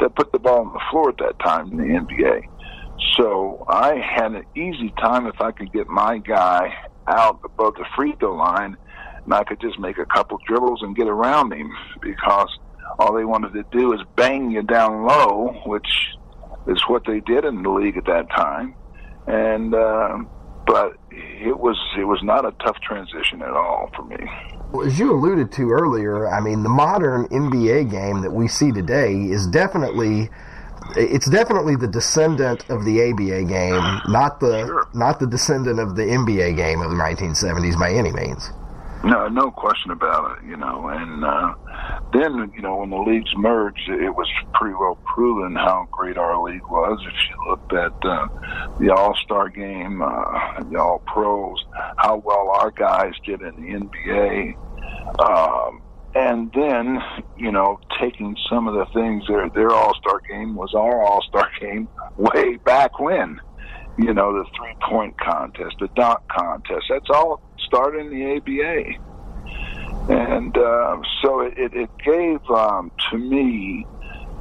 that 0.00 0.14
put 0.14 0.32
the 0.32 0.38
ball 0.38 0.60
on 0.60 0.72
the 0.72 0.80
floor 0.90 1.10
at 1.10 1.18
that 1.18 1.38
time 1.38 1.70
in 1.72 1.76
the 1.76 1.84
NBA. 1.84 2.42
So 3.18 3.64
I 3.68 3.96
had 3.96 4.32
an 4.32 4.44
easy 4.56 4.92
time 4.98 5.26
if 5.26 5.40
I 5.40 5.52
could 5.52 5.72
get 5.72 5.86
my 5.88 6.18
guy 6.18 6.74
out 7.10 7.40
above 7.44 7.74
the 7.74 7.84
free 7.96 8.14
throw 8.18 8.36
line, 8.36 8.76
and 9.24 9.34
I 9.34 9.44
could 9.44 9.60
just 9.60 9.78
make 9.78 9.98
a 9.98 10.06
couple 10.06 10.38
dribbles 10.46 10.82
and 10.82 10.96
get 10.96 11.08
around 11.08 11.52
him 11.52 11.70
because 12.00 12.48
all 12.98 13.14
they 13.14 13.24
wanted 13.24 13.52
to 13.54 13.64
do 13.70 13.92
is 13.92 14.00
bang 14.16 14.50
you 14.50 14.62
down 14.62 15.04
low, 15.04 15.60
which 15.66 15.88
is 16.66 16.82
what 16.88 17.02
they 17.06 17.20
did 17.20 17.44
in 17.44 17.62
the 17.62 17.70
league 17.70 17.96
at 17.96 18.06
that 18.06 18.28
time. 18.30 18.74
And 19.26 19.74
uh, 19.74 20.18
but 20.66 20.94
it 21.10 21.58
was 21.58 21.76
it 21.98 22.04
was 22.04 22.20
not 22.22 22.44
a 22.44 22.52
tough 22.64 22.80
transition 22.80 23.42
at 23.42 23.50
all 23.50 23.90
for 23.94 24.04
me. 24.04 24.16
Well, 24.72 24.86
as 24.86 24.98
you 24.98 25.12
alluded 25.12 25.50
to 25.52 25.70
earlier, 25.70 26.28
I 26.28 26.40
mean, 26.40 26.62
the 26.62 26.68
modern 26.68 27.26
NBA 27.28 27.90
game 27.90 28.22
that 28.22 28.30
we 28.30 28.46
see 28.46 28.70
today 28.70 29.14
is 29.14 29.48
definitely 29.48 30.30
it's 30.96 31.28
definitely 31.28 31.76
the 31.76 31.88
descendant 31.88 32.68
of 32.70 32.84
the 32.84 33.10
ABA 33.10 33.44
game, 33.44 34.00
not 34.08 34.40
the 34.40 34.66
Sure. 34.66 34.88
not 34.94 35.18
the 35.20 35.26
descendant 35.26 35.78
of 35.80 35.96
the 35.96 36.02
NBA 36.02 36.56
game 36.56 36.80
of 36.80 36.90
the 36.90 36.96
1970s 36.96 37.78
by 37.78 37.90
any 37.92 38.12
means. 38.12 38.50
No, 39.02 39.28
no 39.28 39.50
question 39.50 39.92
about 39.92 40.36
it. 40.38 40.44
You 40.46 40.56
know, 40.58 40.88
and 40.88 41.24
uh, 41.24 41.54
then 42.12 42.52
you 42.54 42.60
know 42.60 42.76
when 42.76 42.90
the 42.90 42.98
leagues 42.98 43.30
merged, 43.34 43.88
it 43.88 44.10
was 44.10 44.28
pretty 44.52 44.74
well 44.74 44.98
proven 45.14 45.54
how 45.56 45.88
great 45.90 46.18
our 46.18 46.38
league 46.42 46.66
was. 46.68 47.00
If 47.06 47.14
you 47.30 47.50
looked 47.50 47.72
at 47.72 47.94
uh, 48.04 48.28
the 48.78 48.92
All 48.94 49.14
Star 49.24 49.48
game, 49.48 50.02
uh, 50.02 50.62
the 50.70 50.78
All 50.78 50.98
Pros, 51.06 51.64
how 51.96 52.16
well 52.24 52.50
our 52.60 52.70
guys 52.70 53.14
did 53.24 53.40
in 53.40 53.54
the 53.56 53.86
NBA, 53.88 54.54
um, 55.18 55.80
and 56.14 56.52
then 56.52 56.98
you 57.36 57.52
know 57.52 57.80
taking 58.00 58.36
some 58.48 58.68
of 58.68 58.74
the 58.74 58.86
things 58.92 59.24
their 59.28 59.48
their 59.50 59.70
All 59.70 59.94
Star 59.94 60.20
game 60.28 60.54
was 60.54 60.74
our 60.74 61.02
All 61.02 61.22
Star 61.22 61.50
game 61.60 61.88
way 62.16 62.56
back 62.56 62.98
when. 62.98 63.40
You 63.98 64.14
know 64.14 64.32
the 64.32 64.44
three 64.56 64.74
point 64.88 65.18
contest, 65.18 65.76
the 65.78 65.88
dunk 65.88 66.20
contest. 66.28 66.86
That's 66.88 67.10
all 67.10 67.42
started 67.58 68.06
in 68.06 68.10
the 68.10 68.36
ABA 68.36 68.98
and 70.08 70.56
uh, 70.56 71.00
so 71.22 71.40
it, 71.40 71.54
it, 71.56 71.90
gave 72.04 72.40
um, 72.50 72.90
to 73.10 73.18
me 73.18 73.86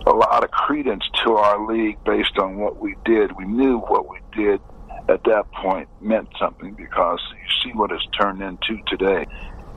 a 0.07 0.11
lot 0.11 0.43
of 0.43 0.51
credence 0.51 1.03
to 1.23 1.33
our 1.33 1.67
league 1.67 2.03
based 2.03 2.37
on 2.39 2.57
what 2.57 2.79
we 2.79 2.95
did. 3.05 3.35
We 3.37 3.45
knew 3.45 3.79
what 3.79 4.09
we 4.09 4.19
did 4.35 4.61
at 5.09 5.23
that 5.25 5.51
point 5.51 5.89
meant 6.01 6.29
something 6.39 6.73
because 6.73 7.19
you 7.31 7.63
see 7.63 7.77
what 7.77 7.91
it's 7.91 8.05
turned 8.19 8.41
into 8.41 8.79
today. 8.87 9.27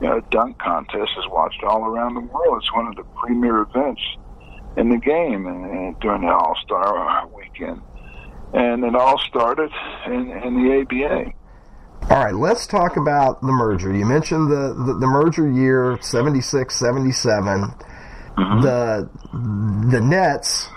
Know, 0.03 0.19
dunk 0.31 0.59
contest 0.59 1.11
is 1.17 1.25
watched 1.29 1.63
all 1.63 1.85
around 1.85 2.15
the 2.15 2.19
world. 2.19 2.57
It's 2.57 2.73
one 2.73 2.87
of 2.87 2.95
the 2.97 3.03
premier 3.15 3.61
events 3.61 4.01
in 4.75 4.89
the 4.89 4.97
game 4.97 5.47
and, 5.47 5.65
and 5.65 5.99
during 6.01 6.23
the 6.23 6.33
All 6.33 6.57
Star 6.61 7.25
weekend. 7.27 7.81
And 8.53 8.83
it 8.83 8.95
all 8.95 9.17
started 9.19 9.71
in, 10.05 10.29
in 10.29 10.61
the 10.61 10.81
ABA. 10.81 11.31
All 12.13 12.23
right, 12.25 12.35
let's 12.35 12.67
talk 12.67 12.97
about 12.97 13.39
the 13.41 13.53
merger. 13.53 13.95
You 13.95 14.05
mentioned 14.05 14.51
the, 14.51 14.73
the, 14.73 14.93
the 14.99 15.07
merger 15.07 15.49
year 15.49 15.97
76 16.01 16.75
77. 16.75 17.61
Mm-hmm. 18.37 18.61
The, 18.61 19.09
the 19.89 20.01
Nets 20.01 20.67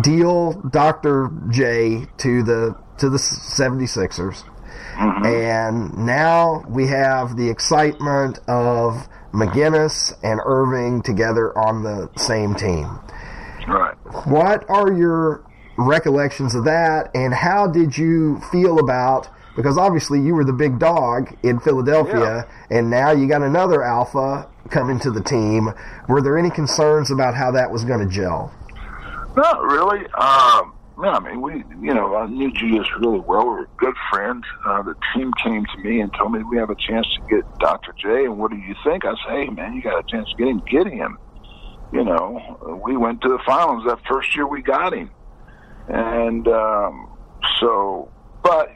deal 0.00 0.54
Dr. 0.70 1.30
J 1.50 2.06
to 2.16 2.42
the 2.42 2.76
to 2.96 3.10
the 3.10 3.18
76ers. 3.18 4.44
And 4.98 5.96
now 5.96 6.64
we 6.68 6.88
have 6.88 7.36
the 7.36 7.48
excitement 7.48 8.40
of 8.48 9.08
McGinnis 9.32 10.12
and 10.22 10.40
Erving 10.40 11.04
together 11.04 11.56
on 11.56 11.82
the 11.82 12.10
same 12.16 12.54
team. 12.54 12.98
Right. 13.68 13.94
What 14.26 14.68
are 14.68 14.92
your 14.92 15.44
recollections 15.76 16.54
of 16.54 16.64
that, 16.64 17.10
and 17.14 17.32
how 17.32 17.68
did 17.68 17.96
you 17.96 18.40
feel 18.50 18.78
about? 18.80 19.28
Because 19.54 19.76
obviously 19.78 20.20
you 20.20 20.34
were 20.34 20.44
the 20.44 20.52
big 20.52 20.78
dog 20.78 21.36
in 21.42 21.60
Philadelphia, 21.60 22.46
and 22.70 22.90
now 22.90 23.10
you 23.10 23.28
got 23.28 23.42
another 23.42 23.82
alpha 23.82 24.48
coming 24.70 24.98
to 25.00 25.10
the 25.10 25.22
team. 25.22 25.70
Were 26.08 26.22
there 26.22 26.38
any 26.38 26.50
concerns 26.50 27.10
about 27.10 27.34
how 27.34 27.50
that 27.52 27.70
was 27.70 27.84
going 27.84 28.00
to 28.00 28.12
gel? 28.12 28.52
Not 29.36 29.62
really. 29.62 30.06
Um, 30.14 30.74
no, 30.98 31.10
I 31.10 31.20
mean, 31.20 31.40
we, 31.40 31.52
you 31.80 31.94
know, 31.94 32.16
I 32.16 32.26
knew 32.26 32.52
Julius 32.52 32.88
really 32.98 33.20
well. 33.20 33.44
We 33.44 33.50
were 33.50 33.68
good 33.76 33.94
friends. 34.10 34.44
Uh, 34.66 34.82
the 34.82 34.94
team 35.14 35.32
came 35.44 35.64
to 35.64 35.78
me 35.78 36.00
and 36.00 36.12
told 36.12 36.32
me 36.32 36.42
we 36.42 36.58
have 36.58 36.70
a 36.70 36.74
chance 36.74 37.06
to 37.14 37.36
get 37.36 37.58
Dr. 37.60 37.94
J. 37.96 38.24
And 38.24 38.36
what 38.36 38.50
do 38.50 38.56
you 38.56 38.74
think? 38.84 39.04
I 39.04 39.14
said, 39.24 39.30
hey, 39.30 39.46
man, 39.46 39.74
you 39.74 39.82
got 39.82 39.98
a 39.98 40.02
chance 40.08 40.28
to 40.30 40.36
get 40.36 40.48
him. 40.48 40.60
Get 40.68 40.88
him. 40.88 41.16
You 41.92 42.04
know, 42.04 42.80
we 42.84 42.96
went 42.96 43.22
to 43.22 43.28
the 43.28 43.38
finals 43.46 43.84
that 43.86 44.00
first 44.10 44.34
year 44.34 44.46
we 44.48 44.60
got 44.60 44.92
him. 44.92 45.10
And 45.86 46.48
um, 46.48 47.16
so, 47.60 48.10
but 48.42 48.68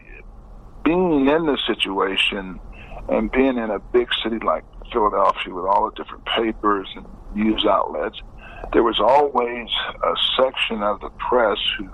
being 0.85 1.29
in 1.29 1.47
this 1.47 1.61
situation 1.67 2.61
and 3.09 3.33
being 3.33 3.59
in 3.59 3.71
a 3.71 3.81
big 3.81 4.09
city 4.23 4.39
like 4.45 4.65
Philadelphia 4.93 5.53
with 5.53 5.65
all 5.65 5.91
the 5.91 6.03
different 6.03 6.25
papers 6.25 6.89
and 6.95 7.05
news 7.35 7.67
outlets, 7.69 8.21
there 8.73 8.85
was 8.85 9.01
always 9.01 9.69
a 10.05 10.15
section 10.41 10.83
of 10.83 11.01
the 11.01 11.11
press 11.19 11.59
who 11.77 11.91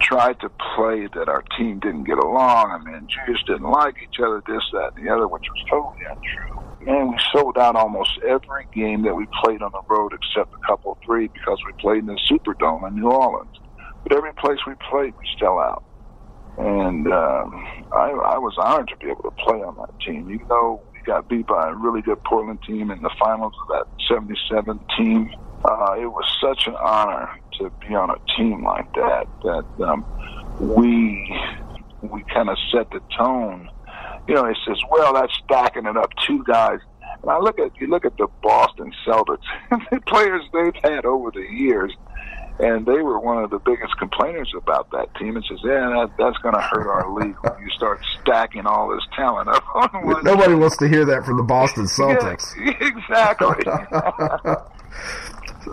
tried 0.00 0.40
to 0.40 0.48
play 0.74 1.08
that 1.14 1.28
our 1.28 1.42
team 1.56 1.80
didn't 1.80 2.04
get 2.04 2.18
along. 2.18 2.70
I 2.70 2.78
mean, 2.78 3.08
Jews 3.08 3.42
didn't 3.46 3.70
like 3.70 3.96
each 4.02 4.20
other, 4.20 4.42
this, 4.46 4.62
that, 4.72 4.92
and 4.96 5.06
the 5.06 5.12
other, 5.12 5.28
which 5.28 5.44
was 5.50 5.64
totally 5.68 6.04
untrue. 6.04 6.66
And 6.86 7.10
we 7.10 7.18
sold 7.32 7.58
out 7.58 7.74
almost 7.74 8.10
every 8.26 8.66
game 8.72 9.02
that 9.02 9.14
we 9.14 9.26
played 9.42 9.62
on 9.62 9.72
the 9.72 9.82
road 9.88 10.12
except 10.12 10.54
a 10.54 10.66
couple 10.66 10.96
three 11.04 11.28
because 11.28 11.58
we 11.66 11.72
played 11.80 11.98
in 11.98 12.06
the 12.06 12.20
Superdome 12.30 12.86
in 12.86 12.96
New 12.96 13.10
Orleans. 13.10 13.56
But 14.04 14.16
every 14.16 14.32
place 14.34 14.58
we 14.66 14.74
played, 14.88 15.14
we 15.18 15.26
sell 15.40 15.58
out. 15.58 15.84
And 16.58 17.06
um, 17.08 17.66
I, 17.92 18.10
I 18.10 18.38
was 18.38 18.54
honored 18.56 18.88
to 18.88 18.96
be 18.96 19.10
able 19.10 19.24
to 19.24 19.30
play 19.32 19.58
on 19.58 19.76
that 19.76 19.98
team, 20.00 20.30
even 20.32 20.46
though 20.48 20.80
we 20.92 21.00
got 21.00 21.28
beat 21.28 21.46
by 21.46 21.68
a 21.68 21.74
really 21.74 22.02
good 22.02 22.22
Portland 22.24 22.60
team 22.62 22.90
in 22.90 23.02
the 23.02 23.10
finals 23.18 23.52
of 23.62 23.68
that 23.68 23.86
77 24.08 24.78
team. 24.96 25.34
Uh, 25.64 25.96
it 25.98 26.06
was 26.06 26.24
such 26.40 26.68
an 26.68 26.76
honor 26.76 27.28
to 27.58 27.70
be 27.86 27.94
on 27.94 28.10
a 28.10 28.36
team 28.36 28.64
like 28.64 28.92
that 28.94 29.26
that 29.42 29.84
um, 29.86 30.04
we 30.60 31.34
we 32.02 32.22
kind 32.32 32.48
of 32.48 32.56
set 32.72 32.90
the 32.90 33.00
tone. 33.16 33.68
You 34.28 34.34
know, 34.34 34.46
it 34.46 34.56
says, 34.66 34.78
well, 34.90 35.14
that's 35.14 35.32
stacking 35.44 35.86
it 35.86 35.96
up 35.96 36.10
two 36.26 36.42
guys. 36.44 36.80
And 37.22 37.30
I 37.30 37.38
look 37.38 37.58
at 37.58 37.70
you 37.80 37.86
look 37.86 38.04
at 38.04 38.16
the 38.16 38.28
Boston 38.42 38.92
Celtics, 39.06 39.44
the 39.90 40.00
players 40.06 40.42
they've 40.52 40.74
had 40.82 41.04
over 41.04 41.30
the 41.30 41.40
years, 41.40 41.92
and 42.58 42.86
they 42.86 43.00
were 43.02 43.18
one 43.18 43.42
of 43.42 43.50
the 43.50 43.58
biggest 43.58 43.96
complainers 43.98 44.52
about 44.56 44.90
that 44.90 45.14
team. 45.16 45.36
It 45.36 45.44
says, 45.48 45.58
yeah, 45.62 45.88
that, 45.90 46.10
that's 46.18 46.38
going 46.38 46.54
to 46.54 46.60
hurt 46.60 46.88
our 46.88 47.12
league 47.12 47.36
when 47.40 47.60
you 47.60 47.70
start 47.70 48.00
stacking 48.22 48.66
all 48.66 48.88
this 48.88 49.02
talent 49.14 49.48
up 49.48 49.64
on 49.74 50.06
one. 50.06 50.24
Nobody 50.24 50.54
wants 50.54 50.76
to 50.78 50.88
hear 50.88 51.04
that 51.04 51.24
from 51.24 51.36
the 51.36 51.42
Boston 51.42 51.84
Celtics. 51.98 52.54
Yeah, 52.56 52.72
exactly. 52.80 53.64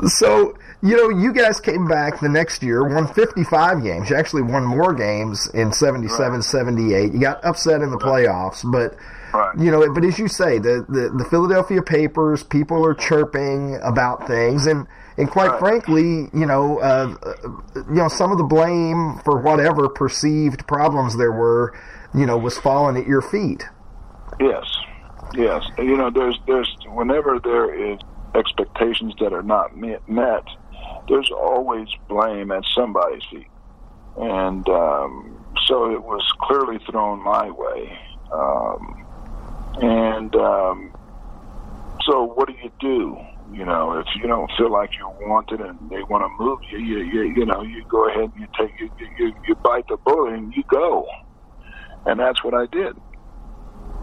so 0.10 0.56
you 0.84 0.98
know, 0.98 1.08
you 1.18 1.32
guys 1.32 1.62
came 1.62 1.88
back 1.88 2.20
the 2.20 2.28
next 2.28 2.62
year, 2.62 2.84
won 2.84 3.08
55 3.08 3.82
games. 3.84 4.10
You 4.10 4.18
actually 4.18 4.42
won 4.42 4.66
more 4.66 4.94
games 4.94 5.48
in 5.54 5.72
77, 5.72 6.34
Right. 6.34 6.44
78. 6.44 7.14
You 7.14 7.20
got 7.22 7.44
upset 7.46 7.82
in 7.82 7.90
the 7.90 7.98
playoffs, 7.98 8.70
but 8.70 8.96
Right. 9.34 9.58
you 9.58 9.72
know, 9.72 9.92
but 9.94 10.04
as 10.04 10.20
you 10.20 10.28
say, 10.28 10.60
the, 10.60 10.86
the 10.90 11.10
the 11.18 11.24
Philadelphia 11.26 11.82
papers, 11.82 12.44
people 12.44 12.86
are 12.86 12.94
chirping 12.94 13.80
about 13.82 14.28
things, 14.28 14.68
and 14.68 14.86
and 15.18 15.32
quite 15.32 15.58
frankly, 15.58 16.30
you 16.34 16.46
know, 16.46 16.80
uh, 16.80 17.16
uh, 17.24 17.50
you 17.76 17.96
know, 17.96 18.10
some 18.10 18.32
of 18.32 18.38
the 18.38 18.44
blame 18.44 19.20
for 19.24 19.40
whatever 19.40 19.88
perceived 19.90 20.68
problems 20.68 21.18
there 21.18 21.32
were, 21.32 21.74
you 22.14 22.26
know, 22.26 22.38
was 22.38 22.58
falling 22.60 22.98
at 22.98 23.08
your 23.08 23.22
feet. 23.22 23.64
Yes, 24.40 24.66
yes. 25.34 25.64
You 25.78 25.96
know, 25.98 26.10
there's 26.12 26.38
there's 26.46 26.76
whenever 26.88 27.40
there 27.40 27.74
is 27.74 28.00
expectations 28.36 29.14
that 29.20 29.32
are 29.34 29.44
not 29.44 29.76
met 29.78 30.44
there's 31.08 31.30
always 31.32 31.88
blame 32.08 32.52
at 32.52 32.64
somebody's 32.76 33.24
feet, 33.32 33.48
and 34.18 34.68
um, 34.70 35.46
so 35.68 35.92
it 35.92 36.04
was 36.04 36.24
clearly 36.42 36.80
thrown 36.90 37.24
my 37.24 37.50
way. 37.50 38.00
Um, 38.32 39.06
and 39.82 40.36
um, 40.36 40.94
so, 42.06 42.24
what 42.24 42.48
do 42.48 42.54
you 42.62 42.72
do? 42.80 43.18
You 43.52 43.66
know, 43.66 44.00
if 44.00 44.08
you 44.16 44.28
don't 44.28 44.50
feel 44.58 44.72
like 44.72 44.96
you're 44.98 45.10
wanted 45.28 45.62
and 45.62 45.78
they 45.90 46.02
want 46.04 46.24
to 46.24 46.44
move 46.44 46.60
you, 46.72 46.80
you, 46.80 46.98
you, 47.04 47.22
you 47.36 47.46
know, 47.46 47.62
you 47.62 47.84
go 47.88 48.08
ahead 48.10 48.24
and 48.24 48.34
you 48.36 48.48
take 48.58 48.72
you, 48.80 48.90
you, 49.20 49.34
you 49.48 49.56
bite 49.56 49.88
the 49.88 49.98
bullet 49.98 50.34
and 50.34 50.54
you 50.56 50.64
go, 50.70 51.08
and 52.06 52.20
that's 52.20 52.44
what 52.44 52.54
I 52.54 52.66
did. 52.68 52.96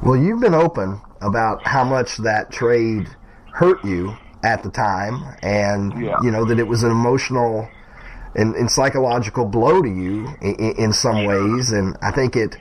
Well, 0.02 0.16
you've 0.16 0.40
been 0.40 0.54
open 0.54 1.00
about 1.20 1.66
how 1.66 1.84
much 1.84 2.16
that 2.18 2.50
trade 2.50 3.08
hurt 3.52 3.84
you 3.84 4.16
at 4.42 4.62
the 4.62 4.70
time, 4.70 5.22
and 5.42 5.92
Yeah. 6.00 6.16
you 6.22 6.30
know 6.30 6.44
that 6.44 6.58
it 6.58 6.66
was 6.66 6.82
an 6.82 6.90
emotional 6.90 7.68
and, 8.34 8.54
and 8.54 8.70
psychological 8.70 9.44
blow 9.44 9.82
to 9.82 9.88
you 9.88 10.28
in, 10.40 10.54
in 10.78 10.92
some 10.92 11.24
ways, 11.24 11.72
and 11.72 11.96
I 12.00 12.10
think 12.12 12.36
it 12.36 12.56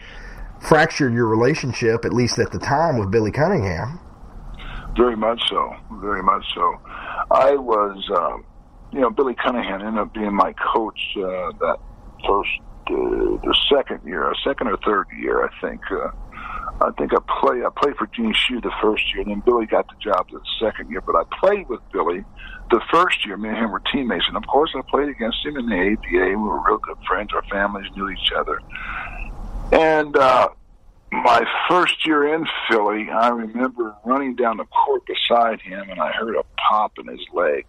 fractured 0.59 1.13
your 1.13 1.27
relationship, 1.27 2.05
at 2.05 2.11
least 2.13 2.39
at 2.39 2.51
the 2.51 2.59
time, 2.59 2.97
with 2.97 3.11
Billy 3.11 3.31
Cunningham. 3.31 3.99
Very 4.97 5.15
much 5.15 5.41
so. 5.47 5.73
Very 6.01 6.23
much 6.23 6.43
so. 6.55 6.79
I 7.31 7.53
was, 7.55 8.03
um, 8.17 8.43
you 8.91 8.99
know, 8.99 9.09
Billy 9.11 9.35
Cunningham 9.35 9.81
ended 9.81 10.01
up 10.01 10.13
being 10.13 10.33
my 10.33 10.53
coach 10.53 10.99
uh, 11.17 11.51
that 11.59 11.77
first, 12.27 12.49
uh, 12.87 12.93
the 13.45 13.55
second 13.71 14.01
year, 14.03 14.33
second 14.43 14.67
or 14.67 14.77
third 14.77 15.05
year, 15.21 15.45
I 15.45 15.61
think. 15.61 15.79
Uh, 15.91 16.09
I 16.81 16.91
think 16.91 17.13
I 17.13 17.17
play. 17.41 17.63
I 17.63 17.69
played 17.75 17.95
for 17.97 18.07
Gene 18.07 18.33
Shue 18.33 18.61
the 18.61 18.71
first 18.81 19.13
year, 19.13 19.21
and 19.21 19.31
then 19.31 19.41
Billy 19.45 19.65
got 19.65 19.87
the 19.87 19.95
job 19.99 20.27
the 20.31 20.39
second 20.61 20.89
year. 20.89 21.01
But 21.01 21.15
I 21.15 21.23
played 21.39 21.67
with 21.67 21.81
Billy 21.91 22.23
the 22.71 22.81
first 22.91 23.25
year. 23.25 23.35
Me 23.35 23.49
and 23.49 23.57
him 23.57 23.71
were 23.71 23.81
teammates, 23.91 24.25
and 24.27 24.37
of 24.37 24.47
course, 24.47 24.71
I 24.75 24.81
played 24.89 25.09
against 25.09 25.45
him 25.45 25.57
in 25.57 25.67
the 25.67 25.75
ABA. 25.75 26.29
We 26.29 26.35
were 26.35 26.61
real 26.65 26.77
good 26.77 26.97
friends. 27.05 27.31
Our 27.33 27.43
families 27.43 27.91
knew 27.95 28.09
each 28.09 28.31
other, 28.31 28.61
and 29.73 30.15
uh, 30.15 30.49
my 31.11 31.45
first 31.67 32.05
year 32.05 32.33
in 32.33 32.45
Philly, 32.69 33.09
I 33.09 33.29
remember 33.29 33.95
running 34.05 34.35
down 34.35 34.57
the 34.57 34.65
court 34.65 35.03
beside 35.05 35.59
him, 35.61 35.89
and 35.89 35.99
I 35.99 36.11
heard 36.11 36.35
a 36.35 36.43
pop 36.57 36.97
in 36.97 37.07
his 37.07 37.25
leg, 37.33 37.65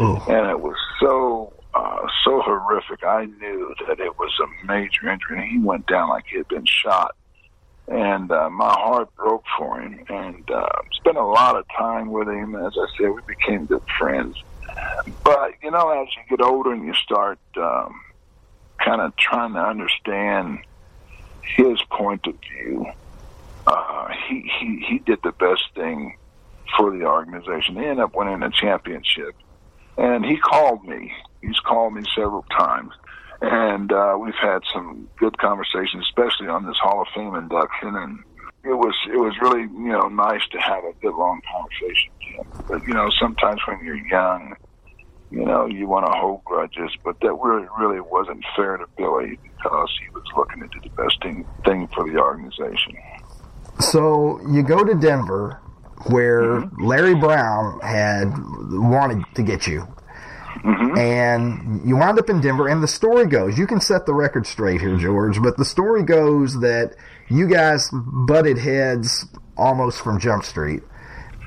Ooh. 0.00 0.16
and 0.28 0.48
it 0.48 0.60
was 0.60 0.76
so 1.00 1.52
uh, 1.74 2.06
so 2.24 2.40
horrific. 2.40 3.04
I 3.04 3.26
knew 3.26 3.74
that 3.88 4.00
it 4.00 4.16
was 4.18 4.32
a 4.42 4.66
major 4.66 5.08
injury, 5.08 5.38
and 5.38 5.48
he 5.50 5.58
went 5.58 5.86
down 5.86 6.08
like 6.08 6.24
he 6.30 6.36
had 6.36 6.48
been 6.48 6.66
shot. 6.66 7.16
And 7.90 8.30
uh, 8.30 8.50
my 8.50 8.70
heart 8.70 9.14
broke 9.16 9.44
for 9.56 9.80
him, 9.80 10.04
and 10.08 10.50
uh, 10.50 10.68
spent 10.92 11.16
a 11.16 11.24
lot 11.24 11.56
of 11.56 11.64
time 11.76 12.10
with 12.10 12.28
him. 12.28 12.54
As 12.54 12.74
I 12.76 12.86
said, 12.98 13.08
we 13.08 13.22
became 13.26 13.64
good 13.64 13.82
friends. 13.98 14.36
But 15.24 15.52
you 15.62 15.70
know, 15.70 16.02
as 16.02 16.08
you 16.14 16.36
get 16.36 16.44
older 16.44 16.72
and 16.72 16.84
you 16.84 16.94
start 16.94 17.38
um, 17.56 18.00
kind 18.84 19.00
of 19.00 19.16
trying 19.16 19.54
to 19.54 19.60
understand 19.60 20.58
his 21.42 21.80
point 21.90 22.26
of 22.26 22.34
view, 22.40 22.86
uh, 23.66 24.08
he, 24.28 24.50
he 24.60 24.84
he 24.86 24.98
did 24.98 25.20
the 25.22 25.32
best 25.32 25.62
thing 25.74 26.16
for 26.76 26.96
the 26.96 27.04
organization. 27.04 27.74
They 27.74 27.82
ended 27.82 28.00
up 28.00 28.14
winning 28.14 28.42
a 28.42 28.50
championship, 28.50 29.34
and 29.96 30.24
he 30.24 30.36
called 30.36 30.84
me. 30.84 31.12
He's 31.40 31.58
called 31.60 31.94
me 31.94 32.02
several 32.14 32.44
times, 32.56 32.92
and 33.40 33.92
uh, 33.92 34.16
we've 34.20 34.34
had 34.40 34.62
some 34.72 35.08
good 35.18 35.38
conversations, 35.38 36.04
especially 36.08 36.48
on 36.48 36.66
this 36.66 36.76
Hall 36.78 37.02
of 37.02 37.08
Fame 37.14 37.34
induction. 37.34 37.94
And 37.94 38.18
it 38.64 38.74
was 38.74 38.94
it 39.12 39.18
was 39.18 39.34
really 39.40 39.62
you 39.62 39.92
know 39.92 40.08
nice 40.08 40.42
to 40.52 40.58
have 40.58 40.84
a 40.84 40.92
good 41.00 41.14
long 41.14 41.40
conversation 41.52 42.10
with 42.18 42.46
him. 42.46 42.64
But 42.68 42.86
you 42.86 42.94
know, 42.94 43.10
sometimes 43.20 43.60
when 43.66 43.84
you're 43.84 44.04
young, 44.06 44.56
you 45.30 45.44
know, 45.44 45.66
you 45.66 45.86
want 45.86 46.06
to 46.06 46.12
hold 46.12 46.44
grudges, 46.44 46.90
but 47.04 47.20
that 47.20 47.32
really 47.34 47.68
really 47.78 48.00
wasn't 48.00 48.44
fair 48.56 48.76
to 48.76 48.86
Billy 48.96 49.38
because 49.42 49.90
he 50.02 50.10
was 50.10 50.24
looking 50.36 50.60
to 50.60 50.68
do 50.68 50.80
the 50.82 51.02
best 51.02 51.22
thing 51.22 51.46
thing 51.64 51.88
for 51.94 52.10
the 52.10 52.18
organization. 52.18 52.96
So 53.80 54.40
you 54.50 54.64
go 54.64 54.82
to 54.82 54.94
Denver, 54.94 55.60
where 56.10 56.68
Larry 56.80 57.14
Brown 57.14 57.78
had 57.80 58.32
wanted 58.72 59.24
to 59.34 59.42
get 59.42 59.68
you. 59.68 59.86
Mm-hmm. 60.64 60.98
And 60.98 61.88
you 61.88 61.96
wound 61.96 62.18
up 62.18 62.28
in 62.28 62.40
Denver, 62.40 62.68
and 62.68 62.82
the 62.82 62.88
story 62.88 63.26
goes 63.26 63.58
you 63.58 63.66
can 63.66 63.80
set 63.80 64.06
the 64.06 64.14
record 64.14 64.46
straight 64.46 64.80
here, 64.80 64.96
George, 64.96 65.40
but 65.42 65.56
the 65.56 65.64
story 65.64 66.02
goes 66.02 66.60
that 66.60 66.94
you 67.28 67.46
guys 67.46 67.88
butted 67.92 68.58
heads 68.58 69.26
almost 69.56 70.00
from 70.02 70.18
Jump 70.18 70.44
Street, 70.44 70.82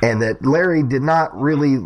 and 0.01 0.21
that 0.21 0.45
Larry 0.45 0.83
did 0.83 1.01
not 1.01 1.39
really 1.39 1.79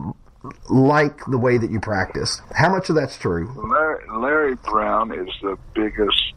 like 0.69 1.26
the 1.26 1.38
way 1.38 1.57
that 1.57 1.71
you 1.71 1.80
practiced. 1.80 2.41
How 2.53 2.69
much 2.69 2.89
of 2.89 2.95
that's 2.95 3.17
true? 3.17 3.51
Larry, 3.55 4.03
Larry 4.15 4.55
Brown 4.55 5.11
is 5.11 5.30
the 5.41 5.57
biggest 5.73 6.34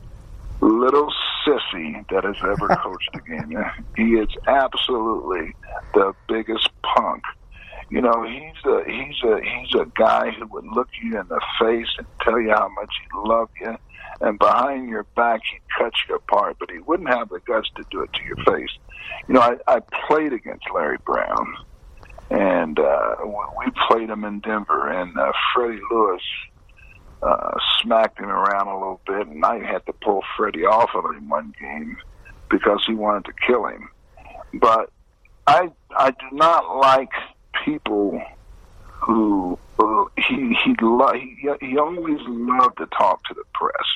little 0.60 1.12
sissy 1.46 2.08
that 2.10 2.24
has 2.24 2.36
ever 2.42 2.68
coached 2.82 3.10
a 3.14 3.20
game. 3.20 3.64
He 3.96 4.14
is 4.14 4.28
absolutely 4.46 5.54
the 5.94 6.14
biggest 6.28 6.68
punk. 6.82 7.22
You 7.90 8.02
know, 8.02 8.22
he's 8.22 8.64
a 8.66 8.84
he's 8.86 9.22
a 9.24 9.40
he's 9.42 9.74
a 9.74 9.86
guy 9.96 10.30
who 10.30 10.46
would 10.48 10.66
look 10.66 10.88
you 11.02 11.18
in 11.18 11.26
the 11.28 11.40
face 11.58 11.88
and 11.96 12.06
tell 12.20 12.38
you 12.38 12.50
how 12.50 12.68
much 12.68 12.90
he 13.00 13.18
loved 13.28 13.52
you, 13.60 13.76
and 14.20 14.38
behind 14.38 14.90
your 14.90 15.04
back 15.16 15.40
he'd 15.50 15.62
cut 15.78 15.94
you 16.06 16.16
apart. 16.16 16.56
But 16.60 16.70
he 16.70 16.80
wouldn't 16.80 17.08
have 17.08 17.30
the 17.30 17.40
guts 17.40 17.68
to 17.76 17.84
do 17.90 18.02
it 18.02 18.12
to 18.12 18.22
your 18.24 18.36
face. 18.44 18.70
You 19.26 19.34
know, 19.34 19.40
I, 19.40 19.56
I 19.66 19.80
played 20.06 20.34
against 20.34 20.64
Larry 20.74 20.98
Brown, 21.06 21.56
and 22.30 22.78
uh, 22.78 23.16
we 23.24 23.72
played 23.88 24.10
him 24.10 24.24
in 24.24 24.40
Denver, 24.40 24.90
and 24.90 25.16
uh, 25.18 25.32
Freddie 25.54 25.80
Lewis 25.90 26.22
uh, 27.22 27.54
smacked 27.80 28.18
him 28.18 28.28
around 28.28 28.68
a 28.68 28.74
little 28.78 29.00
bit, 29.06 29.26
and 29.26 29.42
I 29.44 29.60
had 29.60 29.86
to 29.86 29.94
pull 29.94 30.22
Freddie 30.36 30.66
off 30.66 30.90
of 30.94 31.04
him 31.16 31.30
one 31.30 31.54
game 31.58 31.96
because 32.50 32.84
he 32.86 32.92
wanted 32.92 33.24
to 33.24 33.32
kill 33.46 33.66
him. 33.66 33.88
But 34.54 34.90
I 35.46 35.70
I 35.96 36.10
do 36.10 36.26
not 36.32 36.76
like 36.76 37.12
people 37.64 38.22
who 38.90 39.58
uh, 39.78 40.04
he 40.16 40.54
he 40.64 40.74
he 41.14 41.48
he 41.60 41.78
always 41.78 42.20
loved 42.26 42.78
to 42.78 42.86
talk 42.86 43.24
to 43.24 43.34
the 43.34 43.44
press, 43.54 43.86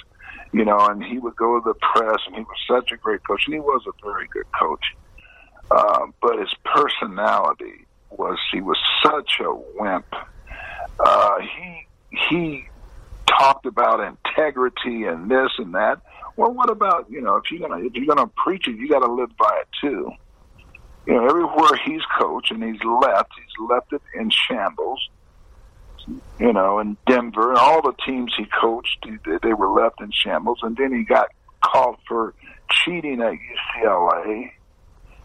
you 0.53 0.65
know, 0.65 0.79
and 0.79 1.03
he 1.05 1.19
would 1.19 1.37
go 1.37 1.59
to 1.61 1.65
the 1.65 1.75
press, 1.75 2.21
and 2.27 2.37
he 2.37 2.43
was 2.43 2.57
such 2.69 2.93
a 2.93 2.97
great 2.97 3.27
coach, 3.27 3.45
and 3.47 3.55
he 3.55 3.61
was 3.61 3.83
a 3.87 3.93
very 4.05 4.27
good 4.29 4.47
coach. 4.59 4.95
Uh, 5.71 6.07
but 6.21 6.39
his 6.39 6.53
personality 6.65 7.87
was 8.11 8.39
he 8.53 8.61
was 8.61 8.79
such 9.03 9.41
a 9.41 9.53
wimp 9.81 10.15
Uh, 11.01 11.39
he 11.41 11.87
he 12.11 12.65
talked 13.27 13.67
about 13.67 14.01
integrity 14.01 15.05
and 15.05 15.31
this 15.31 15.51
and 15.59 15.75
that. 15.75 16.01
Well, 16.37 16.53
what 16.53 16.71
about 16.71 17.11
you 17.11 17.21
know 17.21 17.37
if 17.37 17.51
you're 17.51 17.67
gonna 17.67 17.85
if 17.85 17.95
you're 17.95 18.07
gonna 18.07 18.31
preach 18.45 18.69
it, 18.69 18.77
you 18.77 18.89
got 18.89 19.01
to 19.01 19.13
live 19.13 19.37
by 19.37 19.63
it 19.63 19.69
too. 19.81 20.13
You 21.07 21.15
know, 21.15 21.27
everywhere 21.27 21.79
he's 21.85 22.03
coached 22.19 22.51
and 22.53 22.63
he's 22.63 22.83
left, 22.85 23.33
he's 23.35 23.69
left 23.69 23.93
it 23.93 24.03
in 24.15 24.31
shambles. 24.31 25.09
You 26.39 26.53
know, 26.53 26.79
in 26.81 26.97
Denver 27.07 27.51
and 27.51 27.59
all 27.59 27.81
the 27.83 27.95
teams 28.05 28.33
he 28.37 28.45
coached, 28.61 29.07
they, 29.43 29.53
were 29.53 29.69
left 29.69 30.01
in 30.01 30.11
shambles. 30.11 30.59
And 30.63 30.77
then 30.77 30.93
he 30.93 31.05
got 31.05 31.29
called 31.65 31.97
for 32.09 32.35
cheating 32.71 33.21
at 33.21 33.35
UCLA, 33.35 34.51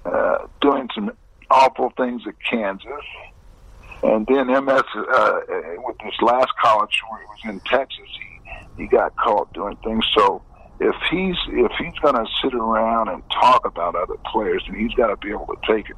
uh, 0.06 0.48
doing 0.62 0.90
some 0.94 1.12
awful 1.50 1.92
things 1.98 2.24
at 2.28 2.36
Kansas. 2.48 2.88
And 4.04 4.28
then 4.28 4.48
MS 4.48 4.84
uh, 4.96 5.40
with 5.78 5.98
this 6.04 6.14
last 6.22 6.52
college 6.62 7.02
where 7.10 7.22
he 7.22 7.26
was 7.26 7.56
in 7.56 7.60
Texas, 7.62 8.08
he 8.20 8.38
he 8.78 8.88
got 8.88 9.16
caught 9.16 9.52
doing 9.54 9.76
things. 9.78 10.06
So 10.16 10.42
if 10.80 10.96
he's 11.10 11.36
if 11.50 11.72
he's 11.80 11.98
going 12.02 12.16
to 12.16 12.26
sit 12.42 12.54
around 12.54 13.10
and 13.10 13.24
talk 13.30 13.66
about 13.66 13.96
other 13.96 14.16
players, 14.32 14.64
then 14.68 14.80
he's 14.80 14.94
got 14.94 15.08
to 15.08 15.18
be 15.18 15.30
able 15.30 15.48
to 15.48 15.58
take 15.68 15.90
it. 15.90 15.96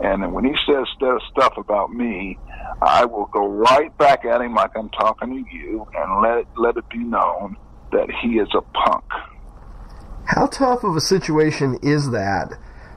And 0.00 0.32
when 0.32 0.44
he 0.44 0.54
says 0.66 0.86
stuff 1.30 1.54
about 1.56 1.92
me, 1.92 2.38
I 2.80 3.04
will 3.04 3.26
go 3.26 3.46
right 3.48 3.96
back 3.98 4.24
at 4.24 4.40
him 4.40 4.54
like 4.54 4.76
I'm 4.76 4.90
talking 4.90 5.44
to 5.44 5.56
you, 5.56 5.86
and 5.94 6.22
let 6.22 6.46
let 6.56 6.76
it 6.76 6.88
be 6.88 6.98
known 6.98 7.56
that 7.92 8.08
he 8.22 8.38
is 8.38 8.48
a 8.54 8.60
punk. 8.60 9.04
How 10.24 10.46
tough 10.46 10.84
of 10.84 10.94
a 10.94 11.00
situation 11.00 11.78
is 11.82 12.10
that 12.10 12.52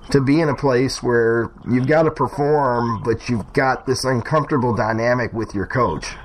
to 0.09 0.21
be 0.21 0.41
in 0.41 0.49
a 0.49 0.55
place 0.55 1.01
where 1.01 1.51
you've 1.69 1.87
got 1.87 2.03
to 2.03 2.11
perform, 2.11 3.01
but 3.03 3.29
you've 3.29 3.53
got 3.53 3.85
this 3.85 4.03
uncomfortable 4.03 4.75
dynamic 4.75 5.31
with 5.31 5.55
your 5.55 5.65
coach? 5.65 6.15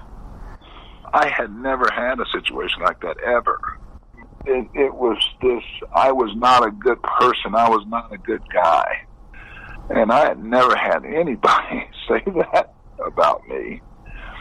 I 1.14 1.28
had 1.28 1.54
never 1.54 1.88
had 1.92 2.18
a 2.18 2.26
situation 2.32 2.82
like 2.82 3.00
that 3.00 3.16
ever. 3.20 3.58
It, 4.46 4.68
it 4.74 4.94
was 4.94 5.18
this 5.42 5.62
I 5.94 6.12
was 6.12 6.34
not 6.36 6.66
a 6.66 6.70
good 6.70 7.02
person, 7.02 7.54
I 7.54 7.68
was 7.68 7.84
not 7.86 8.12
a 8.12 8.18
good 8.18 8.42
guy. 8.52 9.06
And 9.90 10.12
I 10.12 10.26
had 10.26 10.42
never 10.42 10.74
had 10.76 11.04
anybody 11.04 11.88
say 12.08 12.22
that 12.26 12.74
about 13.04 13.46
me. 13.48 13.80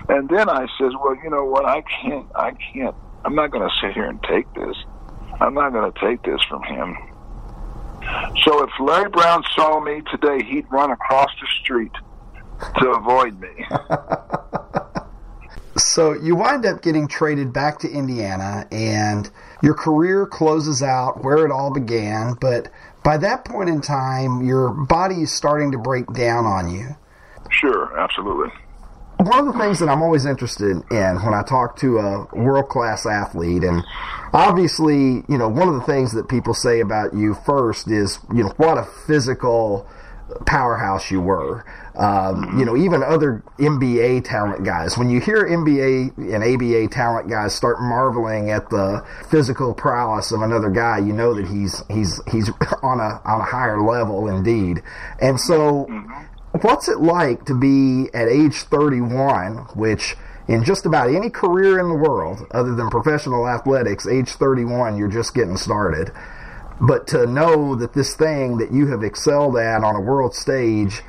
And 0.07 0.29
then 0.29 0.49
I 0.49 0.67
says, 0.77 0.91
well, 1.01 1.15
you 1.23 1.29
know 1.29 1.45
what? 1.45 1.65
I 1.65 1.81
can't, 1.81 2.27
I 2.35 2.51
can't, 2.51 2.95
I'm 3.23 3.35
not 3.35 3.51
going 3.51 3.67
to 3.67 3.75
sit 3.81 3.93
here 3.93 4.05
and 4.05 4.21
take 4.23 4.51
this. 4.53 4.75
I'm 5.39 5.53
not 5.53 5.73
going 5.73 5.91
to 5.91 5.99
take 5.99 6.23
this 6.23 6.41
from 6.47 6.61
him. 6.63 6.95
So 8.43 8.63
if 8.63 8.69
Larry 8.79 9.09
Brown 9.09 9.43
saw 9.55 9.79
me 9.79 10.01
today, 10.11 10.43
he'd 10.43 10.71
run 10.71 10.91
across 10.91 11.31
the 11.41 11.47
street 11.61 11.91
to 12.77 12.89
avoid 12.91 13.39
me. 13.39 13.49
so 15.77 16.13
you 16.13 16.35
wind 16.35 16.65
up 16.65 16.81
getting 16.81 17.07
traded 17.07 17.51
back 17.51 17.79
to 17.79 17.89
Indiana, 17.89 18.67
and 18.71 19.29
your 19.61 19.73
career 19.73 20.25
closes 20.25 20.81
out 20.81 21.23
where 21.23 21.45
it 21.45 21.51
all 21.51 21.73
began. 21.73 22.35
But 22.39 22.69
by 23.03 23.17
that 23.17 23.45
point 23.45 23.69
in 23.69 23.81
time, 23.81 24.41
your 24.41 24.69
body 24.69 25.23
is 25.23 25.33
starting 25.33 25.71
to 25.73 25.77
break 25.77 26.11
down 26.13 26.45
on 26.45 26.73
you. 26.73 26.95
Sure, 27.49 27.97
absolutely. 27.97 28.51
One 29.17 29.47
of 29.47 29.53
the 29.53 29.59
things 29.59 29.79
that 29.79 29.87
I'm 29.87 30.01
always 30.01 30.25
interested 30.25 30.83
in 30.91 31.15
when 31.23 31.33
I 31.33 31.41
talk 31.43 31.77
to 31.77 31.99
a 31.99 32.27
world 32.33 32.69
class 32.69 33.05
athlete, 33.05 33.63
and 33.63 33.83
obviously, 34.33 35.23
you 35.29 35.37
know, 35.37 35.47
one 35.47 35.69
of 35.69 35.75
the 35.75 35.81
things 35.81 36.13
that 36.13 36.27
people 36.27 36.53
say 36.53 36.79
about 36.79 37.13
you 37.13 37.33
first 37.45 37.89
is, 37.89 38.19
you 38.33 38.43
know, 38.43 38.53
what 38.57 38.77
a 38.77 38.83
physical 39.07 39.87
powerhouse 40.45 41.11
you 41.11 41.21
were. 41.21 41.65
Um, 41.95 42.59
you 42.59 42.65
know, 42.65 42.75
even 42.75 43.03
other 43.03 43.43
NBA 43.57 44.25
talent 44.25 44.65
guys, 44.65 44.97
when 44.97 45.09
you 45.09 45.21
hear 45.21 45.45
NBA 45.45 46.17
and 46.17 46.43
ABA 46.43 46.93
talent 46.93 47.29
guys 47.29 47.55
start 47.55 47.79
marveling 47.79 48.51
at 48.51 48.69
the 48.69 49.05
physical 49.29 49.73
prowess 49.73 50.31
of 50.31 50.41
another 50.41 50.69
guy, 50.69 50.97
you 50.97 51.13
know 51.13 51.33
that 51.33 51.47
he's 51.47 51.83
he's 51.89 52.21
he's 52.29 52.49
on 52.83 52.99
a 52.99 53.21
on 53.25 53.41
a 53.41 53.45
higher 53.45 53.81
level 53.81 54.27
indeed. 54.27 54.81
And 55.21 55.39
so, 55.39 55.87
what's 56.61 56.89
it 56.89 56.99
like 56.99 57.45
to 57.45 57.57
be 57.57 58.09
at 58.13 58.27
age 58.27 58.63
31, 58.63 59.57
which 59.75 60.15
in 60.47 60.63
just 60.63 60.85
about 60.85 61.09
any 61.09 61.29
career 61.29 61.79
in 61.79 61.89
the 61.89 61.95
world, 61.95 62.45
other 62.51 62.75
than 62.75 62.89
professional 62.89 63.47
athletics, 63.47 64.05
age 64.05 64.29
31, 64.29 64.97
you're 64.97 65.07
just 65.07 65.33
getting 65.33 65.57
started. 65.57 66.11
But 66.81 67.07
to 67.07 67.25
know 67.25 67.75
that 67.75 67.93
this 67.93 68.15
thing 68.15 68.57
that 68.57 68.71
you 68.71 68.87
have 68.87 69.03
excelled 69.03 69.57
at 69.57 69.83
on 69.83 69.95
a 69.95 70.01
world 70.01 70.35
stage, 70.35 71.01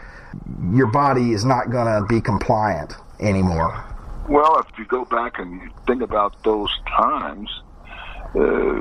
your 0.72 0.86
body 0.86 1.32
is 1.32 1.44
not 1.44 1.70
going 1.70 1.86
to 1.86 2.06
be 2.06 2.20
compliant 2.20 2.94
anymore. 3.20 3.84
Well, 4.28 4.58
if 4.58 4.78
you 4.78 4.84
go 4.86 5.04
back 5.04 5.38
and 5.38 5.60
you 5.60 5.70
think 5.86 6.02
about 6.02 6.42
those 6.44 6.70
times, 6.96 7.50
uh, 8.34 8.78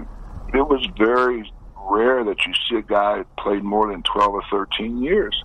it 0.54 0.68
was 0.68 0.88
very 0.98 1.52
rare 1.78 2.24
that 2.24 2.46
you 2.46 2.54
see 2.68 2.78
a 2.78 2.82
guy 2.82 3.24
played 3.38 3.64
more 3.64 3.92
than 3.92 4.02
12 4.04 4.34
or 4.34 4.44
13 4.50 5.04
years. 5.04 5.44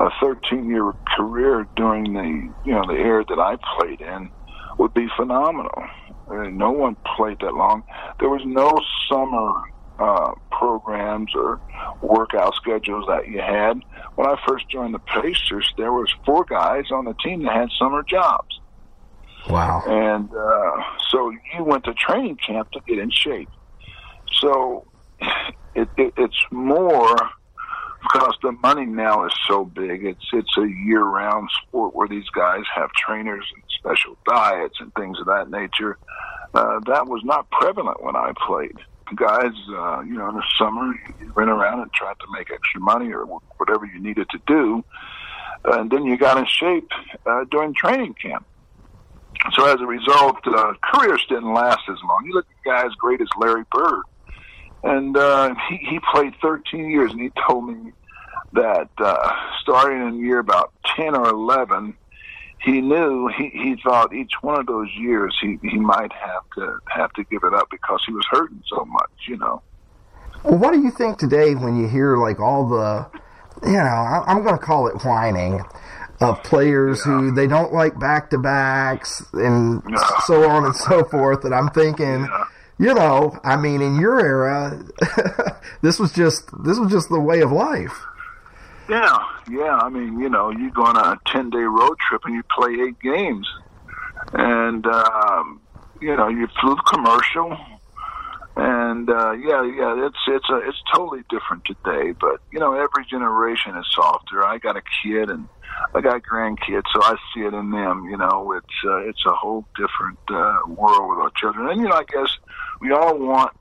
A 0.00 0.08
13 0.20 0.68
year 0.68 0.92
career 1.16 1.66
during 1.76 2.14
the, 2.14 2.52
you 2.64 2.72
know, 2.72 2.86
the 2.86 2.94
era 2.94 3.24
that 3.28 3.38
I 3.38 3.56
played 3.78 4.00
in 4.00 4.30
would 4.78 4.92
be 4.92 5.08
phenomenal. 5.16 5.84
Uh, 6.28 6.48
no 6.48 6.70
one 6.70 6.96
played 7.16 7.38
that 7.40 7.54
long. 7.54 7.84
There 8.18 8.30
was 8.30 8.42
no 8.44 8.80
summer 9.08 9.52
uh, 9.98 10.32
programs 10.50 11.32
or 11.34 11.60
workout 12.02 12.54
schedules 12.54 13.04
that 13.08 13.28
you 13.28 13.40
had. 13.40 13.80
When 14.16 14.26
I 14.26 14.36
first 14.46 14.68
joined 14.68 14.94
the 14.94 14.98
Pacers, 14.98 15.72
there 15.76 15.92
was 15.92 16.12
four 16.24 16.44
guys 16.44 16.84
on 16.90 17.04
the 17.04 17.14
team 17.14 17.42
that 17.44 17.54
had 17.54 17.68
summer 17.78 18.02
jobs. 18.02 18.60
Wow! 19.48 19.82
And 19.86 20.30
uh, 20.34 20.82
so 21.10 21.30
you 21.30 21.64
went 21.64 21.84
to 21.84 21.94
training 21.94 22.36
camp 22.36 22.70
to 22.72 22.80
get 22.86 22.98
in 22.98 23.10
shape. 23.10 23.50
So 24.40 24.86
it, 25.74 25.88
it, 25.96 26.14
it's 26.16 26.44
more 26.50 27.16
because 28.02 28.34
the 28.42 28.52
money 28.52 28.86
now 28.86 29.26
is 29.26 29.32
so 29.48 29.64
big. 29.64 30.04
It's 30.04 30.24
it's 30.32 30.56
a 30.58 30.66
year-round 30.86 31.48
sport 31.62 31.94
where 31.94 32.08
these 32.08 32.28
guys 32.30 32.62
have 32.74 32.90
trainers 32.92 33.44
and 33.54 33.62
special 33.78 34.16
diets 34.26 34.76
and 34.80 34.92
things 34.94 35.18
of 35.20 35.26
that 35.26 35.50
nature. 35.50 35.98
Uh, 36.54 36.80
that 36.86 37.06
was 37.06 37.22
not 37.24 37.50
prevalent 37.50 38.02
when 38.02 38.16
I 38.16 38.32
played 38.46 38.78
guys, 39.14 39.52
uh, 39.68 40.00
you 40.00 40.14
know, 40.14 40.28
in 40.28 40.36
the 40.36 40.44
summer, 40.58 40.94
you 41.20 41.32
ran 41.34 41.48
around 41.48 41.80
and 41.80 41.92
tried 41.92 42.18
to 42.20 42.26
make 42.32 42.50
extra 42.50 42.80
money 42.80 43.12
or 43.12 43.24
whatever 43.58 43.86
you 43.86 44.00
needed 44.00 44.28
to 44.30 44.38
do. 44.46 44.84
And 45.64 45.90
then 45.90 46.04
you 46.04 46.16
got 46.16 46.36
in 46.36 46.46
shape 46.46 46.90
uh, 47.26 47.44
during 47.50 47.74
training 47.74 48.14
camp. 48.14 48.46
So 49.52 49.66
as 49.66 49.80
a 49.80 49.86
result, 49.86 50.38
uh, 50.46 50.74
careers 50.82 51.24
didn't 51.28 51.52
last 51.52 51.82
as 51.88 51.98
long. 52.02 52.24
You 52.24 52.34
look 52.34 52.46
at 52.50 52.64
guys 52.64 52.94
great 52.96 53.20
as 53.20 53.28
Larry 53.38 53.64
Bird, 53.70 54.02
and 54.82 55.16
uh, 55.16 55.54
he, 55.68 55.76
he 55.76 56.00
played 56.12 56.34
13 56.40 56.90
years, 56.90 57.12
and 57.12 57.20
he 57.20 57.30
told 57.46 57.68
me 57.68 57.92
that 58.54 58.88
uh, 58.98 59.32
starting 59.60 60.06
in 60.06 60.18
year 60.18 60.38
about 60.38 60.72
10 60.96 61.14
or 61.14 61.28
11, 61.28 61.94
he 62.64 62.80
knew 62.80 63.28
he, 63.28 63.50
he 63.50 63.76
thought 63.82 64.14
each 64.14 64.32
one 64.40 64.58
of 64.58 64.66
those 64.66 64.88
years 64.96 65.36
he, 65.40 65.58
he 65.62 65.76
might 65.76 66.12
have 66.12 66.42
to 66.56 66.78
have 66.88 67.12
to 67.12 67.24
give 67.24 67.42
it 67.44 67.52
up 67.52 67.68
because 67.70 68.02
he 68.06 68.12
was 68.12 68.24
hurting 68.30 68.62
so 68.66 68.84
much, 68.86 69.10
you 69.28 69.36
know. 69.36 69.62
Well, 70.42 70.58
what 70.58 70.72
do 70.72 70.80
you 70.80 70.90
think 70.90 71.18
today 71.18 71.54
when 71.54 71.76
you 71.76 71.88
hear 71.88 72.16
like 72.16 72.40
all 72.40 72.68
the, 72.68 73.06
you 73.66 73.72
know, 73.72 74.22
I'm 74.26 74.42
going 74.42 74.58
to 74.58 74.64
call 74.64 74.88
it 74.88 75.04
whining 75.04 75.62
of 76.20 76.42
players 76.42 77.02
yeah. 77.04 77.12
who 77.12 77.32
they 77.32 77.46
don't 77.46 77.72
like 77.72 77.98
back 77.98 78.30
to 78.30 78.38
backs 78.38 79.22
and 79.32 79.82
yeah. 79.88 80.20
so 80.24 80.48
on 80.48 80.64
and 80.64 80.74
so 80.74 81.04
forth. 81.04 81.44
And 81.44 81.54
I'm 81.54 81.68
thinking, 81.68 82.24
yeah. 82.24 82.44
you 82.78 82.94
know, 82.94 83.38
I 83.44 83.56
mean, 83.56 83.82
in 83.82 84.00
your 84.00 84.20
era, 84.20 84.82
this 85.82 85.98
was 85.98 86.12
just 86.12 86.48
this 86.64 86.78
was 86.78 86.90
just 86.90 87.08
the 87.10 87.20
way 87.20 87.40
of 87.40 87.52
life. 87.52 88.04
Yeah, 88.88 89.18
yeah. 89.50 89.78
I 89.78 89.88
mean, 89.88 90.18
you 90.20 90.28
know, 90.28 90.50
you 90.50 90.70
go 90.70 90.84
on 90.84 90.96
a 90.96 91.18
ten 91.26 91.50
day 91.50 91.58
road 91.58 91.96
trip 91.98 92.22
and 92.24 92.34
you 92.34 92.42
play 92.54 92.72
eight 92.86 93.00
games, 93.00 93.48
and 94.32 94.86
um, 94.86 95.60
you 96.00 96.14
know 96.14 96.28
you 96.28 96.46
flew 96.60 96.76
commercial, 96.92 97.56
and 98.56 99.08
uh, 99.08 99.32
yeah, 99.32 99.64
yeah. 99.64 100.06
It's 100.06 100.18
it's 100.28 100.50
a 100.50 100.56
it's 100.68 100.82
totally 100.94 101.22
different 101.30 101.64
today. 101.64 102.12
But 102.12 102.40
you 102.52 102.60
know, 102.60 102.74
every 102.74 103.06
generation 103.10 103.74
is 103.76 103.86
softer. 103.90 104.44
I 104.44 104.58
got 104.58 104.76
a 104.76 104.82
kid 105.02 105.30
and 105.30 105.48
I 105.94 106.02
got 106.02 106.22
grandkids, 106.22 106.84
so 106.92 107.02
I 107.02 107.16
see 107.34 107.40
it 107.40 107.54
in 107.54 107.70
them. 107.70 108.04
You 108.10 108.18
know, 108.18 108.52
it's 108.52 108.84
uh, 108.84 108.98
it's 109.08 109.24
a 109.24 109.32
whole 109.32 109.64
different 109.76 110.18
uh, 110.28 110.60
world 110.68 111.08
with 111.08 111.18
our 111.20 111.32
children, 111.40 111.70
and 111.70 111.80
you 111.80 111.88
know, 111.88 111.96
I 111.96 112.04
guess 112.04 112.36
we 112.82 112.92
all 112.92 113.18
want 113.18 113.56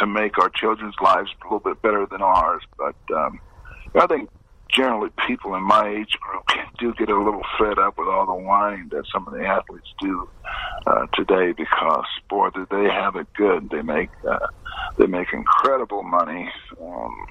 to 0.00 0.06
make 0.06 0.36
our 0.38 0.50
children's 0.50 0.96
lives 1.00 1.30
a 1.42 1.44
little 1.44 1.60
bit 1.60 1.80
better 1.80 2.06
than 2.10 2.22
ours, 2.22 2.64
but. 2.76 2.96
Um, 3.14 3.40
I 3.94 4.06
think 4.06 4.28
generally 4.68 5.10
people 5.26 5.54
in 5.54 5.62
my 5.62 5.88
age 5.88 6.16
group 6.20 6.44
do 6.78 6.94
get 6.94 7.08
a 7.08 7.18
little 7.18 7.42
fed 7.58 7.78
up 7.78 7.98
with 7.98 8.08
all 8.08 8.26
the 8.26 8.34
whining 8.34 8.88
that 8.90 9.04
some 9.12 9.26
of 9.26 9.34
the 9.34 9.44
athletes 9.44 9.88
do 10.00 10.28
uh, 10.86 11.06
today 11.14 11.52
because 11.52 12.04
boy 12.28 12.48
do 12.50 12.66
they 12.70 12.84
have 12.84 13.16
it 13.16 13.26
good 13.34 13.68
they 13.70 13.82
make 13.82 14.10
uh, 14.28 14.38
they 14.96 15.06
make 15.06 15.32
incredible 15.32 16.02
money 16.02 16.50
um, 16.80 17.26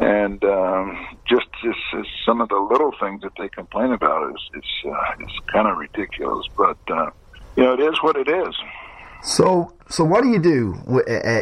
and 0.00 0.44
um, 0.44 1.06
just, 1.28 1.46
just 1.62 1.78
just 1.92 2.08
some 2.26 2.40
of 2.40 2.48
the 2.48 2.56
little 2.58 2.92
things 3.00 3.22
that 3.22 3.32
they 3.38 3.48
complain 3.48 3.92
about 3.92 4.30
is 4.30 4.40
it's 4.54 4.66
uh, 4.84 5.12
it's 5.20 5.32
kind 5.46 5.66
of 5.68 5.78
ridiculous, 5.78 6.46
but 6.56 6.76
uh, 6.90 7.10
you 7.56 7.62
know 7.62 7.72
it 7.72 7.80
is 7.80 8.02
what 8.02 8.16
it 8.16 8.28
is. 8.28 8.54
So, 9.22 9.72
so 9.88 10.04
what 10.04 10.22
do 10.22 10.28
you 10.28 10.38
do 10.38 10.74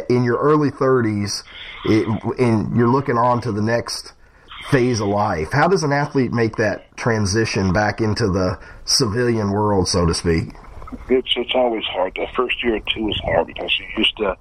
in 0.09 0.23
your 0.23 0.37
early 0.37 0.71
30s, 0.71 1.43
i- 1.85 2.41
and 2.41 2.75
you're 2.77 2.87
looking 2.87 3.17
on 3.17 3.41
to 3.41 3.51
the 3.51 3.61
next 3.61 4.13
phase 4.71 4.99
of 4.99 5.07
life? 5.07 5.51
How 5.51 5.67
does 5.67 5.83
an 5.83 5.91
athlete 5.91 6.31
make 6.31 6.55
that 6.57 6.95
transition 6.97 7.73
back 7.73 8.01
into 8.01 8.27
the 8.27 8.59
civilian 8.85 9.51
world, 9.51 9.87
so 9.87 10.05
to 10.05 10.13
speak? 10.13 10.53
It's 11.09 11.33
it's 11.35 11.53
always 11.55 11.83
hard. 11.85 12.13
The 12.15 12.27
first 12.35 12.63
year 12.63 12.75
or 12.75 12.79
two 12.79 13.09
is 13.09 13.19
hard 13.23 13.47
because 13.47 13.77
you're 13.79 13.99
used 13.99 14.15
to 14.17 14.35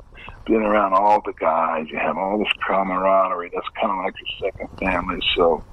being 0.46 0.62
around 0.62 0.92
all 0.92 1.20
the 1.24 1.32
guys. 1.32 1.86
You 1.90 1.98
have 1.98 2.16
all 2.16 2.38
this 2.38 2.52
camaraderie. 2.66 3.50
That's 3.54 3.66
kind 3.80 3.90
of 3.90 4.04
like 4.04 4.14
your 4.20 4.50
second 4.50 4.78
family. 4.78 5.20
So 5.34 5.64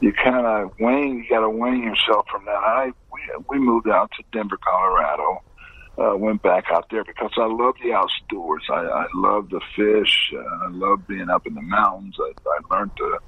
you 0.00 0.12
kind 0.12 0.46
of 0.46 0.72
wane. 0.78 1.18
You 1.18 1.28
got 1.28 1.40
to 1.40 1.50
wane 1.50 1.82
yourself 1.82 2.26
from 2.30 2.44
that. 2.46 2.52
I 2.52 2.92
we 3.12 3.20
we 3.48 3.58
moved 3.58 3.88
out 3.88 4.10
to 4.16 4.24
Denver, 4.32 4.58
Colorado. 4.58 5.42
Uh, 5.98 6.16
went 6.16 6.40
back 6.42 6.64
out 6.72 6.86
there 6.90 7.04
because 7.04 7.30
I 7.36 7.44
love 7.44 7.74
the 7.82 7.92
outdoors. 7.92 8.62
I, 8.70 8.76
I 8.76 9.06
love 9.14 9.50
the 9.50 9.60
fish. 9.76 10.32
Uh, 10.34 10.66
I 10.66 10.68
love 10.70 11.06
being 11.06 11.28
up 11.28 11.46
in 11.46 11.54
the 11.54 11.60
mountains. 11.60 12.16
I, 12.18 12.32
I 12.48 12.74
learned 12.74 12.92
to 12.96 13.18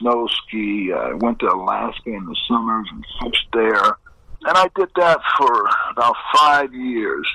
snow 0.00 0.26
ski. 0.26 0.92
I 0.92 1.12
went 1.14 1.38
to 1.40 1.46
Alaska 1.46 2.10
in 2.10 2.24
the 2.24 2.36
summers 2.48 2.88
and 2.90 3.04
fished 3.22 3.48
there. 3.52 3.96
And 4.42 4.56
I 4.56 4.68
did 4.74 4.88
that 4.96 5.20
for 5.36 5.68
about 5.90 6.16
five 6.34 6.74
years. 6.74 7.26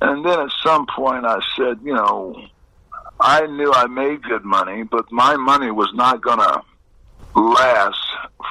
And 0.00 0.24
then 0.24 0.40
at 0.40 0.50
some 0.64 0.86
point 0.94 1.24
I 1.24 1.40
said, 1.56 1.78
you 1.84 1.94
know, 1.94 2.34
I 3.20 3.46
knew 3.46 3.72
I 3.72 3.86
made 3.86 4.22
good 4.22 4.44
money, 4.44 4.82
but 4.82 5.10
my 5.12 5.36
money 5.36 5.70
was 5.70 5.90
not 5.94 6.22
going 6.22 6.38
to 6.38 6.62
last 7.38 8.00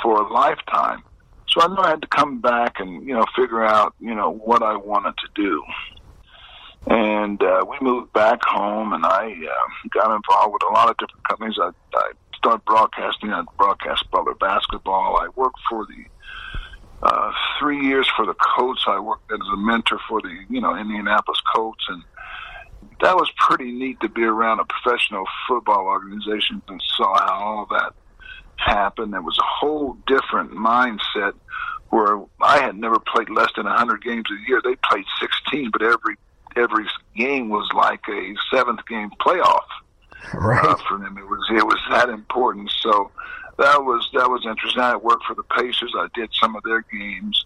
for 0.01 0.21
a 0.21 0.31
lifetime. 0.31 1.03
So 1.49 1.61
I 1.61 1.67
knew 1.67 1.81
I 1.81 1.89
had 1.89 2.01
to 2.03 2.07
come 2.07 2.39
back 2.39 2.79
and, 2.79 3.05
you 3.05 3.13
know, 3.13 3.25
figure 3.35 3.63
out, 3.63 3.95
you 3.99 4.13
know, 4.13 4.29
what 4.31 4.61
I 4.61 4.77
wanted 4.77 5.15
to 5.17 5.27
do. 5.33 5.63
And 6.87 7.41
uh, 7.43 7.65
we 7.67 7.77
moved 7.81 8.13
back 8.13 8.39
home, 8.45 8.93
and 8.93 9.05
I 9.05 9.33
uh, 9.33 9.89
got 9.89 10.15
involved 10.15 10.53
with 10.53 10.61
a 10.69 10.73
lot 10.73 10.89
of 10.89 10.97
different 10.97 11.27
companies. 11.27 11.57
I, 11.61 11.71
I 11.95 12.11
started 12.39 12.63
broadcasting. 12.65 13.31
I 13.31 13.43
broadcast 13.57 14.09
Butler 14.11 14.33
basketball. 14.35 15.17
I 15.17 15.27
worked 15.35 15.59
for 15.69 15.85
the 15.85 17.05
uh, 17.05 17.31
three 17.59 17.85
years 17.85 18.09
for 18.15 18.25
the 18.25 18.33
Colts. 18.33 18.83
I 18.87 18.99
worked 18.99 19.31
as 19.31 19.39
a 19.53 19.57
mentor 19.57 19.99
for 20.07 20.21
the 20.21 20.35
you 20.49 20.61
know 20.61 20.75
Indianapolis 20.75 21.41
Colts, 21.53 21.85
and 21.89 22.03
that 23.01 23.15
was 23.15 23.29
pretty 23.37 23.71
neat 23.71 23.99
to 23.99 24.09
be 24.09 24.23
around 24.23 24.59
a 24.59 24.65
professional 24.65 25.25
football 25.47 25.85
organization 25.85 26.61
and 26.67 26.81
saw 26.97 27.17
how 27.19 27.33
all 27.33 27.67
that 27.69 27.93
happened. 28.55 29.13
It 29.13 29.23
was 29.23 29.37
a 29.37 29.45
whole 29.45 29.97
different 30.07 30.51
mindset 30.51 31.33
where 31.89 32.21
I 32.41 32.59
had 32.59 32.77
never 32.77 32.99
played 32.99 33.29
less 33.29 33.49
than 33.55 33.65
100 33.65 34.03
games 34.03 34.25
a 34.31 34.49
year. 34.49 34.61
They 34.63 34.75
played 34.89 35.05
16, 35.19 35.71
but 35.71 35.81
every 35.81 36.15
every 36.55 36.85
game 37.15 37.49
was 37.49 37.69
like 37.75 38.01
a 38.09 38.35
seventh 38.51 38.85
game 38.87 39.11
playoff 39.21 39.65
Right. 40.33 40.65
uh, 40.65 40.75
for 40.87 40.97
them. 40.97 41.17
It 41.17 41.27
was 41.27 41.45
it 41.51 41.65
was 41.65 41.79
that 41.91 42.07
important. 42.09 42.71
So 42.81 43.11
that 43.57 43.83
was 43.83 44.07
that 44.13 44.29
was 44.29 44.45
interesting. 44.45 44.81
I 44.81 44.95
worked 44.95 45.25
for 45.25 45.35
the 45.35 45.43
Pacers. 45.43 45.93
I 45.97 46.07
did 46.13 46.29
some 46.33 46.55
of 46.55 46.63
their 46.63 46.81
games, 46.91 47.45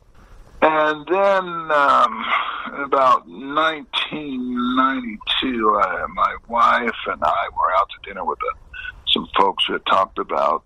and 0.61 1.05
then 1.07 1.71
um, 1.71 2.25
about 2.85 3.27
1992, 3.27 5.79
I, 5.79 6.05
my 6.13 6.35
wife 6.47 6.95
and 7.07 7.23
I 7.23 7.49
were 7.57 7.73
out 7.75 7.89
to 7.89 7.97
dinner 8.07 8.23
with 8.25 8.39
uh, 8.41 8.53
some 9.07 9.27
folks 9.35 9.65
who 9.65 9.73
had 9.73 9.85
talked 9.85 10.19
about 10.19 10.63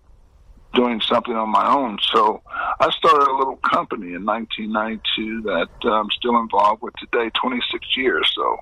doing 0.74 1.00
something 1.00 1.34
on 1.34 1.48
my 1.48 1.66
own. 1.66 1.98
So 2.12 2.42
I 2.80 2.90
started 2.90 3.28
a 3.28 3.36
little 3.36 3.56
company 3.56 4.14
in 4.14 4.24
1992 4.24 5.42
that 5.42 5.68
I'm 5.88 6.10
still 6.10 6.38
involved 6.38 6.82
with 6.82 6.94
today, 6.96 7.30
26 7.40 7.96
years. 7.96 8.30
So 8.34 8.58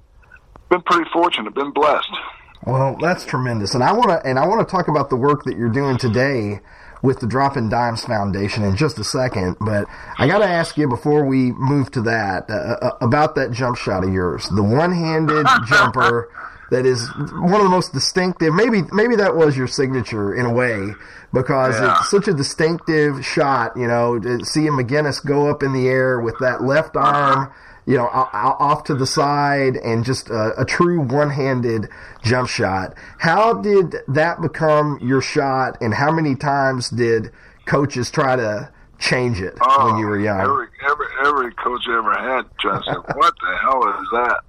been 0.71 0.83
pretty 0.83 1.09
fortunate, 1.11 1.55
been 1.55 1.73
blessed. 1.73 2.11
Well, 2.67 2.97
that's 3.01 3.25
tremendous, 3.25 3.75
and 3.75 3.85
I 3.85 3.93
want 3.93 4.11
to 4.11 4.29
and 4.29 4.39
I 4.39 4.47
want 4.47 4.67
to 4.67 4.71
talk 4.71 4.89
about 4.89 5.09
the 5.09 5.17
work 5.17 5.45
that 5.45 5.57
you're 5.57 5.69
doing 5.69 5.99
today 5.99 6.61
with 7.01 7.21
the 7.21 7.27
Dropping 7.27 7.69
Dimes 7.69 8.05
Foundation 8.05 8.65
in 8.65 8.75
just 8.77 8.99
a 8.99 9.05
second. 9.05 9.57
But 9.61 9.87
I 10.19 10.27
got 10.27 10.39
to 10.39 10.47
ask 10.47 10.77
you 10.77 10.89
before 10.89 11.25
we 11.25 11.53
move 11.53 11.93
to 11.93 12.03
that 12.03 12.51
uh, 12.51 12.55
uh, 12.85 12.91
about 13.01 13.37
that 13.37 13.53
jump 13.53 13.77
shot 13.77 14.03
of 14.03 14.13
yours, 14.13 14.49
the 14.49 14.63
one-handed 14.65 15.47
jumper 15.69 16.29
that 16.73 16.85
is 16.85 17.09
one 17.35 17.55
of 17.55 17.63
the 17.63 17.69
most 17.69 17.93
distinctive. 17.93 18.53
Maybe 18.53 18.83
maybe 18.93 19.15
that 19.15 19.37
was 19.37 19.57
your 19.57 19.69
signature 19.69 20.35
in 20.35 20.45
a 20.47 20.53
way 20.53 20.93
because 21.33 21.79
Yeah. 21.79 21.99
it's 22.01 22.11
such 22.11 22.27
a 22.27 22.35
distinctive 22.35 23.25
shot. 23.25 23.77
You 23.77 23.87
know, 23.87 24.19
to 24.19 24.45
see 24.45 24.63
McGinnis 24.63 25.25
go 25.25 25.49
up 25.49 25.63
in 25.63 25.73
the 25.73 25.87
air 25.89 26.19
with 26.19 26.35
that 26.41 26.65
left 26.65 26.97
arm 26.97 27.53
you 27.87 27.97
know, 27.97 28.09
off 28.09 28.85
to 28.85 28.95
the 28.95 29.07
side 29.07 29.77
and 29.77 30.05
just 30.05 30.29
a, 30.29 30.61
a 30.61 30.65
true 30.65 31.01
one-handed 31.01 31.89
jump 32.23 32.49
shot. 32.49 32.95
How 33.19 33.55
did 33.55 33.95
that 34.09 34.43
become 34.43 34.99
your 35.01 35.23
shot, 35.23 35.79
and 35.81 35.95
how 35.95 36.11
many 36.11 36.35
times 36.35 36.91
did 36.91 37.31
coaches 37.65 38.11
try 38.11 38.35
to 38.35 38.73
change 38.99 39.41
it 39.41 39.55
when 39.79 39.99
you 39.99 40.07
were 40.07 40.19
young? 40.19 40.41
Every 40.41 40.67
every 40.85 41.07
every 41.25 41.55
coach 41.55 41.83
I 41.89 41.99
ever 41.99 42.15
had 42.15 42.59
tried 42.59 42.83
to 42.83 42.95
"What 43.15 43.35
the 43.41 43.57
hell 43.63 44.01
is 44.01 44.09
that?" 44.13 44.41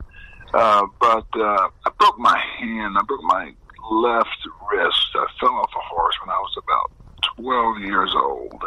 Uh, 0.53 0.87
but 0.99 1.27
uh, 1.39 1.69
I 1.85 1.91
broke 1.99 2.17
my 2.17 2.41
hand. 2.57 2.97
I 2.97 3.03
broke 3.03 3.23
my 3.23 3.53
left 3.91 4.47
wrist. 4.71 5.09
I 5.13 5.27
fell 5.39 5.49
off 5.49 5.71
a 5.75 5.93
horse 5.93 6.15
when 6.23 6.31
I 6.31 6.39
was 6.39 6.57
about 6.57 6.91
twelve 7.35 7.79
years 7.81 8.13
old, 8.15 8.63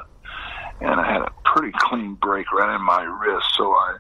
and 0.81 1.01
I 1.01 1.13
had 1.13 1.23
a 1.23 1.33
pretty 1.45 1.73
clean 1.77 2.15
break 2.15 2.53
right 2.53 2.77
in 2.77 2.83
my 2.83 3.03
wrist. 3.03 3.47
So 3.57 3.73
I 3.73 3.97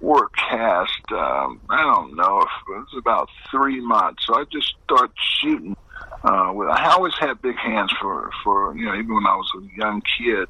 wore 0.00 0.26
a 0.26 0.30
cast. 0.30 1.12
Um, 1.12 1.60
I 1.68 1.82
don't 1.82 2.16
know 2.16 2.40
if 2.40 2.50
it 2.68 2.70
was 2.70 2.94
about 2.98 3.28
three 3.50 3.80
months. 3.80 4.26
So 4.26 4.34
I 4.34 4.44
just 4.44 4.74
started 4.84 5.12
shooting. 5.40 5.76
Uh, 6.22 6.50
with, 6.54 6.68
I 6.68 6.90
always 6.92 7.14
had 7.18 7.40
big 7.42 7.56
hands 7.56 7.92
for 8.00 8.30
for 8.42 8.76
you 8.76 8.86
know 8.86 8.94
even 8.94 9.14
when 9.14 9.26
I 9.26 9.36
was 9.36 9.50
a 9.56 9.78
young 9.78 10.02
kid 10.18 10.48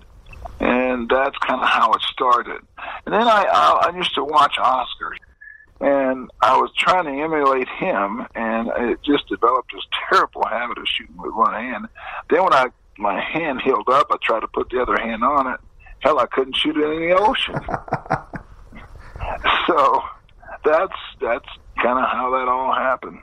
and 0.60 1.08
that's 1.08 1.36
kind 1.38 1.60
of 1.60 1.68
how 1.68 1.92
it 1.92 2.02
started. 2.02 2.60
And 3.04 3.14
then 3.14 3.26
I, 3.26 3.44
I, 3.44 3.90
I 3.90 3.96
used 3.96 4.14
to 4.14 4.24
watch 4.24 4.56
Oscar, 4.58 5.14
and 5.80 6.30
I 6.40 6.56
was 6.56 6.70
trying 6.76 7.04
to 7.04 7.22
emulate 7.22 7.68
him, 7.68 8.26
and 8.34 8.68
it 8.90 9.02
just 9.02 9.28
developed 9.28 9.72
this 9.72 9.84
terrible 10.08 10.44
habit 10.46 10.78
of 10.78 10.86
shooting 10.88 11.16
with 11.16 11.34
one 11.34 11.52
hand. 11.52 11.86
Then 12.30 12.44
when 12.44 12.52
I 12.52 12.66
my 12.98 13.20
hand 13.20 13.60
healed 13.62 13.88
up, 13.90 14.06
I 14.10 14.16
tried 14.22 14.40
to 14.40 14.48
put 14.48 14.70
the 14.70 14.80
other 14.80 14.96
hand 14.96 15.22
on 15.22 15.52
it. 15.52 15.60
Hell, 16.00 16.18
I 16.18 16.26
couldn't 16.26 16.56
shoot 16.56 16.76
it 16.76 16.84
in 16.84 17.08
the 17.08 17.16
ocean. 17.16 17.54
so 19.66 20.00
that's 20.64 20.96
that's 21.20 21.48
kind 21.82 21.98
of 21.98 22.10
how 22.10 22.30
that 22.30 22.48
all 22.48 22.74
happened. 22.74 23.20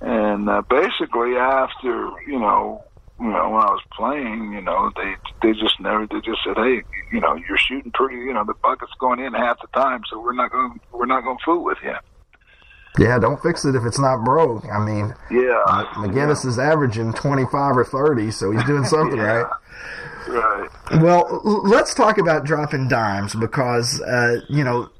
And 0.00 0.48
uh, 0.48 0.62
basically, 0.68 1.36
after 1.36 2.10
you 2.26 2.38
know 2.38 2.82
you 3.20 3.28
know, 3.28 3.48
when 3.50 3.62
I 3.62 3.70
was 3.70 3.82
playing, 3.96 4.52
you 4.52 4.60
know, 4.60 4.90
they 4.96 5.14
they 5.42 5.52
just 5.52 5.80
never 5.80 6.06
they 6.06 6.20
just 6.20 6.40
said, 6.44 6.56
hey, 6.56 6.82
you 7.12 7.20
know, 7.20 7.36
you're 7.48 7.58
shooting 7.58 7.92
pretty, 7.92 8.16
you 8.16 8.34
know, 8.34 8.44
the 8.44 8.54
bucket's 8.62 8.92
going 8.98 9.20
in 9.20 9.34
half 9.34 9.60
the 9.60 9.68
time, 9.68 10.02
so 10.10 10.20
we're 10.20 10.34
not 10.34 10.50
going 10.50 10.80
we're 10.92 11.06
not 11.06 11.22
going 11.22 11.38
to 11.38 11.44
fool 11.44 11.64
with 11.64 11.78
you. 11.82 11.94
Yeah, 12.98 13.18
don't 13.18 13.42
fix 13.42 13.64
it 13.64 13.74
if 13.74 13.84
it's 13.84 13.98
not 13.98 14.24
broke. 14.24 14.64
I 14.66 14.78
mean, 14.78 15.14
Yeah, 15.30 15.62
McGinnis 15.94 16.46
is 16.46 16.58
averaging 16.58 17.12
25 17.12 17.76
or 17.76 17.84
30, 17.84 18.30
so 18.30 18.50
he's 18.52 18.64
doing 18.64 18.84
something 18.84 19.18
right. 19.18 19.46
right. 20.28 20.68
Well, 21.00 21.40
let's 21.44 21.92
talk 21.94 22.18
about 22.18 22.44
dropping 22.44 22.88
dimes 22.88 23.34
because, 23.34 24.00
uh, 24.00 24.40
you 24.48 24.62
know, 24.62 24.90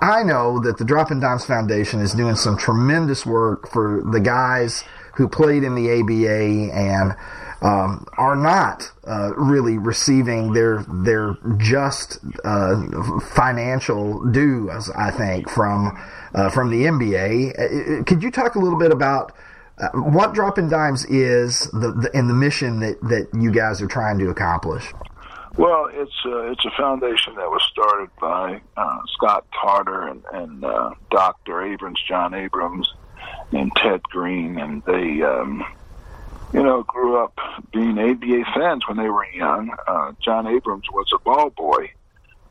I 0.00 0.22
know 0.22 0.60
that 0.60 0.78
the 0.78 0.84
Dropping 0.84 1.20
Dimes 1.20 1.44
Foundation 1.44 2.00
is 2.00 2.12
doing 2.12 2.36
some 2.36 2.56
tremendous 2.56 3.26
work 3.26 3.68
for 3.70 4.02
the 4.10 4.20
guys 4.20 4.82
who 5.14 5.28
played 5.28 5.62
in 5.62 5.74
the 5.74 5.90
ABA 6.00 6.74
and 6.74 7.14
um, 7.64 8.06
are 8.18 8.36
not 8.36 8.92
uh, 9.08 9.32
really 9.36 9.78
receiving 9.78 10.52
their 10.52 10.84
their 10.86 11.36
just 11.56 12.18
uh, 12.44 13.20
financial 13.20 14.22
dues. 14.30 14.90
I 14.90 15.10
think 15.10 15.48
from 15.48 15.98
uh, 16.34 16.50
from 16.50 16.70
the 16.70 16.84
NBA. 16.84 18.00
Uh, 18.00 18.04
Could 18.04 18.22
you 18.22 18.30
talk 18.30 18.54
a 18.54 18.58
little 18.58 18.78
bit 18.78 18.92
about? 18.92 19.32
Uh, 19.76 19.88
what 19.98 20.34
Dropping 20.34 20.68
Dimes 20.68 21.04
is 21.06 21.62
the, 21.72 21.90
the 21.90 22.10
and 22.14 22.30
the 22.30 22.34
mission 22.34 22.78
that, 22.78 23.00
that 23.00 23.28
you 23.34 23.50
guys 23.50 23.82
are 23.82 23.88
trying 23.88 24.20
to 24.20 24.28
accomplish. 24.28 24.92
Well, 25.56 25.88
it's 25.92 26.24
a, 26.24 26.50
it's 26.50 26.64
a 26.64 26.70
foundation 26.76 27.34
that 27.34 27.48
was 27.48 27.62
started 27.72 28.08
by 28.20 28.60
uh, 28.76 28.98
Scott 29.14 29.46
Tarter 29.60 30.08
and, 30.08 30.22
and 30.32 30.64
uh, 30.64 30.90
Dr. 31.10 31.62
Abrams, 31.62 32.00
John 32.06 32.34
Abrams, 32.34 32.92
and 33.52 33.70
Ted 33.76 34.02
Green, 34.04 34.58
and 34.58 34.82
they, 34.84 35.22
um, 35.22 35.64
you 36.54 36.62
know, 36.62 36.84
grew 36.84 37.18
up 37.18 37.36
being 37.72 37.98
ABA 37.98 38.44
fans 38.54 38.86
when 38.86 38.96
they 38.96 39.10
were 39.10 39.26
young. 39.34 39.74
Uh, 39.88 40.12
John 40.24 40.46
Abrams 40.46 40.84
was 40.92 41.10
a 41.12 41.18
ball 41.18 41.50
boy 41.50 41.90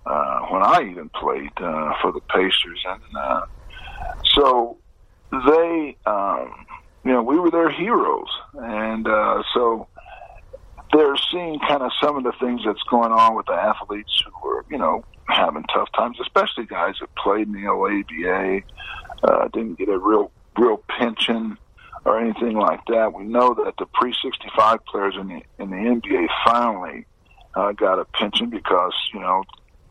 uh, 0.06 0.40
when 0.50 0.62
I 0.62 0.90
even 0.92 1.08
played 1.10 1.54
uh, 1.56 1.94
for 2.02 2.12
the 2.12 2.20
Pacers, 2.20 2.84
and 2.86 3.02
uh, 3.18 3.46
so 4.36 4.78
they, 5.32 5.96
um, 6.06 6.66
you 7.06 7.14
know, 7.14 7.24
we 7.24 7.40
were 7.40 7.50
their 7.50 7.72
heroes, 7.72 8.28
and 8.56 9.08
uh, 9.08 9.42
so 9.54 9.88
they're 10.92 11.16
seeing 11.32 11.60
kind 11.60 11.82
of 11.82 11.92
some 12.02 12.18
of 12.18 12.26
the 12.26 12.34
things 12.42 12.60
that's 12.66 12.84
going 12.90 13.14
on 13.14 13.38
with 13.38 13.46
the 13.46 13.54
athletes 13.54 14.22
who 14.42 14.50
are, 14.50 14.66
you 14.70 14.78
know, 14.78 15.06
having 15.30 15.64
tough 15.74 15.88
times, 15.96 16.18
especially 16.22 16.66
guys 16.66 16.96
that 17.00 17.16
played 17.16 17.48
in 17.48 17.54
the 17.54 17.62
OABA, 17.62 18.64
uh, 19.24 19.48
didn't 19.54 19.78
get 19.78 19.88
a 19.88 19.98
real 19.98 20.30
real 20.58 20.84
pension 20.90 21.58
or 22.06 22.20
anything 22.20 22.58
like 22.58 22.82
that. 22.88 23.14
We 23.14 23.24
know 23.24 23.54
that 23.54 23.76
the 23.78 23.86
pre 23.86 24.14
sixty 24.22 24.50
five 24.56 24.84
players 24.86 25.16
in 25.20 25.28
the 25.28 25.42
in 25.60 25.70
the 25.70 25.76
NBA 25.76 26.28
finally 26.46 27.06
uh, 27.56 27.72
got 27.74 28.00
a 28.00 28.06
pension 28.06 28.50
because 28.50 28.94
you 29.14 29.20
know 29.20 29.44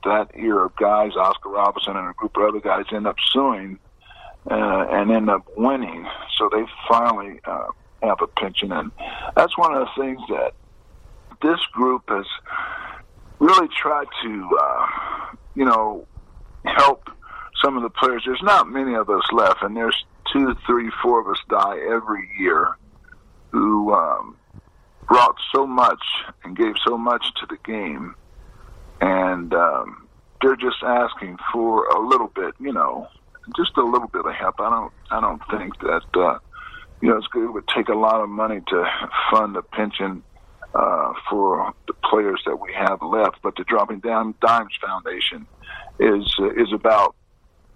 that 0.05 0.31
era 0.35 0.67
of 0.67 0.77
guys, 0.77 1.13
Oscar 1.17 1.51
Robertson 1.51 1.97
and 1.97 2.09
a 2.09 2.13
group 2.15 2.37
of 2.37 2.43
other 2.43 2.61
guys, 2.61 2.85
end 2.93 3.07
up 3.07 3.17
suing 3.33 3.79
uh, 4.51 4.87
and 4.91 5.11
end 5.11 5.31
up 5.31 5.47
winning. 5.57 6.07
So 6.37 6.49
they 6.51 6.65
finally 6.89 7.41
uh, 7.45 7.69
have 8.03 8.21
a 8.21 8.27
pension, 8.27 8.73
and 8.73 8.91
that's 9.37 9.57
one 9.57 9.75
of 9.75 9.87
the 9.87 10.03
things 10.03 10.21
that 10.29 10.55
this 11.43 11.61
group 11.73 12.03
has 12.09 12.27
really 13.39 13.69
tried 13.69 14.07
to, 14.23 14.59
uh, 14.61 14.87
you 15.55 15.65
know, 15.65 16.07
help 16.65 17.09
some 17.63 17.77
of 17.77 17.83
the 17.83 17.91
players. 17.91 18.23
There's 18.25 18.43
not 18.43 18.69
many 18.69 18.95
of 18.95 19.11
us 19.11 19.23
left, 19.33 19.63
and 19.63 19.77
there's 19.77 20.05
two, 20.33 20.55
three, 20.67 20.91
four 21.03 21.21
of 21.21 21.27
us 21.29 21.41
die 21.49 21.79
every 21.91 22.29
year 22.39 22.77
who 23.51 23.93
um, 23.93 24.37
brought 25.07 25.37
so 25.55 25.67
much 25.67 26.03
and 26.45 26.57
gave 26.57 26.75
so 26.87 26.97
much 26.97 27.25
to 27.41 27.47
the 27.47 27.59
game, 27.65 28.15
and 29.01 29.53
um, 29.53 30.09
they're 30.41 30.57
just 30.57 30.83
asking 30.83 31.37
for 31.53 31.87
a 31.87 32.07
little 32.07 32.29
bit, 32.29 32.55
you 32.59 32.73
know, 32.73 33.07
just 33.57 33.77
a 33.77 33.85
little 33.85 34.09
bit 34.09 34.25
of 34.25 34.35
help. 34.35 34.55
I 34.59 34.71
don't, 34.71 34.93
I 35.11 35.21
don't 35.21 35.43
think 35.51 35.79
that, 35.81 36.03
uh, 36.15 36.39
you 37.01 37.09
know. 37.11 37.21
It 37.35 37.53
would 37.53 37.69
take 37.69 37.89
a 37.89 37.95
lot 37.95 38.21
of 38.21 38.29
money 38.29 38.61
to 38.69 38.85
fund 39.31 39.57
a 39.57 39.63
pension 39.63 40.23
uh, 40.75 41.13
for 41.29 41.75
the 41.87 41.95
players 42.09 42.41
that 42.47 42.57
we 42.57 42.73
have 42.73 43.03
left. 43.03 43.37
But 43.43 43.57
the 43.57 43.65
Dropping 43.65 44.01
Down 44.01 44.35
Dimes 44.41 44.77
Foundation 44.81 45.47
is 45.99 46.35
uh, 46.39 46.51
is 46.53 46.73
about 46.73 47.15